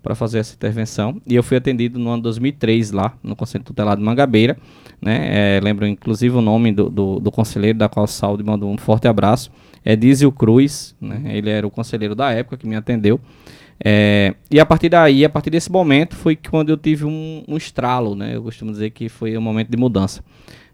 para 0.04 0.14
fazer 0.14 0.38
essa 0.38 0.54
intervenção. 0.54 1.18
E 1.26 1.34
eu 1.34 1.42
fui 1.42 1.56
atendido 1.56 1.98
no 1.98 2.10
ano 2.10 2.22
2003 2.24 2.90
lá, 2.90 3.16
no 3.22 3.34
Conselho 3.34 3.64
Tutelar 3.64 3.96
de 3.96 4.02
Mangabeira. 4.02 4.58
Né? 5.04 5.58
É, 5.58 5.60
lembro 5.62 5.86
inclusive 5.86 6.34
o 6.34 6.40
nome 6.40 6.72
do, 6.72 6.88
do, 6.88 7.20
do, 7.20 7.30
conselheiro, 7.30 7.76
da 7.76 7.90
qual 7.90 8.06
Saúde 8.06 8.42
mandou 8.42 8.72
um 8.72 8.78
forte 8.78 9.06
abraço. 9.06 9.50
É 9.84 9.94
Dízio 9.94 10.32
Cruz, 10.32 10.96
né? 10.98 11.20
ele 11.26 11.50
era 11.50 11.66
o 11.66 11.70
conselheiro 11.70 12.14
da 12.14 12.30
época 12.30 12.56
que 12.56 12.66
me 12.66 12.74
atendeu. 12.74 13.20
É, 13.84 14.34
e 14.50 14.58
a 14.58 14.64
partir 14.64 14.88
daí, 14.88 15.22
a 15.22 15.28
partir 15.28 15.50
desse 15.50 15.70
momento, 15.70 16.16
foi 16.16 16.34
quando 16.34 16.70
eu 16.70 16.76
tive 16.78 17.04
um, 17.04 17.44
um 17.46 17.54
estralo, 17.54 18.14
né? 18.14 18.34
Eu 18.34 18.42
costumo 18.42 18.70
dizer 18.70 18.90
que 18.90 19.10
foi 19.10 19.36
um 19.36 19.42
momento 19.42 19.68
de 19.68 19.76
mudança. 19.76 20.24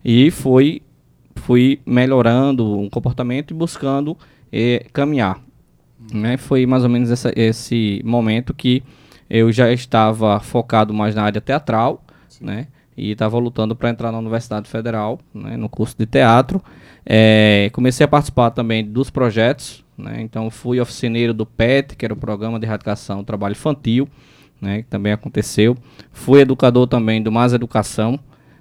E 0.05 0.31
foi, 0.31 0.81
fui 1.35 1.81
melhorando 1.85 2.79
um 2.79 2.89
comportamento 2.89 3.51
e 3.51 3.55
buscando 3.55 4.17
é, 4.53 4.87
caminhar. 4.93 5.43
Né? 6.13 6.37
Foi 6.37 6.67
mais 6.67 6.85
ou 6.85 6.89
menos 6.89 7.11
essa, 7.11 7.33
esse 7.35 8.01
momento 8.05 8.55
que 8.55 8.81
eu 9.29 9.51
já 9.51 9.73
estava 9.73 10.39
focado 10.39 10.95
mais 10.95 11.17
na 11.17 11.25
área 11.25 11.41
teatral, 11.41 12.05
Sim. 12.29 12.45
né? 12.45 12.67
E 13.01 13.13
estava 13.13 13.39
lutando 13.39 13.75
para 13.75 13.89
entrar 13.89 14.13
na 14.13 14.19
Universidade 14.19 14.69
Federal, 14.69 15.19
né, 15.33 15.57
no 15.57 15.69
curso 15.69 15.97
de 15.99 16.05
teatro. 16.05 16.63
É, 17.05 17.71
comecei 17.73 18.05
a 18.05 18.09
participar 18.09 18.51
também 18.51 18.85
dos 18.85 19.09
projetos, 19.09 19.83
né? 19.97 20.21
Então 20.21 20.51
fui 20.51 20.79
oficineiro 20.79 21.33
do 21.33 21.47
PET, 21.47 21.97
que 21.97 22.05
era 22.05 22.13
o 22.13 22.17
Programa 22.17 22.59
de 22.59 22.67
Erradicação 22.67 23.19
do 23.19 23.25
Trabalho 23.25 23.53
Infantil, 23.53 24.07
né, 24.61 24.83
que 24.83 24.89
também 24.89 25.13
aconteceu. 25.13 25.77
Fui 26.13 26.41
educador 26.41 26.87
também 26.87 27.23
do 27.23 27.33
Mais 27.33 27.55
Educação, 27.55 28.21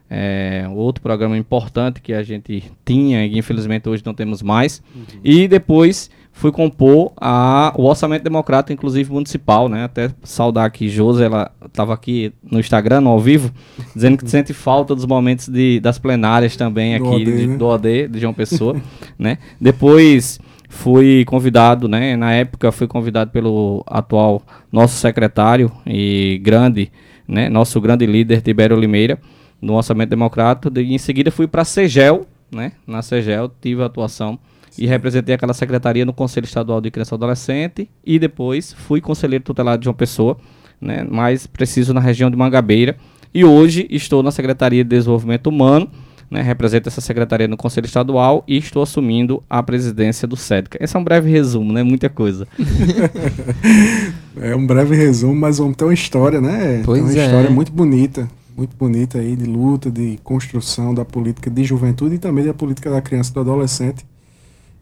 é, 0.10 0.66
outro 0.74 1.04
programa 1.04 1.38
importante 1.38 2.02
que 2.02 2.14
a 2.14 2.24
gente 2.24 2.64
tinha 2.84 3.26
e 3.26 3.38
infelizmente 3.38 3.88
hoje 3.88 4.04
não 4.06 4.14
temos 4.14 4.42
mais. 4.42 4.82
Uhum. 4.96 5.04
E 5.24 5.48
depois 5.48 6.10
fui 6.40 6.54
compor 6.54 7.12
a, 7.18 7.74
o 7.76 7.84
orçamento 7.84 8.24
democrático, 8.24 8.72
inclusive 8.72 9.12
municipal, 9.12 9.68
né? 9.68 9.84
Até 9.84 10.10
saudar 10.24 10.66
aqui 10.66 10.88
Josi, 10.88 11.22
ela 11.22 11.52
estava 11.66 11.94
aqui 11.94 12.32
no 12.42 12.62
Instagram, 12.62 13.02
no 13.02 13.10
ao 13.10 13.20
vivo, 13.20 13.52
dizendo 13.94 14.18
que 14.18 14.30
sente 14.30 14.54
falta 14.54 14.96
dos 14.96 15.06
momentos 15.06 15.50
de, 15.50 15.82
das 15.82 16.00
plenárias 16.00 16.56
também 16.56 16.98
do 16.98 17.06
aqui 17.06 17.16
OD, 17.16 17.26
de, 17.26 17.48
né? 17.48 17.58
do 17.58 17.66
OD, 17.66 18.08
de 18.08 18.20
João 18.20 18.34
Pessoa, 18.34 18.82
né? 19.20 19.38
Depois 19.60 20.40
fui 20.70 21.26
convidado, 21.26 21.90
né? 21.90 22.16
Na 22.16 22.32
época 22.32 22.72
fui 22.72 22.88
convidado 22.88 23.32
pelo 23.32 23.84
atual 23.86 24.42
nosso 24.72 24.96
secretário 24.96 25.70
e 25.86 26.40
grande, 26.42 26.90
né? 27.28 27.50
Nosso 27.50 27.82
grande 27.82 28.06
líder, 28.06 28.42
Tibério 28.42 28.80
Limeira, 28.80 29.20
no 29.62 29.74
orçamento 29.74 30.12
democrático. 30.12 30.80
E 30.80 30.94
em 30.94 30.98
seguida 30.98 31.32
fui 31.32 31.48
para 31.48 31.64
a 31.64 31.66
Segel, 31.66 32.26
né? 32.50 32.72
Na 32.88 33.02
Segel 33.02 33.52
tive 33.60 33.84
atuação 33.84 34.40
e 34.80 34.88
representei 34.88 35.36
aquela 35.36 35.54
secretaria 35.54 36.06
no 36.06 36.14
Conselho 36.14 36.46
Estadual 36.46 36.80
de 36.80 36.90
Criança 36.90 37.14
e 37.14 37.18
Adolescente 37.18 37.90
e 38.06 38.18
depois 38.18 38.72
fui 38.72 39.02
conselheiro 39.02 39.44
tutelar 39.44 39.78
de 39.78 39.90
uma 39.90 39.94
pessoa, 39.94 40.38
né, 40.80 41.04
mais 41.04 41.46
preciso 41.46 41.94
na 41.94 42.00
região 42.00 42.32
de 42.32 42.38
Mangabeira. 42.38 42.96
E 43.34 43.44
hoje 43.44 43.86
estou 43.92 44.24
na 44.24 44.32
Secretaria 44.32 44.82
de 44.82 44.90
Desenvolvimento 44.90 45.48
Humano, 45.48 45.92
né, 46.32 46.42
represento 46.42 46.88
essa 46.88 47.02
secretaria 47.02 47.46
no 47.46 47.58
Conselho 47.58 47.88
Estadual 47.88 48.42
e 48.48 48.58
estou 48.58 48.82
assumindo 48.82 49.44
a 49.50 49.62
presidência 49.62 50.26
do 50.26 50.38
SEDCA. 50.38 50.78
Esse 50.82 50.96
é 50.96 51.00
um 51.00 51.04
breve 51.04 51.30
resumo, 51.30 51.74
né? 51.74 51.84
Muita 51.84 52.08
coisa. 52.08 52.48
é 54.40 54.56
um 54.56 54.66
breve 54.66 54.96
resumo, 54.96 55.36
mas 55.36 55.58
vamos 55.58 55.76
ter 55.76 55.84
uma 55.84 55.94
história, 55.94 56.40
né? 56.40 56.84
Pois 56.86 57.02
uma 57.02 57.12
é. 57.12 57.26
história 57.26 57.50
muito 57.50 57.72
bonita, 57.72 58.30
muito 58.56 58.78
bonita 58.78 59.18
aí 59.18 59.36
de 59.36 59.46
luta, 59.46 59.92
de 59.92 60.20
construção 60.24 60.94
da 60.94 61.04
política 61.04 61.50
de 61.50 61.64
juventude 61.66 62.16
e 62.16 62.20
também 62.20 62.46
da 62.46 62.54
política 62.54 62.90
da 62.90 63.02
criança 63.02 63.32
e 63.32 63.34
do 63.34 63.42
adolescente. 63.42 64.06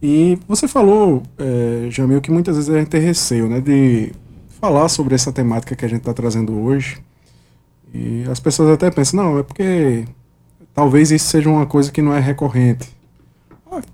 E 0.02 0.38
você 0.48 0.68
falou, 0.68 1.24
é, 1.38 1.88
Jamil, 1.90 2.22
que 2.22 2.32
muitas 2.32 2.56
vezes 2.56 2.70
a 2.70 2.78
gente 2.78 2.90
tem 2.90 3.02
receio 3.02 3.48
né, 3.48 3.60
de 3.60 4.12
falar 4.60 4.88
sobre 4.90 5.16
essa 5.16 5.32
temática 5.32 5.76
que 5.76 5.86
a 5.86 5.88
gente 5.88 6.00
está 6.00 6.14
trazendo 6.14 6.54
hoje. 6.60 6.98
E 7.94 8.24
as 8.30 8.40
pessoas 8.40 8.70
até 8.70 8.92
pensam, 8.92 9.24
não, 9.24 9.40
é 9.40 9.44
porque 9.44 10.06
talvez 10.74 11.12
isso 11.12 11.28
seja 11.28 11.50
uma 11.50 11.66
coisa 11.66 11.92
que 11.92 12.02
não 12.02 12.14
é 12.14 12.20
recorrente. 12.20 12.88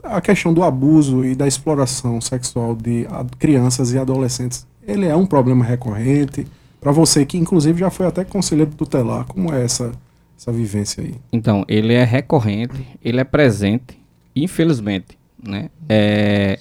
a, 0.04 0.20
questão 0.20 0.54
do 0.54 0.64
abuso 0.64 1.24
e 1.24 1.36
da 1.36 1.48
exploração 1.48 2.20
sexual 2.20 2.76
de 2.76 3.08
crianças 3.40 3.94
e 3.94 3.98
adolescentes, 3.98 4.68
ele 4.86 5.06
é 5.06 5.16
um 5.16 5.26
problema 5.26 5.64
recorrente? 5.64 6.46
Para 6.82 6.92
você 6.92 7.26
que 7.26 7.38
inclusive 7.38 7.80
já 7.80 7.90
foi 7.90 8.08
até 8.08 8.26
conselheiro 8.26 8.72
tutelar, 8.72 9.26
como 9.26 9.54
é 9.54 9.64
essa 9.64 9.92
essa 10.38 10.52
vivência 10.52 11.02
aí? 11.02 11.16
Então, 11.32 11.64
ele 11.68 11.94
é 11.94 12.04
recorrente, 12.04 12.86
ele 13.04 13.20
é 13.20 13.24
presente, 13.24 13.98
infelizmente, 14.36 15.18
né? 15.46 15.70
É, 15.88 16.60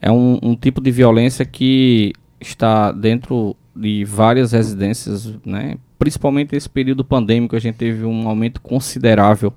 é 0.00 0.10
um, 0.10 0.38
um 0.42 0.54
tipo 0.54 0.80
de 0.80 0.90
violência 0.90 1.44
que 1.44 2.12
está 2.40 2.92
dentro 2.92 3.56
de 3.74 4.04
várias 4.04 4.52
residências, 4.52 5.34
né? 5.44 5.76
Principalmente 5.98 6.54
nesse 6.54 6.68
período 6.68 7.04
pandêmico, 7.04 7.54
a 7.54 7.58
gente 7.58 7.76
teve 7.76 8.04
um 8.04 8.28
aumento 8.28 8.60
considerável 8.60 9.52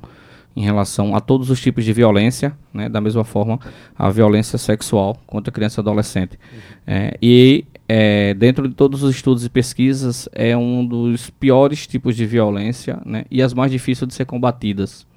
em 0.55 0.61
relação 0.61 1.15
a 1.15 1.19
todos 1.19 1.49
os 1.49 1.59
tipos 1.59 1.83
de 1.83 1.91
violência, 1.93 2.55
né? 2.73 2.87
da 2.87 3.01
mesma 3.01 3.23
forma 3.23 3.59
a 3.97 4.09
violência 4.09 4.57
sexual 4.57 5.17
contra 5.25 5.51
criança 5.51 5.79
e 5.79 5.81
adolescente. 5.81 6.37
É, 6.85 7.17
e 7.21 7.65
é, 7.87 8.33
dentro 8.33 8.67
de 8.67 8.75
todos 8.75 9.03
os 9.03 9.15
estudos 9.15 9.43
e 9.43 9.49
pesquisas 9.49 10.29
é 10.31 10.55
um 10.55 10.85
dos 10.85 11.29
piores 11.29 11.87
tipos 11.87 12.15
de 12.15 12.25
violência 12.25 13.01
né? 13.05 13.25
e 13.31 13.41
as 13.41 13.53
mais 13.53 13.71
difíceis 13.71 14.07
de 14.07 14.13
ser 14.13 14.25
combatidas, 14.25 15.07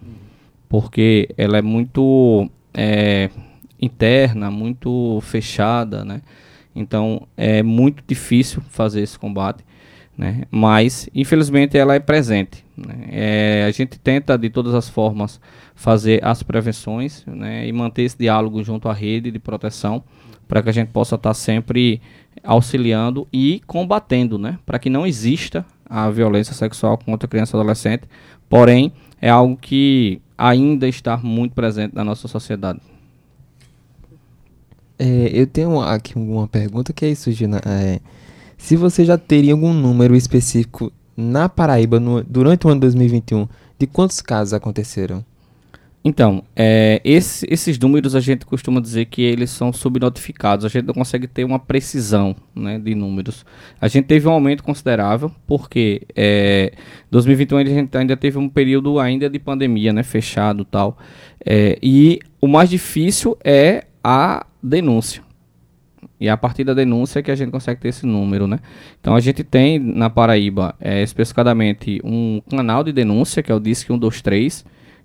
porque 0.68 1.28
ela 1.36 1.58
é 1.58 1.62
muito 1.62 2.50
é, 2.72 3.30
interna, 3.80 4.50
muito 4.50 5.20
fechada, 5.22 6.04
né? 6.04 6.22
então 6.74 7.26
é 7.36 7.62
muito 7.62 8.02
difícil 8.06 8.62
fazer 8.70 9.02
esse 9.02 9.18
combate 9.18 9.64
né? 10.16 10.42
Mas, 10.50 11.08
infelizmente, 11.14 11.76
ela 11.76 11.94
é 11.94 12.00
presente. 12.00 12.64
Né? 12.76 13.08
É, 13.10 13.64
a 13.66 13.70
gente 13.70 13.98
tenta, 13.98 14.38
de 14.38 14.48
todas 14.48 14.74
as 14.74 14.88
formas, 14.88 15.40
fazer 15.74 16.24
as 16.24 16.42
prevenções 16.42 17.22
né? 17.26 17.66
e 17.66 17.72
manter 17.72 18.02
esse 18.02 18.16
diálogo 18.16 18.62
junto 18.64 18.88
à 18.88 18.94
rede 18.94 19.30
de 19.30 19.38
proteção 19.38 20.02
para 20.48 20.62
que 20.62 20.70
a 20.70 20.72
gente 20.72 20.88
possa 20.88 21.16
estar 21.16 21.30
tá 21.30 21.34
sempre 21.34 22.00
auxiliando 22.42 23.28
e 23.32 23.60
combatendo, 23.66 24.38
né? 24.38 24.58
para 24.64 24.78
que 24.78 24.88
não 24.88 25.06
exista 25.06 25.66
a 25.88 26.08
violência 26.08 26.54
sexual 26.54 26.96
contra 26.96 27.28
criança 27.28 27.56
e 27.56 27.60
adolescente. 27.60 28.04
Porém, 28.48 28.92
é 29.20 29.28
algo 29.28 29.56
que 29.56 30.22
ainda 30.38 30.88
está 30.88 31.16
muito 31.16 31.54
presente 31.54 31.94
na 31.94 32.04
nossa 32.04 32.26
sociedade. 32.26 32.80
É, 34.98 35.30
eu 35.32 35.46
tenho 35.46 35.80
aqui 35.80 36.16
uma 36.16 36.48
pergunta 36.48 36.92
que 36.92 37.04
é 37.04 37.10
isso, 37.10 37.30
Gina. 37.32 37.60
É, 37.66 38.00
se 38.56 38.76
você 38.76 39.04
já 39.04 39.18
teria 39.18 39.52
algum 39.52 39.72
número 39.72 40.16
específico 40.16 40.92
na 41.16 41.48
Paraíba 41.48 42.00
no, 42.00 42.22
durante 42.22 42.66
o 42.66 42.70
ano 42.70 42.80
2021, 42.80 43.48
de 43.78 43.86
quantos 43.86 44.20
casos 44.20 44.54
aconteceram? 44.54 45.24
Então, 46.08 46.44
é, 46.54 47.00
esse, 47.04 47.44
esses 47.50 47.76
números 47.80 48.14
a 48.14 48.20
gente 48.20 48.46
costuma 48.46 48.80
dizer 48.80 49.06
que 49.06 49.22
eles 49.22 49.50
são 49.50 49.72
subnotificados, 49.72 50.64
a 50.64 50.68
gente 50.68 50.86
não 50.86 50.94
consegue 50.94 51.26
ter 51.26 51.42
uma 51.42 51.58
precisão 51.58 52.36
né, 52.54 52.78
de 52.78 52.94
números. 52.94 53.44
A 53.80 53.88
gente 53.88 54.04
teve 54.04 54.28
um 54.28 54.30
aumento 54.30 54.62
considerável, 54.62 55.32
porque 55.48 56.02
é, 56.14 56.72
2021 57.10 57.58
a 57.58 57.64
gente 57.64 57.98
ainda 57.98 58.16
teve 58.16 58.38
um 58.38 58.48
período 58.48 59.00
ainda 59.00 59.28
de 59.28 59.40
pandemia, 59.40 59.92
né, 59.92 60.04
fechado 60.04 60.64
tal. 60.64 60.96
É, 61.44 61.76
e 61.82 62.20
o 62.40 62.46
mais 62.46 62.70
difícil 62.70 63.36
é 63.42 63.86
a 64.04 64.46
denúncia. 64.66 65.22
E 66.20 66.28
é 66.28 66.30
a 66.30 66.36
partir 66.36 66.64
da 66.64 66.74
denúncia 66.74 67.22
que 67.22 67.30
a 67.30 67.34
gente 67.34 67.50
consegue 67.50 67.80
ter 67.80 67.88
esse 67.88 68.06
número, 68.06 68.46
né? 68.46 68.60
Então 69.00 69.14
a 69.14 69.20
gente 69.20 69.42
tem 69.44 69.78
na 69.78 70.08
Paraíba 70.08 70.74
é, 70.80 71.02
especificadamente 71.02 72.00
um 72.04 72.40
canal 72.50 72.82
de 72.82 72.92
denúncia, 72.92 73.42
que 73.42 73.52
é 73.52 73.54
o 73.54 73.60
DISC 73.60 73.86
123, 73.86 74.64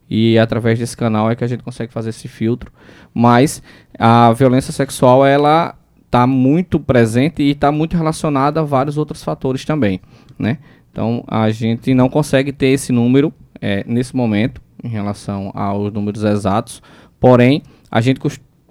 e 0.09 0.37
através 0.37 0.77
desse 0.77 0.95
canal 0.95 1.29
é 1.29 1.35
que 1.35 1.43
a 1.43 1.47
gente 1.47 1.63
consegue 1.63 1.91
fazer 1.91 2.09
esse 2.09 2.27
filtro. 2.27 2.71
Mas 3.13 3.61
a 3.97 4.31
violência 4.33 4.71
sexual, 4.71 5.25
ela 5.25 5.75
está 6.05 6.27
muito 6.27 6.79
presente 6.79 7.41
e 7.41 7.51
está 7.51 7.71
muito 7.71 7.95
relacionada 7.95 8.59
a 8.59 8.63
vários 8.63 8.97
outros 8.97 9.23
fatores 9.23 9.63
também, 9.63 10.01
né? 10.37 10.57
Então 10.91 11.23
a 11.27 11.49
gente 11.49 11.93
não 11.93 12.09
consegue 12.09 12.51
ter 12.51 12.67
esse 12.67 12.91
número 12.91 13.33
é, 13.61 13.83
nesse 13.87 14.15
momento 14.15 14.61
em 14.83 14.89
relação 14.89 15.51
aos 15.53 15.93
números 15.93 16.23
exatos, 16.23 16.81
porém 17.19 17.63
a 17.89 18.01
gente 18.01 18.19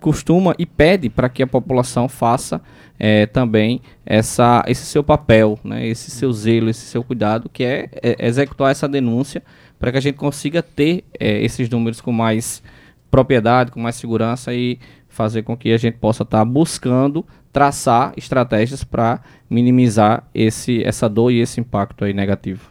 costuma 0.01 0.55
e 0.59 0.67
pede 0.67 1.09
para 1.09 1.29
que 1.29 1.43
a 1.43 1.47
população 1.47 2.09
faça 2.09 2.61
é, 2.99 3.27
também 3.27 3.81
essa, 4.05 4.65
esse 4.67 4.85
seu 4.85 5.05
papel, 5.05 5.59
né, 5.63 5.87
esse 5.87 6.11
seu 6.11 6.33
zelo, 6.33 6.69
esse 6.69 6.87
seu 6.87 7.05
cuidado, 7.05 7.49
que 7.49 7.63
é, 7.63 7.89
é 8.03 8.27
executar 8.27 8.71
essa 8.71 8.89
denúncia 8.89 9.43
para 9.79 9.93
que 9.93 9.99
a 9.99 10.01
gente 10.01 10.17
consiga 10.17 10.63
ter 10.63 11.05
é, 11.19 11.43
esses 11.43 11.69
números 11.69 12.01
com 12.01 12.13
mais 12.13 12.63
propriedade, 13.11 13.71
com 13.71 13.81
mais 13.81 13.97
segurança 13.97 14.53
e 14.53 14.79
fazer 15.09 15.43
com 15.43 15.57
que 15.57 15.73
a 15.73 15.79
gente 15.79 15.99
possa 15.99 16.23
estar 16.23 16.39
tá 16.39 16.45
buscando 16.45 17.25
traçar 17.53 18.13
estratégias 18.17 18.85
para 18.85 19.21
minimizar 19.49 20.29
esse, 20.35 20.85
essa 20.85 21.09
dor 21.09 21.31
e 21.31 21.41
esse 21.41 21.61
impacto 21.61 22.05
aí 22.05 22.13
negativo. 22.13 22.71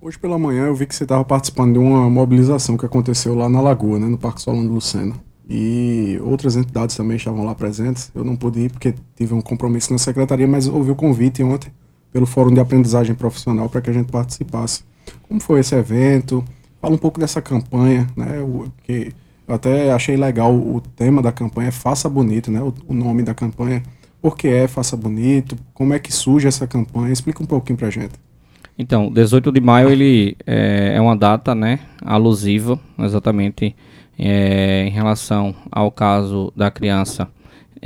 Hoje 0.00 0.18
pela 0.18 0.38
manhã 0.38 0.66
eu 0.66 0.74
vi 0.74 0.86
que 0.86 0.94
você 0.94 1.04
estava 1.04 1.24
participando 1.24 1.74
de 1.74 1.78
uma 1.78 2.08
mobilização 2.08 2.76
que 2.76 2.86
aconteceu 2.86 3.34
lá 3.34 3.48
na 3.48 3.60
Lagoa, 3.60 3.98
né, 3.98 4.06
no 4.06 4.18
Parque 4.18 4.40
Solano 4.40 4.72
Lucena 4.72 5.14
e 5.48 6.18
outras 6.22 6.56
entidades 6.56 6.96
também 6.96 7.16
estavam 7.16 7.44
lá 7.44 7.54
presentes. 7.54 8.10
Eu 8.14 8.24
não 8.24 8.36
pude 8.36 8.60
ir 8.60 8.70
porque 8.70 8.94
tive 9.14 9.34
um 9.34 9.40
compromisso 9.40 9.92
na 9.92 9.98
secretaria, 9.98 10.46
mas 10.46 10.66
ouvi 10.66 10.90
o 10.90 10.94
convite 10.94 11.42
ontem 11.42 11.70
pelo 12.12 12.26
Fórum 12.26 12.54
de 12.54 12.60
Aprendizagem 12.60 13.14
Profissional 13.14 13.68
para 13.68 13.80
que 13.80 13.90
a 13.90 13.92
gente 13.92 14.10
participasse. 14.10 14.84
Como 15.28 15.40
foi 15.40 15.60
esse 15.60 15.74
evento? 15.74 16.44
Fala 16.80 16.94
um 16.94 16.98
pouco 16.98 17.20
dessa 17.20 17.42
campanha, 17.42 18.06
né? 18.16 18.40
O, 18.40 18.66
que 18.84 19.12
eu 19.46 19.54
até 19.54 19.92
achei 19.92 20.16
legal 20.16 20.54
o 20.54 20.80
tema 20.80 21.20
da 21.20 21.32
campanha, 21.32 21.70
Faça 21.70 22.08
Bonito, 22.08 22.50
né? 22.50 22.62
O, 22.62 22.72
o 22.88 22.94
nome 22.94 23.22
da 23.22 23.34
campanha. 23.34 23.82
Por 24.22 24.36
que 24.36 24.48
é 24.48 24.66
Faça 24.66 24.96
Bonito? 24.96 25.56
Como 25.74 25.92
é 25.92 25.98
que 25.98 26.12
surge 26.12 26.46
essa 26.46 26.66
campanha? 26.66 27.12
Explica 27.12 27.42
um 27.42 27.46
pouquinho 27.46 27.76
pra 27.76 27.90
gente. 27.90 28.12
Então, 28.78 29.12
18 29.12 29.52
de 29.52 29.60
maio 29.60 29.90
ele 29.90 30.36
é, 30.46 30.94
é 30.96 31.00
uma 31.00 31.16
data, 31.16 31.54
né, 31.54 31.78
alusiva, 32.02 32.78
exatamente 32.98 33.76
é, 34.18 34.84
em 34.86 34.90
relação 34.90 35.54
ao 35.70 35.90
caso 35.90 36.52
da 36.56 36.70
criança 36.70 37.28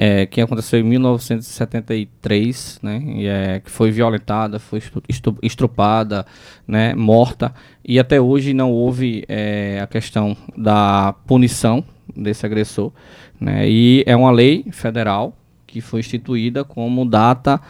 é, 0.00 0.26
que 0.26 0.40
aconteceu 0.40 0.78
em 0.78 0.84
1973, 0.84 2.78
né, 2.80 3.02
e, 3.04 3.26
é, 3.26 3.58
que 3.58 3.68
foi 3.68 3.90
violentada, 3.90 4.60
foi 4.60 4.80
estrupada, 5.42 6.24
né, 6.68 6.94
morta, 6.94 7.52
e 7.84 7.98
até 7.98 8.20
hoje 8.20 8.54
não 8.54 8.70
houve 8.70 9.24
é, 9.28 9.80
a 9.82 9.88
questão 9.88 10.36
da 10.56 11.12
punição 11.26 11.82
desse 12.16 12.46
agressor, 12.46 12.92
né, 13.40 13.68
e 13.68 14.04
é 14.06 14.14
uma 14.14 14.30
lei 14.30 14.66
federal 14.70 15.36
que 15.66 15.80
foi 15.80 15.98
instituída 15.98 16.62
como 16.62 17.04
data 17.04 17.60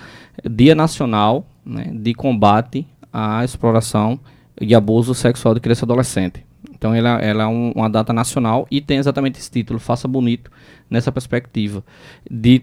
Dia 0.48 0.74
Nacional 0.74 1.46
né, 1.64 1.90
de 1.94 2.12
Combate 2.12 2.86
à 3.10 3.42
Exploração 3.42 4.20
e 4.60 4.74
Abuso 4.74 5.14
Sexual 5.14 5.54
de 5.54 5.60
Criança 5.60 5.84
e 5.84 5.86
Adolescente. 5.86 6.47
Então 6.70 6.94
ela, 6.94 7.20
ela 7.20 7.44
é 7.44 7.46
um, 7.46 7.72
uma 7.72 7.88
data 7.88 8.12
nacional 8.12 8.66
e 8.70 8.80
tem 8.80 8.98
exatamente 8.98 9.38
esse 9.38 9.50
título, 9.50 9.78
Faça 9.78 10.08
Bonito, 10.08 10.50
nessa 10.90 11.12
perspectiva 11.12 11.84
de 12.30 12.62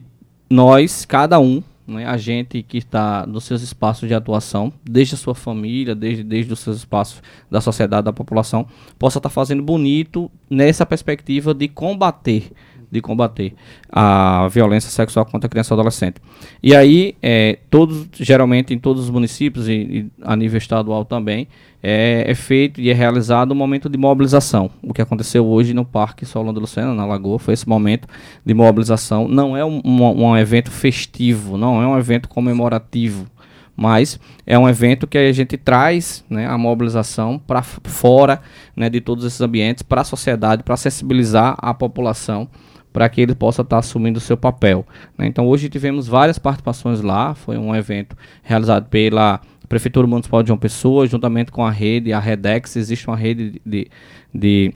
nós, 0.49 1.05
cada 1.05 1.39
um, 1.39 1.63
né, 1.87 2.05
a 2.05 2.17
gente 2.17 2.63
que 2.63 2.77
está 2.77 3.25
nos 3.25 3.43
seus 3.43 3.61
espaços 3.61 4.07
de 4.07 4.13
atuação, 4.13 4.71
desde 4.83 5.15
a 5.15 5.17
sua 5.17 5.35
família, 5.35 5.95
desde, 5.95 6.23
desde 6.23 6.51
os 6.51 6.59
seus 6.59 6.77
espaços 6.77 7.21
da 7.49 7.61
sociedade, 7.61 8.05
da 8.05 8.13
população, 8.13 8.67
possa 8.97 9.19
estar 9.19 9.29
tá 9.29 9.33
fazendo 9.33 9.63
bonito 9.63 10.31
nessa 10.49 10.85
perspectiva 10.85 11.53
de 11.53 11.67
combater 11.67 12.51
de 12.91 13.01
combater 13.01 13.53
a 13.89 14.47
violência 14.49 14.89
sexual 14.89 15.25
contra 15.25 15.49
criança 15.49 15.73
e 15.73 15.75
adolescente. 15.75 16.21
E 16.61 16.75
aí, 16.75 17.15
é, 17.21 17.59
todos, 17.69 18.07
geralmente 18.13 18.73
em 18.73 18.79
todos 18.79 19.03
os 19.03 19.09
municípios 19.09 19.67
e, 19.67 19.73
e 19.73 20.11
a 20.21 20.35
nível 20.35 20.57
estadual 20.57 21.05
também, 21.05 21.47
é, 21.87 22.25
é, 22.27 22.33
feito 22.33 22.81
e 22.81 22.89
é 22.89 22.93
realizado 22.93 23.51
um 23.51 23.55
momento 23.55 23.87
de 23.87 23.97
mobilização. 23.97 24.71
O 24.81 24.91
que 24.91 25.01
aconteceu 25.01 25.45
hoje 25.45 25.71
no 25.71 25.85
Parque 25.85 26.25
Solano 26.25 26.59
Lucena, 26.59 26.95
na 26.95 27.05
Lagoa, 27.05 27.37
foi 27.37 27.53
esse 27.53 27.69
momento 27.69 28.07
de 28.43 28.53
mobilização. 28.55 29.27
Não 29.27 29.55
é 29.55 29.63
um, 29.63 29.81
um, 29.85 30.23
um 30.23 30.35
evento 30.35 30.71
festivo, 30.71 31.57
não 31.57 31.79
é 31.81 31.87
um 31.87 31.95
evento 31.97 32.27
comemorativo, 32.27 33.27
mas 33.75 34.19
é 34.47 34.57
um 34.57 34.67
evento 34.67 35.05
que 35.05 35.17
a 35.17 35.31
gente 35.31 35.57
traz 35.57 36.23
né, 36.29 36.47
a 36.47 36.57
mobilização 36.57 37.37
para 37.37 37.61
fora 37.61 38.41
né, 38.75 38.89
de 38.89 39.01
todos 39.01 39.25
esses 39.25 39.41
ambientes, 39.41 39.83
para 39.83 40.01
a 40.01 40.05
sociedade, 40.05 40.63
para 40.63 40.77
sensibilizar 40.77 41.55
a 41.57 41.73
população 41.73 42.49
para 42.95 43.09
que 43.09 43.19
ele 43.19 43.35
possa 43.35 43.61
estar 43.61 43.75
tá 43.75 43.79
assumindo 43.79 44.19
o 44.19 44.21
seu 44.21 44.37
papel. 44.37 44.87
Né? 45.17 45.27
Então 45.27 45.45
hoje 45.45 45.67
tivemos 45.67 46.07
várias 46.07 46.39
participações 46.39 47.01
lá, 47.01 47.35
foi 47.35 47.57
um 47.57 47.75
evento 47.75 48.15
realizado 48.41 48.87
pela 48.87 49.41
Prefeitura 49.67 50.07
Municipal 50.07 50.41
de 50.41 50.47
João 50.47 50.57
Pessoa, 50.57 51.05
juntamente 51.05 51.51
com 51.51 51.65
a 51.65 51.69
rede, 51.69 52.13
a 52.13 52.19
Redex, 52.21 52.77
existe 52.77 53.05
uma 53.09 53.17
rede 53.17 53.61
de, 53.65 53.89
de 54.33 54.73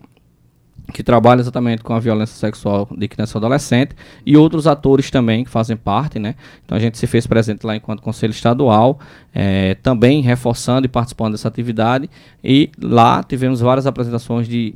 que 0.91 1.01
trabalha 1.01 1.39
exatamente 1.39 1.81
com 1.81 1.93
a 1.93 1.99
violência 1.99 2.35
sexual 2.35 2.89
de 2.91 3.07
criança 3.07 3.37
e 3.37 3.39
adolescente 3.39 3.95
e 4.25 4.35
outros 4.35 4.67
atores 4.67 5.09
também 5.09 5.45
que 5.45 5.49
fazem 5.49 5.77
parte, 5.77 6.19
né? 6.19 6.35
Então 6.65 6.77
a 6.77 6.81
gente 6.81 6.97
se 6.97 7.07
fez 7.07 7.25
presente 7.25 7.65
lá 7.65 7.73
enquanto 7.77 8.01
Conselho 8.01 8.31
Estadual, 8.31 8.99
é, 9.33 9.75
também 9.75 10.21
reforçando 10.21 10.85
e 10.85 10.89
participando 10.89 11.35
dessa 11.35 11.47
atividade 11.47 12.09
e 12.43 12.69
lá 12.81 13.23
tivemos 13.23 13.61
várias 13.61 13.87
apresentações 13.87 14.45
de 14.45 14.75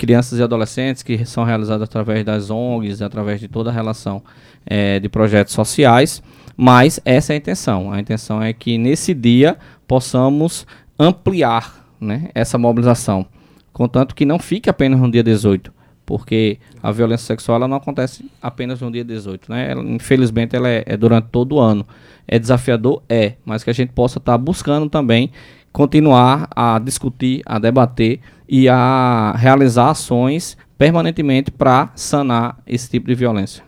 crianças 0.00 0.38
e 0.38 0.42
adolescentes 0.42 1.02
que 1.02 1.26
são 1.26 1.44
realizadas 1.44 1.82
através 1.82 2.24
das 2.24 2.48
ONGs, 2.48 3.02
através 3.02 3.38
de 3.38 3.48
toda 3.48 3.68
a 3.68 3.72
relação 3.72 4.22
é, 4.64 4.98
de 4.98 5.10
projetos 5.10 5.52
sociais, 5.52 6.22
mas 6.56 6.98
essa 7.04 7.34
é 7.34 7.34
a 7.34 7.36
intenção. 7.36 7.92
A 7.92 8.00
intenção 8.00 8.42
é 8.42 8.50
que 8.54 8.78
nesse 8.78 9.12
dia 9.12 9.58
possamos 9.86 10.66
ampliar 10.98 11.86
né, 12.00 12.30
essa 12.34 12.56
mobilização, 12.56 13.26
contanto 13.74 14.14
que 14.14 14.24
não 14.24 14.38
fique 14.38 14.70
apenas 14.70 14.98
no 14.98 15.10
dia 15.10 15.22
18, 15.22 15.70
porque 16.06 16.58
a 16.82 16.90
violência 16.90 17.26
sexual 17.26 17.56
ela 17.56 17.68
não 17.68 17.76
acontece 17.76 18.24
apenas 18.40 18.80
no 18.80 18.90
dia 18.90 19.04
18, 19.04 19.52
né? 19.52 19.70
Ela, 19.70 19.82
infelizmente 19.82 20.56
ela 20.56 20.68
é, 20.68 20.82
é, 20.86 20.96
durante 20.96 21.28
todo 21.28 21.56
o 21.56 21.60
ano. 21.60 21.86
É 22.26 22.38
desafiador? 22.38 23.02
É, 23.06 23.34
mas 23.44 23.62
que 23.62 23.68
a 23.68 23.74
gente 23.74 23.92
possa 23.92 24.18
estar 24.18 24.32
tá 24.32 24.38
buscando 24.38 24.88
também 24.88 25.30
continuar 25.72 26.48
a 26.56 26.78
discutir, 26.78 27.42
a 27.44 27.58
debater 27.58 28.20
e 28.50 28.68
a 28.68 29.32
realizar 29.38 29.90
ações 29.90 30.56
permanentemente 30.76 31.52
para 31.52 31.92
sanar 31.94 32.58
esse 32.66 32.90
tipo 32.90 33.06
de 33.06 33.14
violência. 33.14 33.62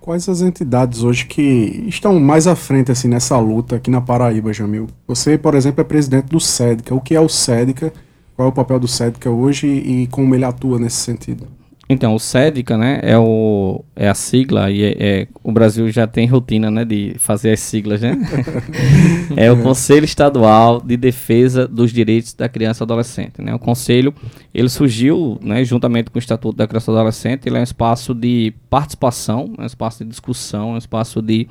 Quais 0.00 0.26
as 0.28 0.40
entidades 0.40 1.02
hoje 1.02 1.26
que 1.26 1.84
estão 1.86 2.18
mais 2.18 2.46
à 2.46 2.56
frente 2.56 2.90
assim 2.90 3.06
nessa 3.08 3.38
luta 3.38 3.76
aqui 3.76 3.90
na 3.90 4.00
Paraíba, 4.00 4.52
Jamil? 4.52 4.86
Você, 5.06 5.36
por 5.36 5.54
exemplo, 5.54 5.82
é 5.82 5.84
presidente 5.84 6.26
do 6.26 6.40
SEDCA. 6.40 6.94
O 6.94 7.00
que 7.00 7.14
é 7.14 7.20
o 7.20 7.28
SEDCA? 7.28 7.92
Qual 8.34 8.48
é 8.48 8.50
o 8.50 8.54
papel 8.54 8.80
do 8.80 8.88
SEDCA 8.88 9.30
hoje 9.30 9.66
e 9.66 10.06
como 10.06 10.34
ele 10.34 10.44
atua 10.44 10.78
nesse 10.78 10.96
sentido? 10.96 11.46
Então, 11.88 12.14
o 12.14 12.18
SEDICA, 12.18 12.78
né, 12.78 13.00
é, 13.02 13.18
o, 13.18 13.84
é 13.94 14.08
a 14.08 14.14
sigla, 14.14 14.70
e 14.70 14.82
é, 14.82 14.96
é, 14.98 15.28
o 15.42 15.52
Brasil 15.52 15.90
já 15.90 16.06
tem 16.06 16.26
rotina, 16.26 16.70
né, 16.70 16.84
de 16.84 17.14
fazer 17.18 17.52
as 17.52 17.60
siglas, 17.60 18.00
né? 18.00 18.16
é 19.36 19.52
o 19.52 19.62
Conselho 19.62 20.04
Estadual 20.04 20.80
de 20.80 20.96
Defesa 20.96 21.68
dos 21.68 21.92
Direitos 21.92 22.32
da 22.32 22.48
Criança 22.48 22.82
e 22.82 22.84
Adolescente, 22.84 23.42
né? 23.42 23.54
O 23.54 23.58
conselho, 23.58 24.14
ele 24.54 24.70
surgiu, 24.70 25.38
né, 25.42 25.62
juntamente 25.62 26.10
com 26.10 26.16
o 26.16 26.18
Estatuto 26.18 26.56
da 26.56 26.66
Criança 26.66 26.90
e 26.90 26.94
Adolescente, 26.94 27.46
ele 27.46 27.58
é 27.58 27.60
um 27.60 27.64
espaço 27.64 28.14
de 28.14 28.54
participação, 28.70 29.52
é 29.58 29.62
um 29.62 29.66
espaço 29.66 30.02
de 30.02 30.08
discussão, 30.08 30.70
é 30.70 30.74
um 30.74 30.78
espaço 30.78 31.20
de 31.20 31.46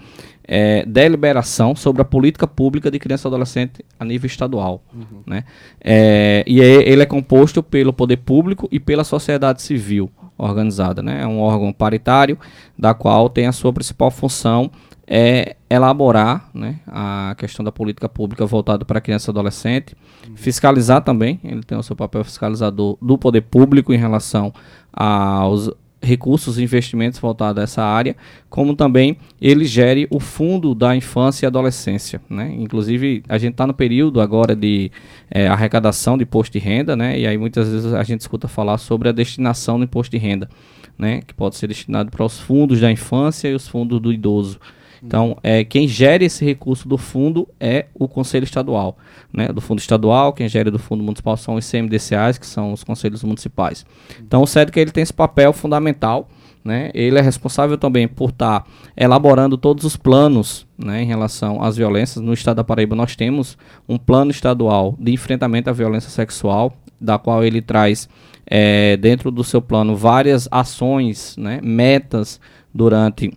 é, 0.46 0.86
deliberação 0.86 1.76
sobre 1.76 2.02
a 2.02 2.06
política 2.06 2.48
pública 2.48 2.92
de 2.92 3.00
criança 3.00 3.28
e 3.28 3.30
adolescente 3.30 3.86
a 4.00 4.06
nível 4.06 4.28
estadual. 4.28 4.84
Uhum. 4.94 5.22
Né? 5.26 5.44
É, 5.82 6.44
e 6.46 6.60
ele 6.60 7.02
é 7.02 7.06
composto 7.06 7.64
pelo 7.64 7.94
poder 7.94 8.18
público 8.18 8.68
e 8.72 8.80
pela 8.80 9.04
sociedade 9.04 9.62
civil 9.62 10.12
organizada. 10.38 11.02
Né? 11.02 11.22
É 11.22 11.28
um 11.28 11.40
órgão 11.40 11.72
paritário, 11.72 12.38
da 12.78 12.94
qual 12.94 13.30
tem 13.30 13.48
a 13.48 13.52
sua 13.52 13.72
principal 13.72 14.12
função 14.12 14.70
é 15.06 15.58
elaborar 15.70 16.50
né, 16.54 16.80
a 16.88 17.36
questão 17.38 17.64
da 17.64 17.72
política 17.72 18.08
pública 18.08 18.46
voltada 18.46 18.86
para 18.86 19.02
criança 19.02 19.30
e 19.30 19.32
adolescente, 19.32 19.96
uhum. 20.28 20.36
fiscalizar 20.36 21.02
também, 21.02 21.40
ele 21.44 21.62
tem 21.62 21.78
o 21.78 21.84
seu 21.84 21.96
papel 21.96 22.24
fiscalizador 22.24 22.98
do 23.02 23.18
poder 23.18 23.42
público 23.42 23.94
em 23.94 23.98
relação 23.98 24.54
aos, 24.94 25.70
recursos 26.04 26.60
e 26.60 26.64
investimentos 26.64 27.20
voltados 27.20 27.60
a 27.60 27.64
essa 27.64 27.82
área, 27.82 28.16
como 28.50 28.76
também 28.76 29.18
ele 29.42 29.66
gere 29.66 30.08
o 30.12 30.20
fundo 30.20 30.76
da 30.76 30.96
infância 30.96 31.46
e 31.46 31.48
adolescência. 31.48 32.22
Né? 32.30 32.54
Inclusive, 32.60 33.24
a 33.28 33.38
gente 33.38 33.54
está 33.54 33.66
no 33.66 33.74
período 33.74 34.20
agora 34.20 34.56
de 34.56 34.92
é, 35.32 35.48
arrecadação 35.48 36.18
de 36.18 36.24
imposto 36.24 36.54
de 36.54 36.60
renda, 36.60 36.96
né? 36.96 37.18
e 37.18 37.26
aí 37.26 37.38
muitas 37.38 37.70
vezes 37.70 37.94
a 37.94 38.04
gente 38.04 38.22
escuta 38.22 38.48
falar 38.48 38.78
sobre 38.78 39.10
a 39.10 39.12
destinação 39.12 39.78
do 39.78 39.86
imposto 39.86 40.12
de 40.12 40.18
renda, 40.18 40.50
né? 40.98 41.22
que 41.26 41.34
pode 41.34 41.56
ser 41.56 41.68
destinado 41.68 42.12
para 42.12 42.26
os 42.26 42.40
fundos 42.40 42.80
da 42.82 42.92
infância 42.92 43.48
e 43.48 43.56
os 43.56 43.68
fundos 43.68 44.00
do 44.00 44.12
idoso. 44.12 44.60
Então, 45.06 45.38
é, 45.44 45.66
quem 45.66 45.88
gere 45.88 46.26
esse 46.26 46.46
recurso 46.46 46.88
do 46.88 46.98
fundo 46.98 47.48
é 47.60 47.88
o 47.94 48.08
Conselho 48.08 48.46
Estadual. 48.46 48.98
Né? 49.34 49.48
Do 49.50 49.60
Fundo 49.60 49.80
Estadual, 49.80 50.32
quem 50.32 50.48
gere 50.48 50.72
do 50.72 50.80
Fundo 50.80 51.04
Municipal 51.04 51.36
são 51.36 51.56
os 51.56 51.70
CMDCAs, 51.70 52.38
que 52.38 52.46
são 52.46 52.72
os 52.72 52.84
Conselhos 52.84 53.24
Municipais. 53.24 53.86
Então, 54.22 54.42
o 54.42 54.48
SEDC 54.48 54.80
ele 54.80 54.92
tem 54.92 55.04
esse 55.04 55.14
papel 55.14 55.52
fundamental. 55.52 56.30
Né? 56.64 56.92
Ele 56.94 57.20
é 57.20 57.22
responsável 57.22 57.78
também 57.78 58.08
por 58.08 58.30
estar 58.30 58.62
tá 58.62 58.70
elaborando 58.96 59.58
todos 59.58 59.84
os 59.84 59.98
planos 59.98 60.66
né, 60.78 61.04
em 61.04 61.06
relação 61.06 61.62
às 61.62 61.76
violências. 61.76 62.24
No 62.24 62.32
estado 62.32 62.56
da 62.58 62.64
Paraíba, 62.64 62.96
nós 62.96 63.18
temos 63.18 63.58
um 63.90 63.98
plano 63.98 64.32
estadual 64.32 64.96
de 64.98 65.12
enfrentamento 65.12 65.70
à 65.70 65.74
violência 65.74 66.10
sexual, 66.10 66.72
da 67.02 67.20
qual 67.20 67.44
ele 67.44 67.62
traz 67.62 68.08
é, 68.46 68.96
dentro 68.96 69.30
do 69.30 69.44
seu 69.44 69.62
plano 69.62 69.94
várias 69.94 70.48
ações, 70.50 71.36
né, 71.38 71.60
metas 71.62 72.40
durante 72.74 73.34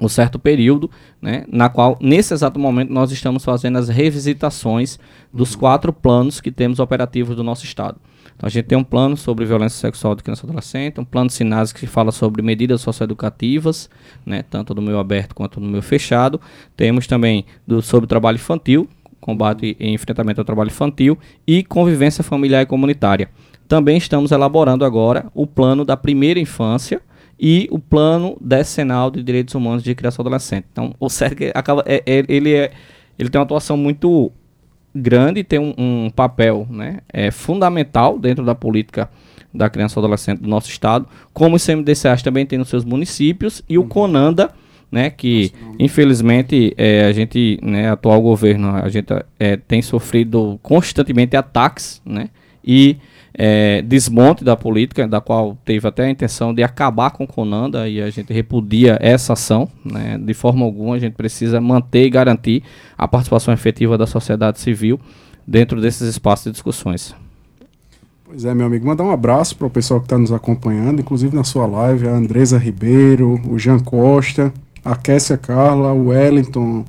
um 0.00 0.08
certo 0.08 0.38
período, 0.38 0.90
né, 1.20 1.44
na 1.50 1.68
qual, 1.68 1.96
nesse 2.00 2.34
exato 2.34 2.58
momento, 2.58 2.92
nós 2.92 3.10
estamos 3.10 3.44
fazendo 3.44 3.78
as 3.78 3.88
revisitações 3.88 4.98
dos 5.32 5.54
uhum. 5.54 5.60
quatro 5.60 5.92
planos 5.92 6.40
que 6.40 6.52
temos 6.52 6.78
operativos 6.78 7.34
do 7.34 7.42
nosso 7.42 7.64
Estado. 7.64 7.98
Então, 8.36 8.46
a 8.46 8.50
gente 8.50 8.66
tem 8.66 8.76
um 8.76 8.84
plano 8.84 9.16
sobre 9.16 9.46
violência 9.46 9.78
sexual 9.78 10.14
de 10.14 10.22
criança 10.22 10.44
e 10.44 10.46
adolescente, 10.46 11.00
um 11.00 11.04
plano 11.04 11.28
de 11.28 11.32
sinais 11.32 11.72
que 11.72 11.86
fala 11.86 12.12
sobre 12.12 12.42
medidas 12.42 12.82
socioeducativas, 12.82 13.88
né, 14.26 14.42
tanto 14.42 14.74
no 14.74 14.82
meu 14.82 14.98
aberto 14.98 15.34
quanto 15.34 15.58
no 15.58 15.68
meu 15.68 15.82
fechado. 15.82 16.38
Temos 16.76 17.06
também 17.06 17.46
do, 17.66 17.80
sobre 17.80 18.06
trabalho 18.06 18.36
infantil, 18.36 18.86
combate 19.18 19.76
e 19.80 19.90
enfrentamento 19.90 20.40
ao 20.40 20.44
trabalho 20.44 20.68
infantil 20.68 21.18
e 21.46 21.64
convivência 21.64 22.22
familiar 22.22 22.62
e 22.62 22.66
comunitária. 22.66 23.30
Também 23.66 23.96
estamos 23.96 24.30
elaborando 24.30 24.84
agora 24.84 25.26
o 25.34 25.46
plano 25.46 25.84
da 25.84 25.96
primeira 25.96 26.38
infância, 26.38 27.00
e 27.38 27.68
o 27.70 27.78
plano 27.78 28.36
decenal 28.40 29.10
de 29.10 29.22
direitos 29.22 29.54
humanos 29.54 29.82
de 29.82 29.94
criança 29.94 30.20
e 30.20 30.22
adolescente. 30.22 30.66
Então, 30.72 30.94
o 30.98 31.08
CERC 31.08 31.52
acaba, 31.54 31.82
é, 31.86 32.02
é, 32.06 32.24
ele, 32.28 32.54
é, 32.54 32.72
ele 33.18 33.28
tem 33.28 33.38
uma 33.38 33.44
atuação 33.44 33.76
muito 33.76 34.32
grande, 34.94 35.44
tem 35.44 35.58
um, 35.58 35.74
um 35.76 36.10
papel 36.10 36.66
né, 36.70 37.00
é, 37.12 37.30
fundamental 37.30 38.18
dentro 38.18 38.44
da 38.44 38.54
política 38.54 39.10
da 39.52 39.68
criança 39.70 39.98
e 39.98 40.00
adolescente 40.00 40.40
do 40.40 40.48
nosso 40.48 40.70
estado, 40.70 41.06
como 41.32 41.56
o 41.56 41.58
CMDCAs 41.58 42.22
também 42.22 42.46
tem 42.46 42.58
nos 42.58 42.68
seus 42.68 42.84
municípios, 42.84 43.62
e 43.68 43.78
o 43.78 43.82
uhum. 43.82 43.88
CONANDA, 43.88 44.50
né, 44.90 45.10
que 45.10 45.52
infelizmente 45.78 46.74
é, 46.76 47.06
a 47.06 47.12
gente, 47.12 47.58
né, 47.62 47.90
atual 47.90 48.20
governo, 48.20 48.68
a 48.68 48.88
gente 48.88 49.08
é, 49.38 49.56
tem 49.56 49.82
sofrido 49.82 50.58
constantemente 50.62 51.36
ataques, 51.36 52.00
né, 52.04 52.28
e 52.64 52.96
é, 53.38 53.82
desmonte 53.82 54.42
da 54.42 54.56
política, 54.56 55.06
da 55.06 55.20
qual 55.20 55.58
teve 55.62 55.86
até 55.86 56.04
a 56.04 56.10
intenção 56.10 56.54
de 56.54 56.62
acabar 56.62 57.10
com 57.10 57.26
Conanda 57.26 57.86
e 57.86 58.00
a 58.00 58.08
gente 58.08 58.32
repudia 58.32 58.98
essa 59.00 59.34
ação. 59.34 59.68
Né? 59.84 60.18
De 60.18 60.32
forma 60.32 60.64
alguma, 60.64 60.94
a 60.94 60.98
gente 60.98 61.12
precisa 61.12 61.60
manter 61.60 62.06
e 62.06 62.10
garantir 62.10 62.62
a 62.96 63.06
participação 63.06 63.52
efetiva 63.52 63.98
da 63.98 64.06
sociedade 64.06 64.58
civil 64.58 64.98
dentro 65.46 65.80
desses 65.80 66.08
espaços 66.08 66.46
de 66.46 66.52
discussões. 66.52 67.14
Pois 68.24 68.44
é, 68.44 68.54
meu 68.54 68.66
amigo, 68.66 68.86
mandar 68.86 69.04
um 69.04 69.10
abraço 69.10 69.54
para 69.54 69.66
o 69.66 69.70
pessoal 69.70 70.00
que 70.00 70.06
está 70.06 70.18
nos 70.18 70.32
acompanhando, 70.32 71.00
inclusive 71.00 71.36
na 71.36 71.44
sua 71.44 71.66
live, 71.66 72.08
a 72.08 72.12
Andresa 72.12 72.58
Ribeiro, 72.58 73.40
o 73.48 73.58
Jean 73.58 73.78
Costa, 73.78 74.52
a 74.84 74.96
Kessia 74.96 75.36
Carla, 75.36 75.92
o 75.92 76.08
Wellington, 76.08 76.84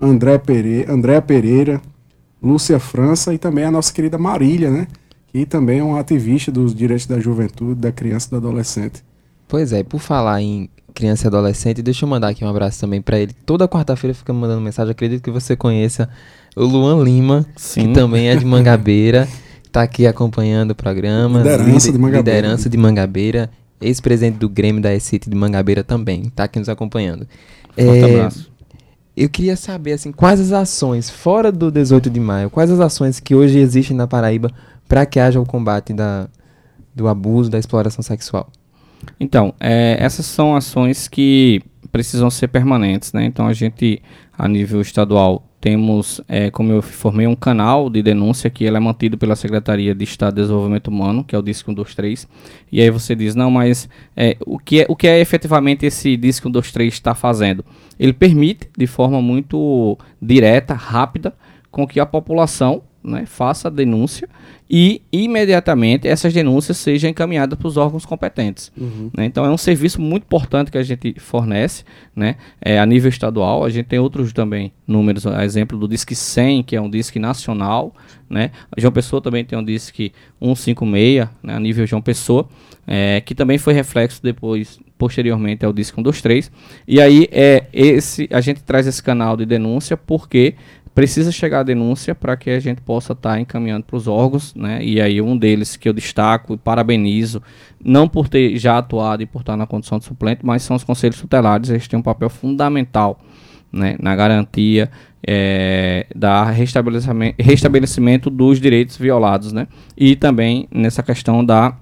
André 0.00 0.36
Pereira, 0.36 0.92
Andréa 0.92 1.22
Pereira, 1.22 1.80
Lúcia 2.42 2.78
França 2.78 3.32
e 3.32 3.38
também 3.38 3.64
a 3.64 3.70
nossa 3.70 3.92
querida 3.92 4.18
Marília, 4.18 4.70
né? 4.70 4.86
E 5.36 5.44
também 5.44 5.80
é 5.80 5.84
um 5.84 5.96
ativista 5.96 6.50
dos 6.50 6.74
direitos 6.74 7.04
da 7.04 7.20
juventude, 7.20 7.74
da 7.74 7.92
criança 7.92 8.28
e 8.28 8.30
do 8.30 8.36
adolescente. 8.36 9.04
Pois 9.46 9.70
é, 9.70 9.82
por 9.82 10.00
falar 10.00 10.40
em 10.40 10.70
criança 10.94 11.26
e 11.26 11.28
adolescente, 11.28 11.82
deixa 11.82 12.06
eu 12.06 12.08
mandar 12.08 12.28
aqui 12.28 12.42
um 12.42 12.48
abraço 12.48 12.80
também 12.80 13.02
para 13.02 13.18
ele. 13.18 13.34
Toda 13.44 13.68
quarta-feira 13.68 14.14
fica 14.14 14.32
me 14.32 14.40
mandando 14.40 14.62
mensagem, 14.62 14.90
acredito 14.90 15.22
que 15.22 15.30
você 15.30 15.54
conheça 15.54 16.08
o 16.56 16.64
Luan 16.64 17.04
Lima, 17.04 17.44
Sim. 17.54 17.88
que 17.88 17.92
também 17.92 18.30
é 18.30 18.36
de 18.36 18.46
Mangabeira, 18.46 19.28
está 19.62 19.82
aqui 19.84 20.06
acompanhando 20.06 20.70
o 20.70 20.74
programa. 20.74 21.40
Liderança 21.40 21.92
de 21.92 21.98
Mangabeira. 21.98 22.38
Liderança 22.38 22.70
de 22.70 22.76
Mangabeira, 22.78 23.50
ex-presidente 23.78 24.38
do 24.38 24.48
Grêmio 24.48 24.80
da 24.80 24.94
E-City 24.94 25.28
de 25.28 25.36
Mangabeira 25.36 25.84
também, 25.84 26.22
está 26.22 26.44
aqui 26.44 26.58
nos 26.58 26.70
acompanhando. 26.70 27.28
Forte 27.76 27.98
é, 27.98 28.14
abraço. 28.14 28.50
Eu 29.14 29.28
queria 29.28 29.56
saber, 29.56 29.92
assim, 29.92 30.12
quais 30.12 30.40
as 30.40 30.52
ações, 30.52 31.10
fora 31.10 31.52
do 31.52 31.70
18 31.70 32.08
de 32.08 32.20
maio, 32.20 32.48
quais 32.48 32.70
as 32.70 32.80
ações 32.80 33.20
que 33.20 33.34
hoje 33.34 33.58
existem 33.58 33.94
na 33.94 34.06
Paraíba 34.06 34.50
para 34.88 35.06
que 35.06 35.18
haja 35.18 35.40
o 35.40 35.46
combate 35.46 35.92
da, 35.92 36.28
do 36.94 37.08
abuso, 37.08 37.50
da 37.50 37.58
exploração 37.58 38.02
sexual? 38.02 38.50
Então, 39.18 39.54
é, 39.60 39.96
essas 40.00 40.26
são 40.26 40.56
ações 40.56 41.08
que 41.08 41.62
precisam 41.96 42.30
ser 42.30 42.48
permanentes, 42.48 43.12
né? 43.12 43.24
Então 43.24 43.46
a 43.46 43.52
gente, 43.52 44.02
a 44.36 44.46
nível 44.48 44.80
estadual, 44.80 45.46
temos, 45.60 46.20
é, 46.28 46.50
como 46.50 46.72
eu 46.72 46.82
formei, 46.82 47.26
um 47.26 47.34
canal 47.34 47.88
de 47.88 48.02
denúncia 48.02 48.50
que 48.50 48.64
ele 48.64 48.76
é 48.76 48.80
mantido 48.80 49.16
pela 49.16 49.34
Secretaria 49.34 49.94
de 49.94 50.04
Estado 50.04 50.34
de 50.34 50.42
Desenvolvimento 50.42 50.88
Humano, 50.88 51.24
que 51.24 51.34
é 51.34 51.38
o 51.38 51.42
DISC 51.42 51.64
123. 51.64 52.28
E 52.70 52.80
aí 52.80 52.90
você 52.90 53.14
diz, 53.14 53.34
não, 53.34 53.50
mas 53.50 53.88
é, 54.16 54.36
o, 54.46 54.58
que 54.58 54.82
é, 54.82 54.86
o 54.88 54.94
que 54.94 55.08
é 55.08 55.18
efetivamente 55.18 55.86
esse 55.86 56.16
DISC 56.16 56.42
123 56.42 56.92
está 56.92 57.14
fazendo? 57.14 57.64
Ele 57.98 58.12
permite, 58.12 58.68
de 58.76 58.86
forma 58.86 59.20
muito 59.20 59.98
direta, 60.20 60.74
rápida, 60.74 61.34
com 61.70 61.86
que 61.86 61.98
a 61.98 62.06
população 62.06 62.82
né, 63.06 63.24
faça 63.24 63.68
a 63.68 63.70
denúncia 63.70 64.28
e 64.68 65.00
imediatamente 65.12 66.08
essas 66.08 66.32
denúncias 66.32 66.76
sejam 66.78 67.08
encaminhadas 67.08 67.56
para 67.56 67.68
os 67.68 67.76
órgãos 67.76 68.04
competentes. 68.04 68.72
Uhum. 68.76 69.10
Né? 69.16 69.24
Então 69.24 69.44
é 69.44 69.50
um 69.50 69.56
serviço 69.56 70.00
muito 70.00 70.24
importante 70.24 70.72
que 70.72 70.78
a 70.78 70.82
gente 70.82 71.14
fornece 71.20 71.84
né? 72.14 72.34
É, 72.60 72.80
a 72.80 72.84
nível 72.84 73.08
estadual. 73.08 73.64
A 73.64 73.70
gente 73.70 73.86
tem 73.86 74.00
outros 74.00 74.32
também 74.32 74.72
números, 74.86 75.24
a 75.24 75.44
exemplo 75.44 75.78
do 75.78 75.86
Disque 75.86 76.16
100, 76.16 76.64
que 76.64 76.74
é 76.74 76.80
um 76.80 76.90
Disque 76.90 77.20
nacional. 77.20 77.94
Né? 78.28 78.50
A 78.76 78.80
João 78.80 78.92
Pessoa 78.92 79.22
também 79.22 79.44
tem 79.44 79.56
um 79.56 79.64
Disque 79.64 80.12
156, 80.42 81.28
né? 81.44 81.54
a 81.54 81.60
nível 81.60 81.86
João 81.86 82.02
Pessoa, 82.02 82.48
é, 82.86 83.20
que 83.20 83.36
também 83.36 83.58
foi 83.58 83.72
reflexo 83.72 84.20
depois 84.20 84.80
posteriormente 84.98 85.64
ao 85.64 85.72
Disque 85.72 85.94
123. 85.94 86.50
E 86.88 87.00
aí 87.00 87.28
é 87.30 87.66
esse 87.72 88.28
a 88.32 88.40
gente 88.40 88.64
traz 88.64 88.86
esse 88.86 89.02
canal 89.02 89.36
de 89.36 89.46
denúncia 89.46 89.96
porque 89.96 90.54
precisa 90.96 91.30
chegar 91.30 91.60
a 91.60 91.62
denúncia 91.62 92.14
para 92.14 92.34
que 92.38 92.48
a 92.48 92.58
gente 92.58 92.80
possa 92.80 93.12
estar 93.12 93.34
tá 93.34 93.38
encaminhando 93.38 93.84
para 93.84 93.96
os 93.98 94.08
órgãos, 94.08 94.54
né? 94.54 94.82
E 94.82 94.98
aí 94.98 95.20
um 95.20 95.36
deles 95.36 95.76
que 95.76 95.86
eu 95.86 95.92
destaco 95.92 96.54
e 96.54 96.56
parabenizo, 96.56 97.42
não 97.84 98.08
por 98.08 98.30
ter 98.30 98.56
já 98.56 98.78
atuado 98.78 99.22
e 99.22 99.26
por 99.26 99.40
estar 99.40 99.58
na 99.58 99.66
condição 99.66 99.98
de 99.98 100.06
suplente, 100.06 100.40
mas 100.42 100.62
são 100.62 100.74
os 100.74 100.82
conselhos 100.82 101.20
tutelares, 101.20 101.68
eles 101.68 101.86
têm 101.86 101.98
um 101.98 102.02
papel 102.02 102.30
fundamental 102.30 103.20
né, 103.70 103.94
na 104.00 104.16
garantia 104.16 104.90
é, 105.22 106.06
da 106.16 106.44
restabelecimento, 106.44 107.36
restabelecimento 107.42 108.30
dos 108.30 108.58
direitos 108.58 108.96
violados, 108.96 109.52
né? 109.52 109.68
E 109.94 110.16
também 110.16 110.66
nessa 110.72 111.02
questão 111.02 111.44
da 111.44 111.76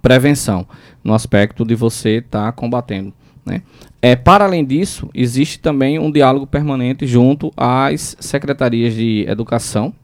prevenção, 0.00 0.66
no 1.04 1.12
aspecto 1.12 1.66
de 1.66 1.74
você 1.74 2.16
estar 2.16 2.46
tá 2.46 2.52
combatendo 2.52 3.12
né? 3.46 3.62
É, 4.02 4.14
para 4.14 4.44
além 4.44 4.64
disso, 4.64 5.08
existe 5.14 5.58
também 5.58 5.98
um 5.98 6.10
diálogo 6.10 6.46
permanente 6.46 7.06
junto 7.06 7.52
às 7.56 8.16
secretarias 8.20 8.94
de 8.94 9.24
educação 9.26 9.94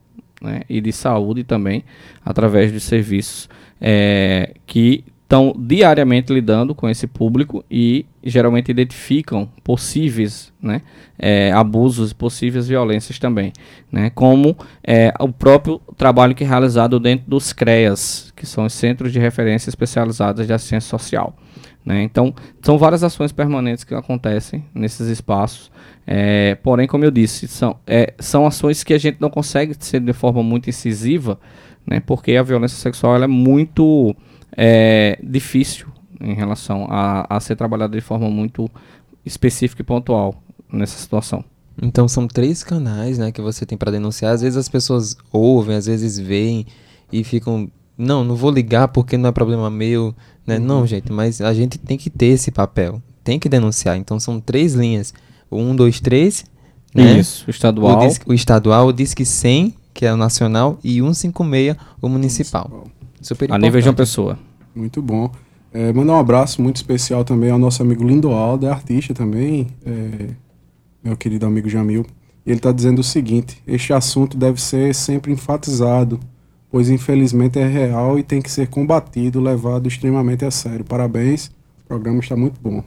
né, 0.41 0.63
e 0.69 0.81
de 0.81 0.93
saúde 0.93 1.45
também, 1.45 1.85
através 2.25 2.73
de 2.73 2.81
serviços 2.81 3.49
é, 3.81 4.55
que 4.67 5.05
estão 5.23 5.55
diariamente 5.57 6.33
lidando 6.33 6.75
com 6.75 6.89
esse 6.89 7.07
público 7.07 7.65
e 7.71 8.05
geralmente 8.23 8.71
identificam 8.71 9.49
possíveis 9.65 10.53
né, 10.61 10.83
é, 11.19 11.51
abusos, 11.53 12.13
possíveis 12.13 12.69
violências 12.69 13.19
também, 13.19 13.51
né, 13.91 14.11
como 14.11 14.57
é, 14.85 15.13
o 15.19 15.33
próprio 15.33 15.81
trabalho 15.97 16.35
que 16.35 16.45
é 16.45 16.47
realizado 16.47 17.01
dentro 17.01 17.31
dos 17.31 17.53
CREAS, 17.53 18.33
que 18.37 18.45
são 18.45 18.67
os 18.67 18.75
Centros 18.75 19.13
de 19.13 19.19
Referência 19.19 19.71
Especializados 19.71 20.47
de 20.47 20.53
Assistência 20.53 20.91
Social. 20.91 21.35
Né? 21.85 22.03
Então, 22.03 22.35
são 22.63 22.79
várias 22.79 23.03
ações 23.03 23.33
permanentes 23.33 23.85
que 23.85 23.95
acontecem 23.95 24.65
nesses 24.75 25.09
espaços. 25.09 25.71
É, 26.07 26.55
porém, 26.57 26.87
como 26.87 27.05
eu 27.05 27.11
disse, 27.11 27.49
são, 27.49 27.77
é, 27.87 28.15
são 28.19 28.47
ações 28.47 28.85
que 28.85 28.95
a 28.95 28.99
gente 28.99 29.21
não 29.21 29.31
consegue 29.31 29.75
ser 29.79 30.01
de 30.01 30.13
forma 30.13 30.43
muito 30.43 30.71
incisiva, 30.71 31.39
né? 31.87 32.01
porque 32.01 32.37
a 32.37 32.43
violência 32.43 32.79
sexual 32.79 33.23
é 33.23 33.27
muito 33.27 34.15
é, 34.57 35.19
difícil 35.23 35.89
em 36.21 36.35
relação 36.35 36.87
a, 36.89 37.27
a 37.29 37.41
ser 37.41 37.57
trabalhada 37.57 37.97
de 37.97 38.01
forma 38.01 38.31
muito 38.31 38.71
específica 39.25 39.83
e 39.83 39.85
pontual 39.85 40.41
nessa 40.73 40.99
situação. 40.99 41.45
Então 41.81 42.07
são 42.07 42.27
três 42.27 42.63
canais, 42.63 43.19
né, 43.19 43.33
que 43.33 43.41
você 43.41 43.65
tem 43.65 43.79
para 43.79 43.91
denunciar. 43.91 44.35
Às 44.35 44.43
vezes 44.43 44.57
as 44.57 44.69
pessoas 44.69 45.17
ouvem, 45.33 45.77
às 45.77 45.87
vezes 45.87 46.19
veem 46.19 46.67
e 47.11 47.25
ficam, 47.25 47.71
não, 48.03 48.25
não 48.25 48.35
vou 48.35 48.51
ligar 48.51 48.89
porque 48.89 49.17
não 49.17 49.29
é 49.29 49.33
problema 49.33 49.71
meu. 49.71 50.15
Né? 50.47 50.59
Uhum. 50.59 50.65
Não, 50.65 50.87
gente, 50.87 51.13
mas 51.13 51.41
a 51.41 51.55
gente 51.55 51.79
tem 51.79 51.97
que 51.97 52.11
ter 52.11 52.27
esse 52.27 52.51
papel. 52.51 53.01
Tem 53.23 53.39
que 53.39 53.49
denunciar. 53.49 53.97
Então 53.97 54.19
são 54.19 54.41
três 54.41 54.75
linhas. 54.75 55.15
O 55.51 55.59
1, 55.59 55.77
2, 55.77 56.01
3. 56.01 56.45
Né? 56.95 57.19
Isso, 57.19 57.45
o 57.47 57.51
estadual. 57.51 57.99
O, 57.99 58.07
disque, 58.07 58.31
o 58.31 58.35
estadual, 58.35 58.87
o 58.89 58.93
Disque 58.93 59.25
100, 59.25 59.75
que 59.95 60.05
é 60.05 60.13
o 60.13 60.17
nacional, 60.17 60.79
e 60.83 61.01
156, 61.01 61.77
o 62.01 62.09
municipal. 62.09 62.69
municipal. 62.69 63.03
Super 63.21 63.53
a 63.53 63.59
nível 63.59 63.81
de 63.81 63.89
uma 63.89 63.95
pessoa. 63.95 64.39
Muito 64.75 65.01
bom. 65.01 65.31
É, 65.73 65.93
mandar 65.93 66.15
um 66.15 66.19
abraço 66.19 66.61
muito 66.61 66.77
especial 66.77 67.25
também 67.25 67.51
ao 67.51 67.59
nosso 67.59 67.83
amigo 67.83 68.05
Lindo 68.05 68.31
Aldo, 68.31 68.67
é 68.67 68.71
artista 68.71 69.15
também, 69.15 69.69
é, 69.87 70.29
meu 71.03 71.17
querido 71.17 71.47
amigo 71.47 71.69
Jamil. 71.69 72.05
Ele 72.45 72.57
está 72.57 72.73
dizendo 72.73 72.99
o 72.99 73.05
seguinte: 73.05 73.63
este 73.67 73.93
assunto 73.93 74.37
deve 74.37 74.61
ser 74.61 74.95
sempre 74.95 75.33
enfatizado, 75.33 76.21
pois 76.73 76.89
infelizmente 76.89 77.59
é 77.59 77.67
real 77.67 78.19
e 78.19 78.23
tem 78.23 78.41
que 78.41 78.51
ser 78.51 78.67
combatido, 78.67 79.43
levado 79.43 79.87
extremamente 79.87 80.43
a 80.47 80.51
sério. 80.51 80.83
Parabéns, 80.83 81.49
o 81.85 81.87
programa 81.87 82.19
está 82.21 82.35
muito 82.35 82.59
bom. 82.63 82.83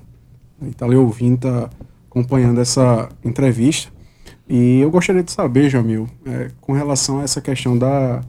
Está 0.67 0.88
ali 0.88 0.95
ouvindo, 0.95 1.36
está 1.36 1.69
acompanhando 2.09 2.59
essa 2.59 3.07
entrevista. 3.23 3.91
E 4.49 4.79
eu 4.79 4.89
gostaria 4.89 5.21
de 5.21 5.31
saber, 5.31 5.69
Jamil, 5.69 6.07
é, 6.25 6.49
com 6.59 6.73
relação 6.73 7.19
a 7.19 7.23
essa 7.23 7.39
questão 7.39 7.77
da, 7.77 8.21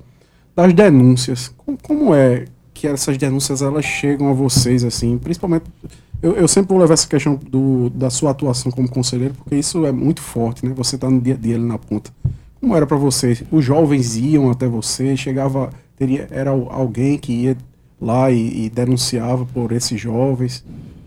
das 0.55 0.75
denúncias, 0.75 1.53
como, 1.57 1.79
como, 1.83 2.15
é 2.15 2.45
que 2.75 2.87
essas 2.87 3.17
denúncias 3.17 3.63
elas 3.63 3.87
chegam 3.87 4.29
a 4.29 4.35
vocês, 4.35 4.85
assim, 4.85 5.17
principalmente. 5.17 5.65
Eu, 6.23 6.33
eu 6.33 6.49
sempre 6.49 6.69
vou 6.69 6.79
levar 6.79 6.95
essa 6.95 7.09
questão 7.09 7.35
do, 7.35 7.89
da 7.91 8.11
sua 8.11 8.31
atuação 8.31 8.71
como 8.71 8.89
conselheiro, 8.89 9.35
porque 9.35 9.57
isso 9.57 9.87
é 9.87 9.93
muito 9.93 10.21
forte, 10.21 10.67
né? 10.67 10.75
Você 10.77 10.97
está 10.97 11.09
no 11.09 11.21
dia 11.21 11.35
a 11.35 11.37
dia 11.37 11.57
ali 11.57 11.65
na 11.65 11.79
ponta. 11.79 12.11
Como 12.67 12.77
era 12.77 12.85
para 12.85 12.97
você? 12.97 13.47
Os 13.53 13.65
jovens 13.65 14.17
iam 14.17 14.51
até 14.51 14.67
você, 14.67 15.17
chegava, 15.17 15.71
teria, 15.97 16.27
era 16.33 16.51
alguém 16.51 17.17
que 17.17 17.33
ia 17.33 17.57
lá 18.01 18.29
e, 18.29 18.65
e, 18.65 18.69
denunciava 18.69 19.47
por 19.47 19.71
esses 19.71 20.01
jovens. 20.01 20.65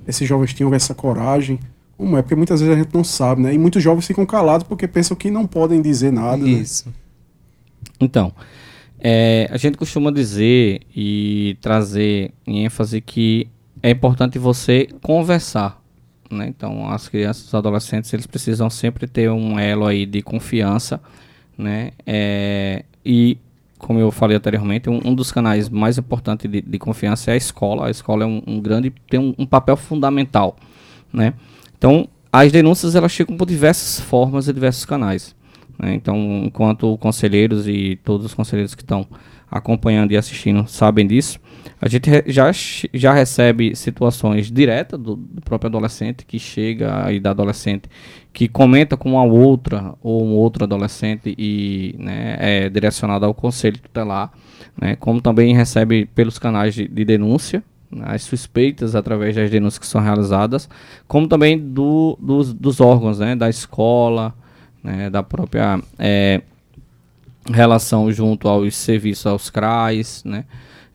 Esses 0.08 0.26
jovens 0.26 0.54
tinham 0.54 0.74
essa 0.74 0.96
coragem. 0.96 1.60
Como 1.98 2.18
é? 2.18 2.22
Porque 2.22 2.34
muitas 2.34 2.62
vezes 2.62 2.74
a 2.74 2.80
gente 2.82 2.94
não 2.94 3.04
sabe, 3.04 3.42
né? 3.42 3.54
E 3.54 3.58
muitos 3.58 3.84
jovens 3.84 4.08
ficam 4.08 4.26
calados 4.26 4.66
porque 4.66 4.88
pensam 4.88 5.18
que 5.18 5.30
não 5.30 5.46
podem 5.46 5.82
dizer 5.82 6.14
nada. 6.14 6.38
Né? 6.38 6.50
Isso. 6.50 6.88
Né? 6.88 6.94
Então, 8.00 8.32
é, 8.98 9.50
a 9.52 9.58
gente 9.58 9.78
costuma 9.78 10.12
dizer 10.12 10.84
e 10.96 11.58
trazer 11.60 12.32
em 12.48 12.64
ênfase 12.64 13.02
que 13.02 13.50
é 13.84 13.90
importante 13.90 14.40
você 14.40 14.88
conversar. 15.02 15.84
Né? 16.32 16.48
Então, 16.48 16.90
as 16.90 17.10
crianças, 17.10 17.48
os 17.48 17.54
adolescentes, 17.54 18.14
eles 18.14 18.26
precisam 18.26 18.70
sempre 18.70 19.06
ter 19.08 19.30
um 19.30 19.60
elo 19.60 19.86
aí 19.86 20.06
de 20.06 20.22
confiança 20.22 21.02
né? 21.60 21.92
É, 22.06 22.86
e 23.06 23.38
como 23.78 24.00
eu 24.00 24.12
falei 24.12 24.38
anteriormente, 24.38 24.90
um, 24.90 25.00
um 25.06 25.14
dos 25.14 25.32
canais 25.32 25.70
mais 25.70 25.98
importantes 25.98 26.50
de, 26.50 26.62
de, 26.62 26.80
confiança 26.80 27.32
é 27.32 27.34
a 27.34 27.38
escola. 27.38 27.88
A 27.88 27.92
escola 27.92 28.24
é 28.24 28.28
um, 28.28 28.42
um 28.48 28.62
grande 28.62 28.94
tem 29.10 29.20
um, 29.20 29.36
um, 29.38 29.46
papel 29.46 29.76
fundamental, 29.76 30.56
né? 31.12 31.34
Então, 31.78 32.08
as 32.32 32.52
denúncias 32.52 32.96
elas 32.96 33.12
chegam 33.12 33.38
por 33.38 33.46
diversas 33.46 34.00
formas 34.00 34.48
e 34.48 34.54
diversos 34.54 34.86
canais. 34.86 35.36
Né? 35.78 35.94
Então, 35.94 36.44
enquanto 36.46 36.98
conselheiros 36.98 37.68
e 37.68 38.00
todos 38.04 38.26
os 38.26 38.34
conselheiros 38.34 38.76
que 38.76 38.84
estão 38.84 39.08
acompanhando 39.50 40.12
e 40.12 40.18
assistindo 40.18 40.68
sabem 40.68 41.08
disso, 41.08 41.40
a 41.82 41.88
gente 41.88 42.10
já, 42.28 42.52
já 42.94 43.14
recebe 43.14 43.76
situações 43.76 44.52
diretas 44.52 45.00
do, 45.00 45.16
do, 45.16 45.42
próprio 45.42 45.70
adolescente 45.70 46.26
que 46.26 46.38
chega 46.38 47.06
aí 47.06 47.20
da 47.20 47.32
adolescente 47.32 47.90
que 48.34 48.48
comenta 48.48 48.98
com 48.98 49.12
uma 49.14 49.24
outra 49.24 49.94
ou 50.02 50.26
um 50.26 50.34
outro 50.34 50.66
adolescente 50.66 51.34
e 51.38 51.96
né, 51.98 52.36
é 52.40 52.70
direcionado 52.70 53.26
ao 53.26 53.34
conselho 53.34 53.78
tutelar, 53.80 54.32
né, 54.80 54.96
como 54.96 55.22
também 55.22 55.56
recebe 55.56 56.06
pelos 56.06 56.38
canais 56.38 56.74
de, 56.76 56.88
de 56.88 57.06
denúncia 57.06 57.64
né, 57.92 58.06
as 58.08 58.24
suspeitas 58.24 58.96
através 58.96 59.36
das 59.36 59.50
denúncias 59.50 59.80
que 59.80 59.88
são 59.88 60.02
realizadas, 60.02 60.70
como 61.08 61.28
também 61.28 61.58
do, 61.58 62.18
dos, 62.22 62.54
dos 62.54 62.80
órgãos, 62.80 63.20
né, 63.20 63.36
da 63.36 63.50
escola, 63.50 64.34
né, 64.84 65.10
da 65.10 65.24
própria 65.24 65.82
é, 65.98 66.42
relação 67.52 68.12
junto 68.12 68.48
aos 68.48 68.76
serviços 68.76 69.26
aos 69.26 69.50
CRAs, 69.50 70.24
né, 70.24 70.46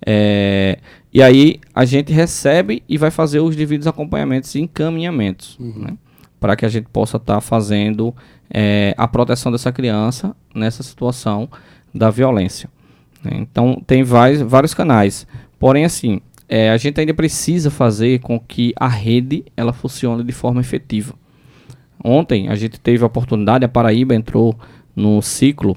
é, 0.06 0.78
e 1.12 1.22
aí 1.22 1.60
a 1.74 1.84
gente 1.84 2.12
recebe 2.12 2.82
e 2.88 2.98
vai 2.98 3.10
fazer 3.10 3.40
os 3.40 3.56
devidos 3.56 3.86
acompanhamentos 3.86 4.54
e 4.54 4.60
encaminhamentos, 4.60 5.58
uhum. 5.58 5.74
né? 5.76 5.96
Para 6.38 6.56
que 6.56 6.66
a 6.66 6.68
gente 6.68 6.88
possa 6.92 7.16
estar 7.16 7.36
tá 7.36 7.40
fazendo 7.40 8.14
é, 8.50 8.94
a 8.98 9.08
proteção 9.08 9.50
dessa 9.50 9.72
criança 9.72 10.36
nessa 10.54 10.82
situação 10.82 11.48
da 11.94 12.10
violência. 12.10 12.68
Né? 13.22 13.32
Então 13.36 13.82
tem 13.86 14.02
vários, 14.02 14.42
vários 14.42 14.74
canais. 14.74 15.26
Porém, 15.58 15.86
assim, 15.86 16.20
é, 16.46 16.70
a 16.70 16.76
gente 16.76 17.00
ainda 17.00 17.14
precisa 17.14 17.70
fazer 17.70 18.20
com 18.20 18.38
que 18.38 18.74
a 18.76 18.88
rede 18.88 19.44
ela 19.56 19.72
funcione 19.72 20.22
de 20.22 20.32
forma 20.32 20.60
efetiva. 20.60 21.14
Ontem 22.04 22.48
a 22.48 22.54
gente 22.54 22.78
teve 22.78 23.02
a 23.02 23.06
oportunidade, 23.06 23.64
a 23.64 23.68
Paraíba 23.68 24.14
entrou 24.14 24.54
no 24.94 25.22
ciclo 25.22 25.74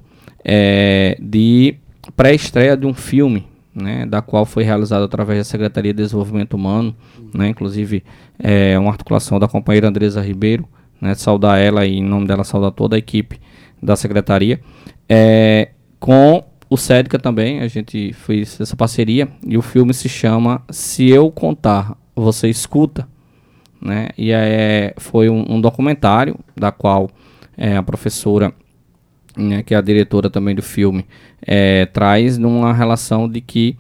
é, 0.50 1.18
de 1.20 1.76
pré-estreia 2.16 2.78
de 2.78 2.86
um 2.86 2.94
filme 2.94 3.46
né, 3.76 4.06
da 4.06 4.22
qual 4.22 4.46
foi 4.46 4.64
realizada 4.64 5.04
através 5.04 5.40
da 5.40 5.44
Secretaria 5.44 5.94
de 5.94 6.02
Desenvolvimento 6.02 6.54
Humano, 6.54 6.96
né, 7.34 7.50
inclusive 7.50 8.02
é 8.40 8.80
uma 8.80 8.90
articulação 8.90 9.38
da 9.38 9.48
companheira 9.48 9.90
Andresa 9.90 10.22
Ribeiro, 10.22 10.66
né, 11.02 11.14
saudar 11.14 11.60
ela 11.60 11.86
e 11.86 11.98
em 11.98 12.04
nome 12.04 12.26
dela 12.26 12.46
saudar 12.46 12.72
toda 12.72 12.96
a 12.96 13.00
equipe 13.00 13.40
da 13.84 13.96
Secretaria, 13.96 14.62
é, 15.08 15.72
com 16.00 16.44
o 16.70 16.78
SEDCA 16.78 17.20
também, 17.20 17.60
a 17.60 17.68
gente 17.68 18.14
fez 18.14 18.60
essa 18.60 18.76
parceria 18.76 19.28
e 19.46 19.58
o 19.58 19.62
filme 19.62 19.94
se 19.94 20.10
chama 20.10 20.64
Se 20.72 21.10
Eu 21.10 21.30
Contar, 21.30 21.96
Você 22.16 22.48
Escuta, 22.48 23.08
né, 23.82 24.10
e 24.18 24.32
é, 24.32 24.94
foi 24.98 25.30
um, 25.30 25.46
um 25.48 25.62
documentário 25.62 26.40
da 26.56 26.72
qual 26.72 27.10
é, 27.56 27.76
a 27.76 27.84
professora 27.84 28.54
né, 29.38 29.64
que 29.64 29.74
é 29.74 29.78
a 29.78 29.82
diretora 29.82 30.30
também 30.30 30.56
do 30.56 30.64
filme, 30.64 31.06
é, 31.42 31.86
traz 31.86 32.38
numa 32.38 32.74
relação 32.74 33.30
de 33.30 33.40
que 33.40 33.78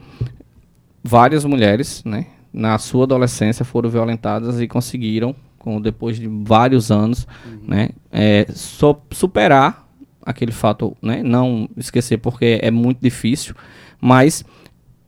várias 1.03 1.43
mulheres, 1.43 2.03
né, 2.05 2.27
na 2.53 2.77
sua 2.77 3.03
adolescência 3.03 3.65
foram 3.65 3.89
violentadas 3.89 4.59
e 4.61 4.67
conseguiram, 4.67 5.35
com, 5.57 5.81
depois 5.81 6.17
de 6.17 6.27
vários 6.27 6.91
anos, 6.91 7.27
uhum. 7.45 7.59
né, 7.67 7.89
é, 8.11 8.45
so, 8.53 8.95
superar 9.11 9.87
aquele 10.21 10.51
fato, 10.51 10.95
né, 11.01 11.23
não 11.23 11.69
esquecer 11.77 12.17
porque 12.17 12.59
é 12.61 12.69
muito 12.69 12.99
difícil, 13.01 13.55
mas 13.99 14.43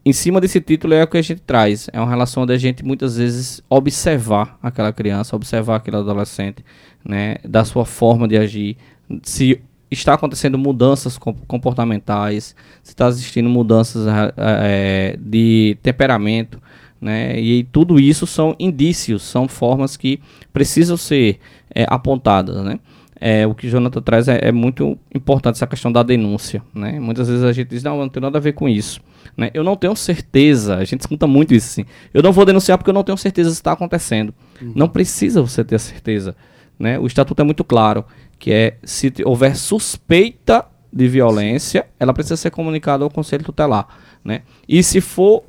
em 0.05 0.13
cima 0.13 0.39
desse 0.39 0.61
título 0.61 0.93
é 0.93 1.03
o 1.03 1.07
que 1.07 1.17
a 1.17 1.21
gente 1.21 1.41
traz. 1.41 1.89
É 1.91 1.99
uma 1.99 2.09
relação 2.09 2.45
da 2.45 2.57
gente 2.57 2.83
muitas 2.83 3.17
vezes 3.17 3.61
observar 3.69 4.57
aquela 4.63 4.93
criança, 4.93 5.35
observar 5.35 5.75
aquele 5.75 5.97
adolescente, 5.97 6.63
né, 7.05 7.35
da 7.43 7.65
sua 7.65 7.85
forma 7.85 8.27
de 8.27 8.37
agir, 8.37 8.77
se 9.23 9.61
está 9.91 10.13
acontecendo 10.13 10.57
mudanças 10.57 11.17
comportamentais, 11.17 12.55
se 12.83 12.91
está 12.91 13.07
existindo 13.07 13.49
mudanças 13.49 14.05
é, 14.37 15.17
de 15.19 15.77
temperamento, 15.81 16.61
né? 17.01 17.39
E 17.39 17.63
tudo 17.63 17.99
isso 17.99 18.27
são 18.27 18.55
indícios, 18.59 19.23
são 19.23 19.47
formas 19.47 19.95
que 19.95 20.19
precisam 20.51 20.97
ser 20.97 21.39
é, 21.73 21.85
apontadas, 21.87 22.63
né? 22.63 22.79
É, 23.21 23.45
o 23.45 23.53
que 23.53 23.67
o 23.67 23.69
Jonathan 23.69 24.01
traz 24.01 24.27
é, 24.27 24.39
é, 24.43 24.51
muito 24.51 24.97
importante, 25.13 25.55
essa 25.55 25.67
questão 25.67 25.91
da 25.91 26.03
denúncia, 26.03 26.63
né? 26.73 26.99
Muitas 26.99 27.27
vezes 27.27 27.43
a 27.43 27.51
gente 27.51 27.69
diz, 27.69 27.83
não, 27.83 27.97
não 27.97 28.09
tem 28.09 28.21
nada 28.21 28.37
a 28.37 28.41
ver 28.41 28.53
com 28.53 28.67
isso. 28.67 29.01
Né? 29.35 29.51
Eu 29.53 29.63
não 29.63 29.75
tenho 29.75 29.95
certeza, 29.95 30.75
a 30.75 30.83
gente 30.83 31.01
escuta 31.01 31.27
muito 31.27 31.53
isso 31.53 31.67
assim, 31.67 31.89
eu 32.13 32.21
não 32.21 32.31
vou 32.31 32.45
denunciar 32.45 32.77
porque 32.77 32.89
eu 32.89 32.93
não 32.93 33.03
tenho 33.03 33.17
certeza 33.17 33.49
se 33.49 33.57
está 33.57 33.71
acontecendo. 33.71 34.33
Uhum. 34.61 34.73
Não 34.75 34.87
precisa 34.87 35.41
você 35.41 35.63
ter 35.63 35.79
certeza. 35.79 36.35
Né? 36.77 36.97
O 36.97 37.07
estatuto 37.07 37.41
é 37.41 37.45
muito 37.45 37.63
claro 37.63 38.05
que 38.39 38.51
é 38.51 38.77
se 38.83 39.13
houver 39.25 39.55
suspeita 39.55 40.65
de 40.91 41.07
violência, 41.07 41.85
ela 41.99 42.13
precisa 42.13 42.37
ser 42.37 42.49
comunicada 42.49 43.03
ao 43.03 43.09
conselho 43.09 43.43
tutelar, 43.43 43.87
né? 44.23 44.41
E 44.67 44.81
se 44.81 45.01
for 45.01 45.43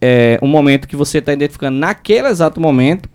é, 0.00 0.38
um 0.40 0.46
momento 0.46 0.88
que 0.88 0.96
você 0.96 1.18
está 1.18 1.32
identificando 1.32 1.76
naquele 1.76 2.28
exato 2.28 2.60
momento, 2.60 3.08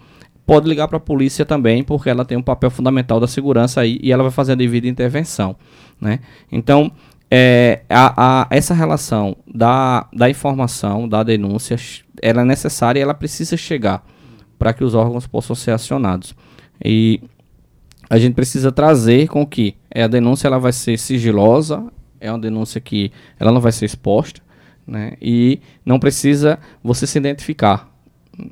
pode 0.45 0.67
ligar 0.67 0.87
para 0.87 0.97
a 0.97 0.99
polícia 0.99 1.45
também, 1.45 1.83
porque 1.83 2.09
ela 2.09 2.25
tem 2.25 2.37
um 2.37 2.43
papel 2.43 2.69
fundamental 2.69 3.19
da 3.19 3.27
segurança 3.27 3.81
aí 3.81 3.97
e 4.03 4.11
ela 4.11 4.23
vai 4.23 4.31
fazer 4.31 4.51
a 4.51 4.55
devida 4.55 4.87
intervenção, 4.87 5.55
né? 5.99 6.19
Então, 6.51 6.91
é, 7.31 7.81
a, 7.89 8.43
a, 8.43 8.47
essa 8.51 8.73
relação 8.73 9.35
da, 9.47 10.07
da 10.13 10.29
informação, 10.29 11.07
da 11.07 11.23
denúncia, 11.23 11.77
ela 12.21 12.41
é 12.41 12.45
necessária 12.45 12.99
e 12.99 13.01
ela 13.01 13.13
precisa 13.13 13.57
chegar 13.57 14.05
para 14.59 14.73
que 14.73 14.83
os 14.83 14.93
órgãos 14.93 15.25
possam 15.25 15.55
ser 15.55 15.71
acionados. 15.71 16.35
E 16.83 17.21
a 18.09 18.17
gente 18.17 18.33
precisa 18.33 18.71
trazer 18.71 19.27
com 19.27 19.45
que 19.45 19.75
é, 19.89 20.03
a 20.03 20.07
denúncia 20.07 20.47
ela 20.47 20.59
vai 20.59 20.71
ser 20.71 20.97
sigilosa, 20.97 21.85
é 22.19 22.31
uma 22.31 22.39
denúncia 22.39 22.79
que 22.79 23.11
ela 23.39 23.51
não 23.51 23.61
vai 23.61 23.71
ser 23.71 23.85
exposta, 23.85 24.41
né? 24.85 25.13
E 25.21 25.59
não 25.85 25.99
precisa 25.99 26.59
você 26.83 27.07
se 27.07 27.17
identificar 27.17 27.89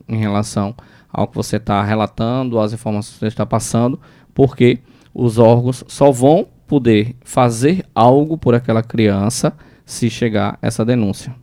em 0.08 0.18
relação 0.18 0.76
ao 1.12 1.28
que 1.28 1.36
você 1.36 1.58
está 1.58 1.84
relatando, 1.84 2.60
às 2.60 2.74
informações 2.74 3.14
que 3.14 3.20
você 3.20 3.28
está 3.28 3.45
passando, 3.45 3.99
porque 4.34 4.80
os 5.14 5.38
órgãos 5.38 5.84
só 5.88 6.12
vão 6.12 6.47
poder 6.68 7.16
fazer 7.22 7.86
algo 7.93 8.38
por 8.38 8.56
aquela 8.56 8.82
criança 8.82 9.54
se 9.86 10.10
chegar 10.10 10.58
essa 10.62 10.86
denúncia. 10.86 11.36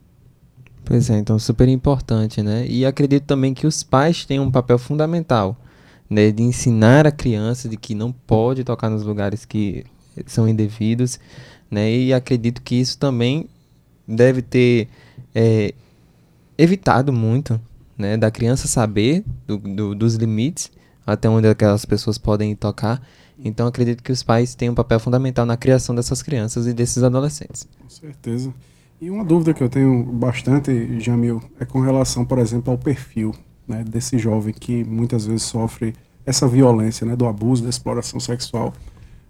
Pois 0.84 1.10
é, 1.10 1.18
então 1.18 1.38
super 1.38 1.68
importante, 1.68 2.42
né? 2.42 2.66
E 2.66 2.86
acredito 2.86 3.24
também 3.24 3.52
que 3.52 3.66
os 3.66 3.82
pais 3.82 4.24
têm 4.24 4.40
um 4.40 4.50
papel 4.50 4.78
fundamental 4.78 5.54
né, 6.08 6.30
de 6.30 6.42
ensinar 6.42 7.06
a 7.06 7.12
criança 7.12 7.68
de 7.68 7.76
que 7.76 7.94
não 7.94 8.12
pode 8.12 8.64
tocar 8.64 8.88
nos 8.88 9.02
lugares 9.02 9.44
que 9.44 9.84
são 10.26 10.48
indevidos, 10.48 11.18
né, 11.70 11.90
e 11.92 12.12
acredito 12.12 12.62
que 12.62 12.74
isso 12.76 12.98
também 12.98 13.48
deve 14.06 14.40
ter 14.40 14.88
é, 15.34 15.74
evitado 16.56 17.12
muito, 17.12 17.60
né, 17.96 18.16
da 18.16 18.30
criança 18.30 18.66
saber 18.66 19.24
do, 19.46 19.58
do, 19.58 19.94
dos 19.94 20.14
limites 20.14 20.70
até 21.06 21.28
onde 21.28 21.48
aquelas 21.48 21.84
pessoas 21.84 22.18
podem 22.18 22.54
tocar. 22.54 23.02
Então 23.42 23.66
acredito 23.66 24.02
que 24.02 24.12
os 24.12 24.22
pais 24.22 24.54
têm 24.54 24.68
um 24.68 24.74
papel 24.74 25.00
fundamental 25.00 25.46
na 25.46 25.56
criação 25.56 25.94
dessas 25.94 26.22
crianças 26.22 26.66
e 26.66 26.72
desses 26.74 27.02
adolescentes. 27.02 27.66
Com 27.80 27.88
certeza. 27.88 28.52
E 29.00 29.10
uma 29.10 29.24
dúvida 29.24 29.54
que 29.54 29.62
eu 29.62 29.68
tenho 29.68 30.02
bastante, 30.04 31.00
Jamil, 31.00 31.40
é 31.58 31.64
com 31.64 31.80
relação, 31.80 32.24
por 32.24 32.38
exemplo, 32.38 32.72
ao 32.72 32.78
perfil 32.78 33.32
né, 33.68 33.84
desse 33.84 34.18
jovem 34.18 34.52
que 34.52 34.82
muitas 34.84 35.26
vezes 35.26 35.42
sofre 35.42 35.94
essa 36.24 36.48
violência, 36.48 37.06
né, 37.06 37.14
do 37.14 37.26
abuso, 37.26 37.62
da 37.62 37.70
exploração 37.70 38.18
sexual. 38.18 38.72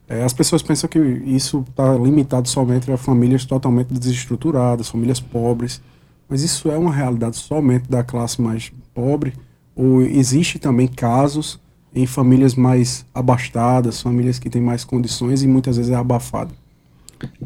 É, 0.08 0.22
as 0.22 0.32
pessoas 0.32 0.62
pensam 0.62 0.88
que 0.88 0.98
isso 0.98 1.64
está 1.68 1.94
limitado 1.94 2.48
somente 2.48 2.90
a 2.90 2.96
famílias 2.96 3.44
totalmente 3.44 3.92
desestruturadas, 3.92 4.88
famílias 4.88 5.20
pobres, 5.20 5.82
mas 6.28 6.42
isso 6.42 6.70
é 6.70 6.78
uma 6.78 6.92
realidade 6.92 7.36
somente 7.36 7.88
da 7.90 8.02
classe 8.02 8.40
mais 8.40 8.72
pobre? 8.94 9.34
Ou 9.76 10.02
existe 10.02 10.58
também 10.58 10.88
casos 10.88 11.60
em 11.94 12.06
famílias 12.06 12.54
mais 12.54 13.04
abastadas, 13.14 14.00
famílias 14.00 14.38
que 14.38 14.50
têm 14.50 14.62
mais 14.62 14.84
condições 14.84 15.42
e 15.42 15.46
muitas 15.46 15.76
vezes 15.76 15.92
é 15.92 15.94
abafado? 15.94 16.54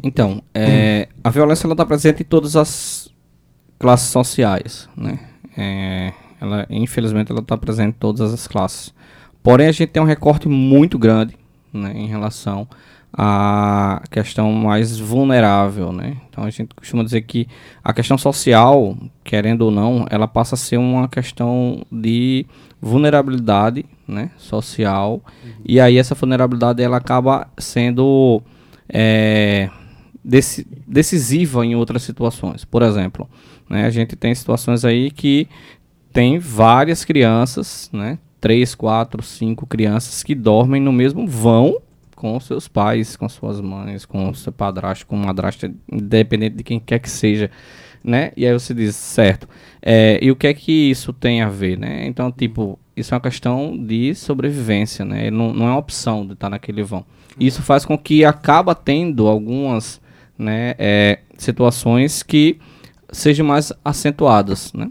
Então, 0.01 0.41
é, 0.53 1.07
a 1.23 1.29
violência 1.29 1.67
está 1.67 1.85
presente 1.85 2.21
em 2.21 2.25
todas 2.25 2.55
as 2.55 3.09
classes 3.79 4.09
sociais, 4.09 4.87
né? 4.95 5.19
É, 5.57 6.13
ela, 6.43 6.67
infelizmente, 6.69 7.31
ela 7.31 7.39
está 7.39 7.57
presente 7.57 7.89
em 7.89 7.99
todas 7.99 8.33
as 8.33 8.47
classes. 8.47 8.93
Porém, 9.41 9.67
a 9.67 9.71
gente 9.71 9.87
tem 9.87 10.03
um 10.03 10.05
recorte 10.05 10.49
muito 10.49 10.99
grande 10.99 11.35
né, 11.71 11.93
em 11.95 12.05
relação 12.05 12.67
à 13.13 14.01
questão 14.11 14.51
mais 14.51 14.99
vulnerável. 14.99 15.93
Né? 15.93 16.17
Então, 16.29 16.43
a 16.43 16.49
gente 16.49 16.75
costuma 16.75 17.01
dizer 17.01 17.21
que 17.21 17.47
a 17.81 17.93
questão 17.93 18.17
social, 18.17 18.97
querendo 19.23 19.61
ou 19.61 19.71
não, 19.71 20.05
ela 20.09 20.27
passa 20.27 20.55
a 20.55 20.57
ser 20.57 20.77
uma 20.77 21.07
questão 21.07 21.85
de 21.89 22.45
vulnerabilidade 22.81 23.85
né, 24.05 24.29
social. 24.37 25.21
Uhum. 25.43 25.51
E 25.65 25.79
aí, 25.79 25.97
essa 25.97 26.13
vulnerabilidade 26.13 26.83
ela 26.83 26.97
acaba 26.97 27.47
sendo 27.57 28.41
é, 28.89 29.69
decisiva 30.85 31.65
em 31.65 31.73
outras 31.73 32.03
situações. 32.03 32.65
Por 32.65 32.81
exemplo, 32.81 33.29
né, 33.69 33.85
a 33.85 33.89
gente 33.89 34.15
tem 34.17 34.35
situações 34.35 34.83
aí 34.83 35.09
que 35.09 35.47
tem 36.13 36.37
várias 36.37 37.03
crianças, 37.03 37.89
né? 37.91 38.19
Três, 38.39 38.75
quatro, 38.75 39.23
cinco 39.23 39.65
crianças 39.65 40.21
que 40.21 40.35
dormem 40.35 40.79
no 40.79 40.93
mesmo 40.93 41.25
vão 41.25 41.81
com 42.15 42.39
seus 42.39 42.67
pais, 42.67 43.17
com 43.17 43.27
suas 43.27 43.59
mães, 43.59 44.05
com 44.05 44.33
seu 44.33 44.53
padrasto, 44.53 45.07
com 45.07 45.17
madrasta, 45.17 45.73
independente 45.91 46.55
de 46.55 46.63
quem 46.63 46.79
quer 46.79 46.99
que 46.99 47.09
seja, 47.09 47.49
né? 48.03 48.31
E 48.37 48.45
aí 48.45 48.53
você 48.53 48.73
diz, 48.73 48.95
certo. 48.95 49.49
É, 49.81 50.19
e 50.21 50.29
o 50.29 50.35
que 50.35 50.47
é 50.47 50.53
que 50.53 50.71
isso 50.71 51.11
tem 51.11 51.41
a 51.41 51.49
ver, 51.49 51.77
né? 51.77 52.05
Então, 52.05 52.31
tipo, 52.31 52.79
isso 52.95 53.13
é 53.13 53.15
uma 53.15 53.21
questão 53.21 53.77
de 53.77 54.13
sobrevivência, 54.13 55.03
né? 55.03 55.31
Não, 55.31 55.51
não 55.53 55.65
é 55.65 55.71
uma 55.71 55.79
opção 55.79 56.25
de 56.25 56.33
estar 56.33 56.49
naquele 56.49 56.83
vão. 56.83 57.03
Isso 57.39 57.61
faz 57.61 57.85
com 57.85 57.97
que 57.97 58.23
acaba 58.23 58.75
tendo 58.75 59.27
algumas 59.27 59.99
né, 60.37 60.75
é, 60.77 61.19
situações 61.37 62.21
que 62.21 62.59
sejam 63.11 63.45
mais 63.45 63.73
acentuadas, 63.83 64.71
né? 64.73 64.89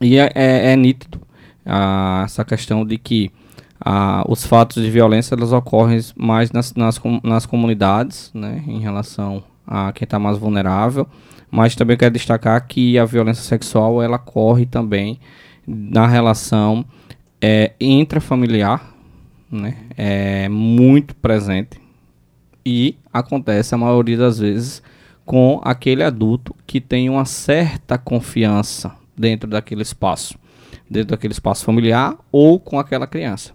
E 0.00 0.16
é, 0.16 0.32
é, 0.34 0.72
é 0.72 0.76
nítido 0.76 1.20
ah, 1.66 2.22
essa 2.24 2.42
questão 2.42 2.86
de 2.86 2.96
que 2.96 3.30
ah, 3.78 4.24
os 4.26 4.46
fatos 4.46 4.82
de 4.82 4.90
violência 4.90 5.34
elas 5.34 5.52
ocorrem 5.52 6.00
mais 6.16 6.50
nas, 6.50 6.72
nas, 6.74 6.98
nas 7.22 7.44
comunidades, 7.44 8.30
né, 8.32 8.64
em 8.66 8.80
relação 8.80 9.44
a 9.66 9.92
quem 9.92 10.04
está 10.06 10.18
mais 10.18 10.38
vulnerável, 10.38 11.06
mas 11.50 11.76
também 11.76 11.98
quero 11.98 12.14
destacar 12.14 12.66
que 12.66 12.98
a 12.98 13.04
violência 13.04 13.42
sexual 13.42 14.02
ela 14.02 14.16
ocorre 14.16 14.64
também 14.64 15.20
na 15.66 16.06
relação 16.06 16.82
é, 17.38 17.72
intrafamiliar, 17.78 18.94
né, 19.50 19.76
é 19.98 20.48
muito 20.48 21.14
presente 21.16 21.78
e 22.64 22.96
acontece 23.12 23.74
a 23.74 23.78
maioria 23.78 24.16
das 24.16 24.38
vezes 24.38 24.82
com 25.26 25.60
aquele 25.62 26.02
adulto 26.02 26.54
que 26.66 26.80
tem 26.80 27.10
uma 27.10 27.26
certa 27.26 27.98
confiança 27.98 28.98
dentro 29.16 29.48
daquele 29.48 29.82
espaço, 29.82 30.38
dentro 30.88 31.10
daquele 31.10 31.32
espaço 31.32 31.64
familiar 31.64 32.16
ou 32.30 32.58
com 32.58 32.78
aquela 32.78 33.06
criança. 33.06 33.52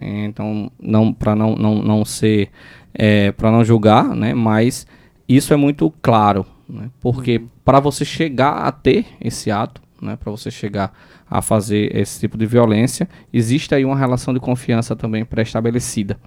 Então, 0.00 0.70
não 0.80 1.12
para 1.12 1.34
não, 1.34 1.54
não, 1.54 1.82
não 1.82 2.04
ser, 2.04 2.50
é, 2.94 3.32
para 3.32 3.50
não 3.50 3.64
julgar, 3.64 4.14
né? 4.14 4.34
Mas 4.34 4.86
isso 5.28 5.52
é 5.52 5.56
muito 5.56 5.92
claro, 6.02 6.46
né? 6.68 6.90
Porque 7.00 7.38
uhum. 7.38 7.48
para 7.64 7.80
você 7.80 8.04
chegar 8.04 8.52
a 8.52 8.72
ter 8.72 9.06
esse 9.20 9.50
ato, 9.50 9.82
né? 10.00 10.16
Para 10.16 10.30
você 10.30 10.50
chegar 10.50 10.92
a 11.30 11.40
fazer 11.40 11.94
esse 11.96 12.20
tipo 12.20 12.36
de 12.36 12.46
violência, 12.46 13.08
existe 13.32 13.74
aí 13.74 13.84
uma 13.84 13.96
relação 13.96 14.34
de 14.34 14.40
confiança 14.40 14.94
também 14.96 15.24
pré-estabelecida. 15.24 16.18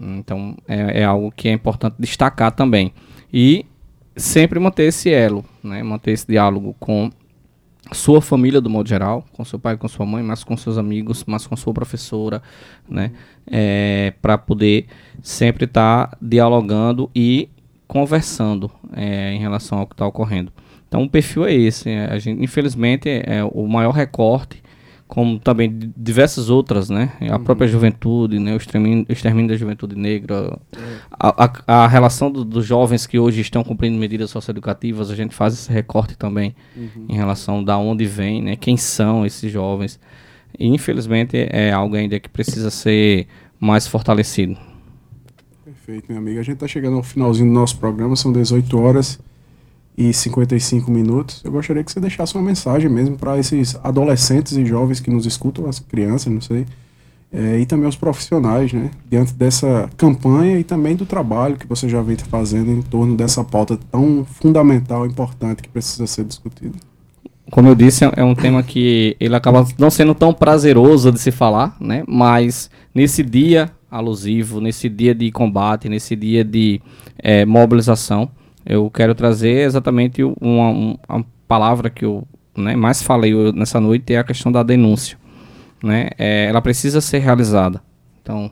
Então, 0.00 0.56
é, 0.66 1.00
é 1.00 1.04
algo 1.04 1.32
que 1.32 1.48
é 1.48 1.52
importante 1.52 1.96
destacar 1.98 2.52
também. 2.52 2.92
E 3.32 3.64
sempre 4.16 4.58
manter 4.58 4.84
esse 4.84 5.10
elo, 5.10 5.44
né? 5.62 5.82
Manter 5.82 6.12
esse 6.12 6.26
diálogo 6.26 6.74
com 6.78 7.10
sua 7.92 8.20
família 8.20 8.60
do 8.60 8.68
modo 8.68 8.88
geral, 8.88 9.24
com 9.32 9.44
seu 9.44 9.58
pai, 9.58 9.76
com 9.76 9.88
sua 9.88 10.04
mãe, 10.04 10.22
mas 10.22 10.44
com 10.44 10.56
seus 10.56 10.76
amigos, 10.76 11.24
mas 11.26 11.46
com 11.46 11.56
sua 11.56 11.72
professora, 11.72 12.42
né? 12.88 13.12
É, 13.46 14.12
para 14.20 14.36
poder 14.36 14.86
sempre 15.22 15.64
estar 15.64 16.08
tá 16.08 16.18
dialogando 16.20 17.10
e 17.14 17.48
conversando 17.86 18.70
é, 18.94 19.32
em 19.32 19.38
relação 19.38 19.78
ao 19.78 19.86
que 19.86 19.94
está 19.94 20.06
ocorrendo. 20.06 20.52
Então 20.86 21.02
o 21.02 21.08
perfil 21.08 21.46
é 21.46 21.54
esse. 21.54 21.88
É, 21.88 22.06
a 22.06 22.18
gente, 22.18 22.42
infelizmente, 22.42 23.08
é, 23.08 23.38
é 23.38 23.44
o 23.44 23.66
maior 23.66 23.92
recorte 23.92 24.62
como 25.08 25.38
também 25.38 25.90
diversas 25.96 26.50
outras, 26.50 26.90
né? 26.90 27.12
A 27.22 27.36
uhum. 27.36 27.44
própria 27.44 27.66
juventude, 27.66 28.38
né? 28.38 28.52
O 28.52 28.58
extermínio, 28.58 29.06
o 29.08 29.12
extermínio 29.12 29.48
da 29.48 29.56
juventude 29.56 29.96
negra, 29.96 30.60
é. 30.76 30.78
a, 31.10 31.44
a, 31.66 31.84
a, 31.84 31.88
relação 31.88 32.30
do, 32.30 32.44
dos 32.44 32.66
jovens 32.66 33.06
que 33.06 33.18
hoje 33.18 33.40
estão 33.40 33.64
cumprindo 33.64 33.98
medidas 33.98 34.30
socioeducativas, 34.30 35.10
a 35.10 35.16
gente 35.16 35.34
faz 35.34 35.54
esse 35.54 35.72
recorte 35.72 36.16
também 36.16 36.54
uhum. 36.76 37.06
em 37.08 37.14
relação 37.14 37.64
da 37.64 37.78
onde 37.78 38.04
vem, 38.04 38.42
né? 38.42 38.54
Quem 38.54 38.76
são 38.76 39.24
esses 39.24 39.50
jovens. 39.50 39.98
E, 40.58 40.68
infelizmente 40.68 41.36
é 41.50 41.72
algo 41.72 41.96
ainda 41.96 42.20
que 42.20 42.28
precisa 42.28 42.70
ser 42.70 43.26
mais 43.58 43.86
fortalecido. 43.86 44.58
Perfeito, 45.64 46.04
meu 46.10 46.18
amigo. 46.18 46.38
A 46.38 46.42
gente 46.42 46.56
está 46.56 46.68
chegando 46.68 46.98
ao 46.98 47.02
finalzinho 47.02 47.48
do 47.48 47.54
nosso 47.54 47.78
programa, 47.78 48.14
são 48.14 48.30
18 48.30 48.78
horas 48.78 49.18
e 49.98 50.14
55 50.14 50.88
minutos, 50.92 51.42
eu 51.44 51.50
gostaria 51.50 51.82
que 51.82 51.90
você 51.90 51.98
deixasse 51.98 52.32
uma 52.36 52.44
mensagem 52.44 52.88
mesmo 52.88 53.16
para 53.16 53.36
esses 53.36 53.76
adolescentes 53.82 54.56
e 54.56 54.64
jovens 54.64 55.00
que 55.00 55.10
nos 55.10 55.26
escutam, 55.26 55.68
as 55.68 55.80
crianças, 55.80 56.32
não 56.32 56.40
sei, 56.40 56.66
é, 57.32 57.58
e 57.58 57.66
também 57.66 57.88
os 57.88 57.96
profissionais, 57.96 58.72
né, 58.72 58.92
diante 59.10 59.34
dessa 59.34 59.90
campanha 59.96 60.56
e 60.56 60.62
também 60.62 60.94
do 60.94 61.04
trabalho 61.04 61.56
que 61.56 61.66
você 61.66 61.88
já 61.88 62.00
vem 62.00 62.16
fazendo 62.16 62.70
em 62.70 62.80
torno 62.80 63.16
dessa 63.16 63.42
pauta 63.42 63.76
tão 63.90 64.24
fundamental 64.24 65.04
e 65.04 65.08
importante 65.08 65.62
que 65.62 65.68
precisa 65.68 66.06
ser 66.06 66.24
discutido. 66.24 66.76
Como 67.50 67.66
eu 67.66 67.74
disse, 67.74 68.04
é 68.04 68.22
um 68.22 68.36
tema 68.36 68.62
que 68.62 69.16
ele 69.18 69.34
acaba 69.34 69.66
não 69.76 69.90
sendo 69.90 70.14
tão 70.14 70.32
prazeroso 70.32 71.10
de 71.10 71.18
se 71.18 71.32
falar, 71.32 71.76
né, 71.80 72.04
mas 72.06 72.70
nesse 72.94 73.24
dia 73.24 73.68
alusivo, 73.90 74.60
nesse 74.60 74.88
dia 74.88 75.12
de 75.12 75.32
combate, 75.32 75.88
nesse 75.88 76.14
dia 76.14 76.44
de 76.44 76.80
é, 77.18 77.44
mobilização, 77.44 78.30
eu 78.68 78.90
quero 78.90 79.14
trazer 79.14 79.64
exatamente 79.64 80.22
uma, 80.22 80.98
uma 81.08 81.24
palavra 81.48 81.88
que 81.88 82.04
eu 82.04 82.28
né, 82.54 82.76
mais 82.76 83.02
falei 83.02 83.32
nessa 83.52 83.80
noite, 83.80 84.12
é 84.12 84.18
a 84.18 84.24
questão 84.24 84.52
da 84.52 84.62
denúncia. 84.62 85.16
Né? 85.82 86.10
É, 86.18 86.44
ela 86.44 86.60
precisa 86.60 87.00
ser 87.00 87.20
realizada. 87.20 87.82
Então, 88.20 88.50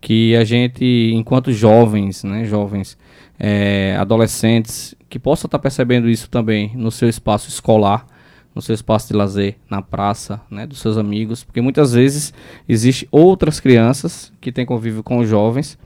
que 0.00 0.34
a 0.36 0.42
gente, 0.42 1.12
enquanto 1.12 1.52
jovens, 1.52 2.24
né, 2.24 2.46
jovens, 2.46 2.96
é, 3.38 3.94
adolescentes, 4.00 4.94
que 5.10 5.18
possa 5.18 5.46
estar 5.46 5.58
tá 5.58 5.62
percebendo 5.62 6.08
isso 6.08 6.30
também 6.30 6.72
no 6.74 6.90
seu 6.90 7.08
espaço 7.08 7.50
escolar, 7.50 8.06
no 8.54 8.62
seu 8.62 8.74
espaço 8.74 9.08
de 9.08 9.14
lazer, 9.14 9.56
na 9.68 9.82
praça, 9.82 10.40
né, 10.50 10.66
dos 10.66 10.78
seus 10.78 10.96
amigos, 10.96 11.44
porque 11.44 11.60
muitas 11.60 11.92
vezes 11.92 12.32
existem 12.66 13.06
outras 13.10 13.60
crianças 13.60 14.32
que 14.40 14.50
têm 14.50 14.64
convívio 14.64 15.02
com 15.02 15.18
os 15.18 15.28
jovens 15.28 15.78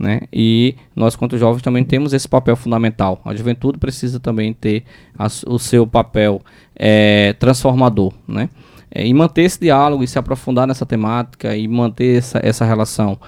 né? 0.00 0.22
E 0.32 0.74
nós, 0.96 1.14
quanto 1.14 1.36
jovens, 1.36 1.60
também 1.60 1.84
temos 1.84 2.14
esse 2.14 2.26
papel 2.26 2.56
fundamental. 2.56 3.20
A 3.22 3.34
juventude 3.34 3.78
precisa 3.78 4.18
também 4.18 4.54
ter 4.54 4.82
a, 5.16 5.26
o 5.46 5.58
seu 5.58 5.86
papel 5.86 6.40
é, 6.74 7.34
transformador, 7.34 8.14
né? 8.26 8.48
É, 8.90 9.06
e 9.06 9.12
manter 9.12 9.42
esse 9.42 9.60
diálogo 9.60 10.02
e 10.02 10.08
se 10.08 10.18
aprofundar 10.18 10.66
nessa 10.66 10.86
temática 10.86 11.54
e 11.54 11.68
manter 11.68 12.16
essa, 12.16 12.40
essa 12.42 12.64
relação 12.64 13.18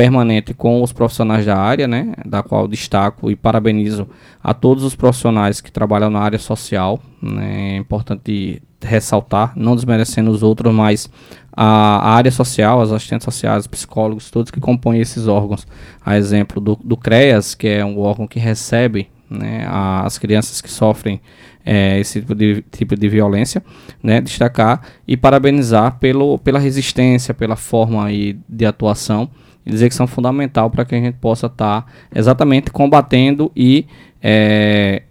permanente 0.00 0.54
com 0.54 0.82
os 0.82 0.94
profissionais 0.94 1.44
da 1.44 1.58
área, 1.58 1.86
né, 1.86 2.14
da 2.24 2.42
qual 2.42 2.66
destaco 2.66 3.30
e 3.30 3.36
parabenizo 3.36 4.08
a 4.42 4.54
todos 4.54 4.82
os 4.82 4.94
profissionais 4.94 5.60
que 5.60 5.70
trabalham 5.70 6.08
na 6.08 6.20
área 6.20 6.38
social. 6.38 6.98
Né, 7.20 7.74
é 7.74 7.76
importante 7.76 8.62
ressaltar, 8.80 9.52
não 9.54 9.76
desmerecendo 9.76 10.30
os 10.30 10.42
outros, 10.42 10.74
mas 10.74 11.10
a, 11.52 12.14
área 12.14 12.30
social, 12.30 12.80
as 12.80 12.90
assistentes 12.90 13.26
sociais, 13.26 13.64
os 13.64 13.66
psicólogos, 13.66 14.30
todos 14.30 14.50
que 14.50 14.58
compõem 14.58 15.00
esses 15.00 15.28
órgãos. 15.28 15.66
A 16.02 16.16
exemplo 16.16 16.62
do, 16.62 16.78
do 16.82 16.96
CREAS, 16.96 17.54
que 17.54 17.68
é 17.68 17.84
um 17.84 17.98
órgão 17.98 18.26
que 18.26 18.38
recebe 18.38 19.10
né, 19.28 19.68
as 19.68 20.16
crianças 20.16 20.62
que 20.62 20.70
sofrem 20.70 21.20
é, 21.62 22.00
esse 22.00 22.22
tipo 22.22 22.34
de, 22.34 22.64
tipo 22.72 22.96
de 22.96 23.06
violência, 23.06 23.62
né, 24.02 24.18
destacar 24.22 24.80
e 25.06 25.14
parabenizar 25.14 25.98
pelo, 25.98 26.38
pela 26.38 26.58
resistência, 26.58 27.34
pela 27.34 27.54
forma 27.54 28.06
aí 28.06 28.38
de 28.48 28.64
atuação 28.64 29.28
dizer 29.70 29.88
que 29.88 29.94
são 29.94 30.06
fundamental 30.06 30.70
para 30.70 30.84
que 30.84 30.94
a 30.94 30.98
gente 30.98 31.14
possa 31.14 31.46
estar 31.46 31.82
tá 31.82 31.92
exatamente 32.14 32.70
combatendo 32.70 33.50
e 33.54 33.86
é, 34.22 35.02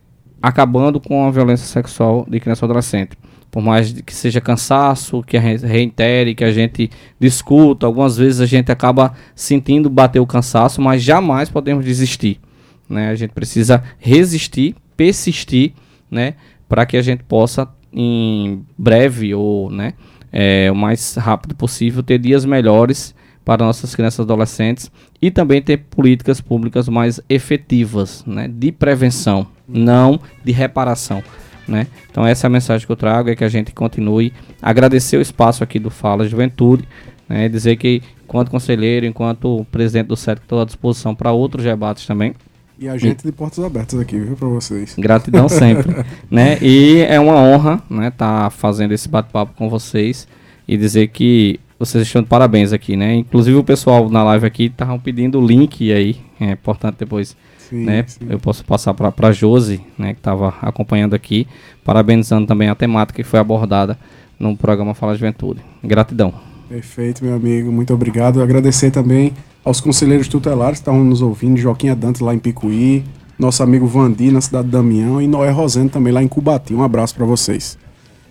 acabando 0.41 0.99
com 0.99 1.25
a 1.25 1.31
violência 1.31 1.65
sexual 1.65 2.25
de 2.29 2.39
criança 2.39 2.63
e 2.63 2.65
adolescente 2.65 3.17
por 3.51 3.63
mais 3.63 3.91
que 3.91 4.13
seja 4.13 4.39
cansaço, 4.39 5.23
que 5.23 5.35
a 5.35 5.41
gente 5.41 5.65
reitere, 5.65 6.35
que 6.35 6.43
a 6.43 6.51
gente 6.51 6.89
discuta, 7.19 7.85
algumas 7.85 8.17
vezes 8.17 8.41
a 8.41 8.45
gente 8.45 8.71
acaba 8.71 9.13
sentindo 9.35 9.89
bater 9.89 10.19
o 10.19 10.27
cansaço, 10.27 10.81
mas 10.81 11.01
jamais 11.01 11.49
podemos 11.49 11.83
desistir. 11.83 12.39
Né? 12.87 13.09
A 13.09 13.15
gente 13.15 13.31
precisa 13.31 13.83
resistir, 13.97 14.75
persistir, 14.95 15.73
né? 16.09 16.35
para 16.67 16.85
que 16.85 16.95
a 16.95 17.01
gente 17.01 17.23
possa, 17.23 17.67
em 17.91 18.63
breve 18.77 19.33
ou 19.33 19.71
né, 19.71 19.93
é, 20.31 20.69
o 20.71 20.75
mais 20.75 21.15
rápido 21.15 21.55
possível, 21.55 22.03
ter 22.03 22.19
dias 22.19 22.45
melhores 22.45 23.15
para 23.49 23.65
nossas 23.65 23.95
crianças 23.95 24.19
e 24.19 24.21
adolescentes 24.21 24.91
e 25.19 25.31
também 25.31 25.59
ter 25.59 25.77
políticas 25.77 26.39
públicas 26.39 26.87
mais 26.87 27.19
efetivas 27.27 28.23
né, 28.23 28.47
de 28.47 28.71
prevenção, 28.71 29.47
não 29.67 30.19
de 30.45 30.51
reparação. 30.51 31.23
Né? 31.67 31.87
Então 32.11 32.27
essa 32.27 32.45
é 32.45 32.47
a 32.47 32.51
mensagem 32.51 32.85
que 32.85 32.91
eu 32.91 32.95
trago, 32.95 33.27
é 33.27 33.35
que 33.35 33.43
a 33.43 33.49
gente 33.49 33.71
continue 33.73 34.31
agradecer 34.61 35.17
o 35.17 35.21
espaço 35.21 35.63
aqui 35.63 35.79
do 35.79 35.89
Fala 35.89 36.27
Juventude, 36.27 36.87
né? 37.27 37.49
dizer 37.49 37.77
que 37.77 38.03
enquanto 38.23 38.51
conselheiro, 38.51 39.07
enquanto 39.07 39.65
presidente 39.71 40.09
do 40.09 40.15
SETC, 40.15 40.43
estou 40.43 40.61
à 40.61 40.65
disposição 40.65 41.15
para 41.15 41.31
outros 41.31 41.63
debates 41.63 42.05
também. 42.05 42.35
E 42.77 42.87
a 42.87 42.99
gente 42.99 43.25
de 43.25 43.31
portas 43.31 43.65
abertas 43.65 43.99
aqui, 43.99 44.19
viu, 44.19 44.35
para 44.35 44.47
vocês. 44.47 44.93
Gratidão 44.95 45.49
sempre, 45.49 46.05
né? 46.29 46.59
E 46.61 46.99
é 46.99 47.19
uma 47.19 47.35
honra, 47.35 47.81
né, 47.89 48.09
estar 48.09 48.43
tá 48.43 48.49
fazendo 48.51 48.91
esse 48.91 49.09
bate-papo 49.09 49.55
com 49.55 49.67
vocês 49.67 50.27
e 50.67 50.77
dizer 50.77 51.07
que 51.07 51.59
vocês 51.79 52.05
estão 52.05 52.21
de 52.21 52.27
parabéns 52.27 52.73
aqui, 52.73 52.97
né? 52.97 53.15
Inclusive 53.15 53.55
o 53.57 53.63
pessoal 53.63 54.09
na 54.09 54.21
live 54.23 54.45
aqui 54.45 54.65
estavam 54.65 54.99
pedindo 54.99 55.39
o 55.39 55.45
link 55.45 55.91
aí, 55.93 56.17
é 56.39 56.51
importante 56.51 56.97
depois 56.99 57.37
Sim, 57.69 57.85
né? 57.85 58.03
Sim. 58.05 58.25
Eu 58.29 58.39
posso 58.39 58.65
passar 58.65 58.93
para 58.93 59.13
a 59.27 59.31
Josi, 59.31 59.79
né, 59.97 60.13
que 60.13 60.19
estava 60.19 60.55
acompanhando 60.61 61.13
aqui, 61.13 61.47
parabenizando 61.85 62.45
também 62.47 62.67
a 62.67 62.75
temática 62.75 63.23
que 63.23 63.27
foi 63.27 63.39
abordada 63.39 63.97
no 64.37 64.57
programa 64.57 64.93
Fala 64.93 65.13
Juventude. 65.13 65.61
Gratidão. 65.83 66.33
Perfeito, 66.67 67.23
meu 67.23 67.35
amigo, 67.35 67.71
muito 67.71 67.93
obrigado. 67.93 68.41
Agradecer 68.41 68.91
também 68.91 69.33
aos 69.63 69.79
conselheiros 69.79 70.27
tutelares 70.27 70.79
que 70.79 70.81
estavam 70.81 71.03
nos 71.03 71.21
ouvindo, 71.21 71.57
Joaquim 71.57 71.89
Adantes 71.89 72.21
lá 72.21 72.33
em 72.33 72.39
Picuí, 72.39 73.03
nosso 73.37 73.63
amigo 73.63 73.85
Vandi 73.87 74.31
na 74.31 74.41
cidade 74.41 74.65
de 74.65 74.71
Damião 74.71 75.21
e 75.21 75.27
Noé 75.27 75.49
Rosendo 75.49 75.89
também 75.89 76.11
lá 76.11 76.21
em 76.21 76.27
Cubati. 76.27 76.73
Um 76.73 76.83
abraço 76.83 77.15
para 77.15 77.25
vocês 77.25 77.77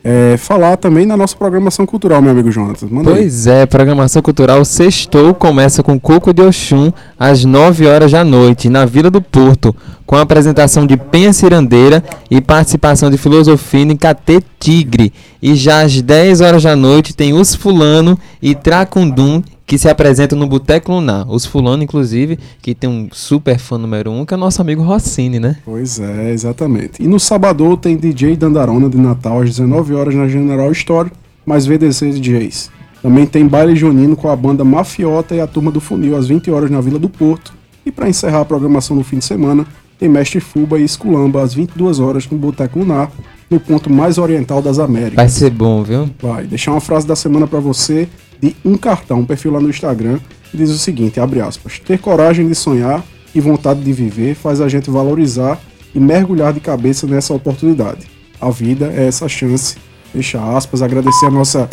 é, 0.03 0.37
falar 0.37 0.77
também 0.77 1.05
na 1.05 1.17
nossa 1.17 1.37
programação 1.37 1.85
cultural, 1.85 2.23
meu 2.23 2.31
amigo 2.31 2.51
Jonathan. 2.51 2.87
Manda 2.91 3.11
pois 3.11 3.47
aí. 3.47 3.63
é, 3.63 3.67
programação 3.67 4.23
cultural 4.23 4.65
Sextou 4.65 5.35
começa 5.35 5.83
com 5.83 5.99
Coco 5.99 6.33
de 6.33 6.43
Oxum 6.43 6.93
às 7.19 7.45
9 7.45 7.87
horas 7.87 8.13
da 8.13 8.25
noite, 8.25 8.69
na 8.69 8.85
Vila 8.85 9.11
do 9.11 9.21
Porto, 9.21 9.75
com 10.07 10.17
a 10.17 10.23
apresentação 10.23 10.87
de 10.87 10.97
Penha 10.97 11.33
Cirandeira 11.33 12.03
e 12.31 12.41
participação 12.41 13.11
de 13.11 13.19
Filosofia 13.19 13.83
e 13.83 13.97
Catê 13.97 14.43
Tigre. 14.59 15.13
E 15.43 15.55
já 15.55 15.83
às 15.83 16.01
10 16.01 16.41
horas 16.41 16.63
da 16.63 16.75
noite 16.75 17.15
tem 17.15 17.33
Os 17.33 17.55
Fulano 17.55 18.19
e 18.41 18.55
Tracundum 18.55 19.43
que 19.69 19.77
se 19.77 19.87
apresentam 19.87 20.39
no 20.39 20.47
Boteco 20.47 20.91
Lunar. 20.91 21.31
Os 21.31 21.45
fulano, 21.45 21.83
inclusive, 21.83 22.39
que 22.63 22.75
tem 22.75 22.89
um 22.89 23.07
super 23.13 23.59
fã 23.59 23.77
número 23.77 24.11
um, 24.11 24.25
que 24.25 24.33
é 24.33 24.37
o 24.37 24.41
nosso 24.41 24.63
amigo 24.63 24.83
Rossini, 24.83 25.39
né? 25.39 25.59
Pois 25.63 26.01
é, 26.01 26.33
exatamente. 26.33 27.03
E 27.03 27.07
no 27.07 27.21
sábado 27.21 27.77
tem 27.77 27.95
DJ 27.95 28.35
Dandarona 28.35 28.89
de 28.89 28.97
Natal 28.97 29.43
às 29.43 29.51
19 29.51 29.93
horas 29.93 30.15
na 30.15 30.27
General 30.27 30.73
Store, 30.73 31.13
mais 31.45 31.67
VDC 31.67 32.13
DJs. 32.13 32.71
Também 33.03 33.27
tem 33.27 33.47
baile 33.47 33.77
junino 33.77 34.17
com 34.17 34.31
a 34.31 34.35
banda 34.35 34.65
Mafiota 34.65 35.35
e 35.35 35.41
a 35.41 35.47
Turma 35.47 35.71
do 35.71 35.83
Funil 35.83 36.17
às 36.17 36.27
20 36.27 36.51
horas 36.51 36.71
na 36.71 36.81
Vila 36.81 36.99
do 36.99 37.11
Porto. 37.11 37.53
E 37.85 37.93
para 37.93 38.09
encerrar 38.09 38.41
a 38.41 38.45
programação 38.47 38.97
no 38.97 39.05
fim 39.05 39.19
de 39.19 39.27
semana, 39.27 39.67
tem 39.99 40.09
Mestre 40.09 40.41
Fuba 40.41 40.79
e 40.79 40.85
Esculamba 40.85 41.43
às 41.43 41.53
22 41.53 42.01
horas 42.01 42.27
no 42.27 42.39
Boteco 42.39 42.79
Lunar, 42.79 43.11
no 43.51 43.61
ponto 43.61 43.93
mais 43.93 44.17
oriental 44.17 44.63
das 44.63 44.79
Américas. 44.79 45.17
Vai 45.17 45.29
ser 45.29 45.51
bom, 45.51 45.83
viu? 45.83 46.09
Vai. 46.23 46.47
Deixar 46.47 46.71
uma 46.71 46.81
frase 46.81 47.07
da 47.07 47.15
semana 47.15 47.47
para 47.47 47.61
você 47.61 48.09
de 48.41 48.55
um 48.65 48.77
cartão, 48.77 49.21
um 49.21 49.27
perfil 49.27 49.53
lá 49.53 49.61
no 49.61 49.69
Instagram, 49.69 50.19
que 50.51 50.57
diz 50.57 50.71
o 50.71 50.79
seguinte, 50.79 51.21
abre 51.21 51.41
aspas, 51.41 51.79
ter 51.79 51.99
coragem 51.99 52.49
de 52.49 52.55
sonhar 52.55 53.05
e 53.35 53.41
vontade 53.41 53.81
de 53.81 53.93
viver 53.93 54.35
faz 54.35 54.61
a 54.61 54.69
gente 54.69 54.91
valorizar 54.91 55.61
e 55.95 56.01
mergulhar 56.01 56.53
de 56.53 56.61
cabeça 56.61 57.07
nessa 57.07 57.35
oportunidade. 57.35 58.07
A 58.41 58.51
vida 58.51 58.93
é 58.95 59.07
essa 59.07 59.29
chance. 59.29 59.77
Fecha 60.13 60.41
aspas, 60.57 60.81
agradecer 60.81 61.27
a 61.27 61.31
nossa 61.31 61.69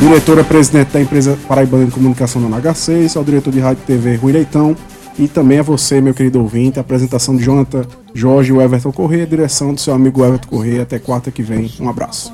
diretora-presidente 0.00 0.92
da 0.92 1.00
empresa 1.00 1.38
Paraibana 1.48 1.86
de 1.86 1.90
Comunicação 1.90 2.42
da 2.42 2.60
NH6, 2.60 3.16
ao 3.16 3.24
diretor 3.24 3.50
de 3.50 3.60
Rádio 3.60 3.82
e 3.84 3.86
TV 3.86 4.16
Rui 4.16 4.32
Leitão, 4.32 4.76
e 5.18 5.26
também 5.26 5.58
a 5.58 5.62
você, 5.62 6.00
meu 6.00 6.14
querido 6.14 6.40
ouvinte, 6.40 6.78
a 6.78 6.82
apresentação 6.82 7.34
de 7.34 7.42
Jonathan 7.42 7.86
Jorge 8.14 8.52
e 8.52 8.58
Everton 8.58 8.92
Corrêa, 8.92 9.26
direção 9.26 9.74
do 9.74 9.80
seu 9.80 9.94
amigo 9.94 10.24
Everton 10.24 10.48
Corrêa. 10.48 10.82
Até 10.82 10.98
quarta 10.98 11.30
que 11.30 11.42
vem. 11.42 11.72
Um 11.80 11.88
abraço. 11.88 12.32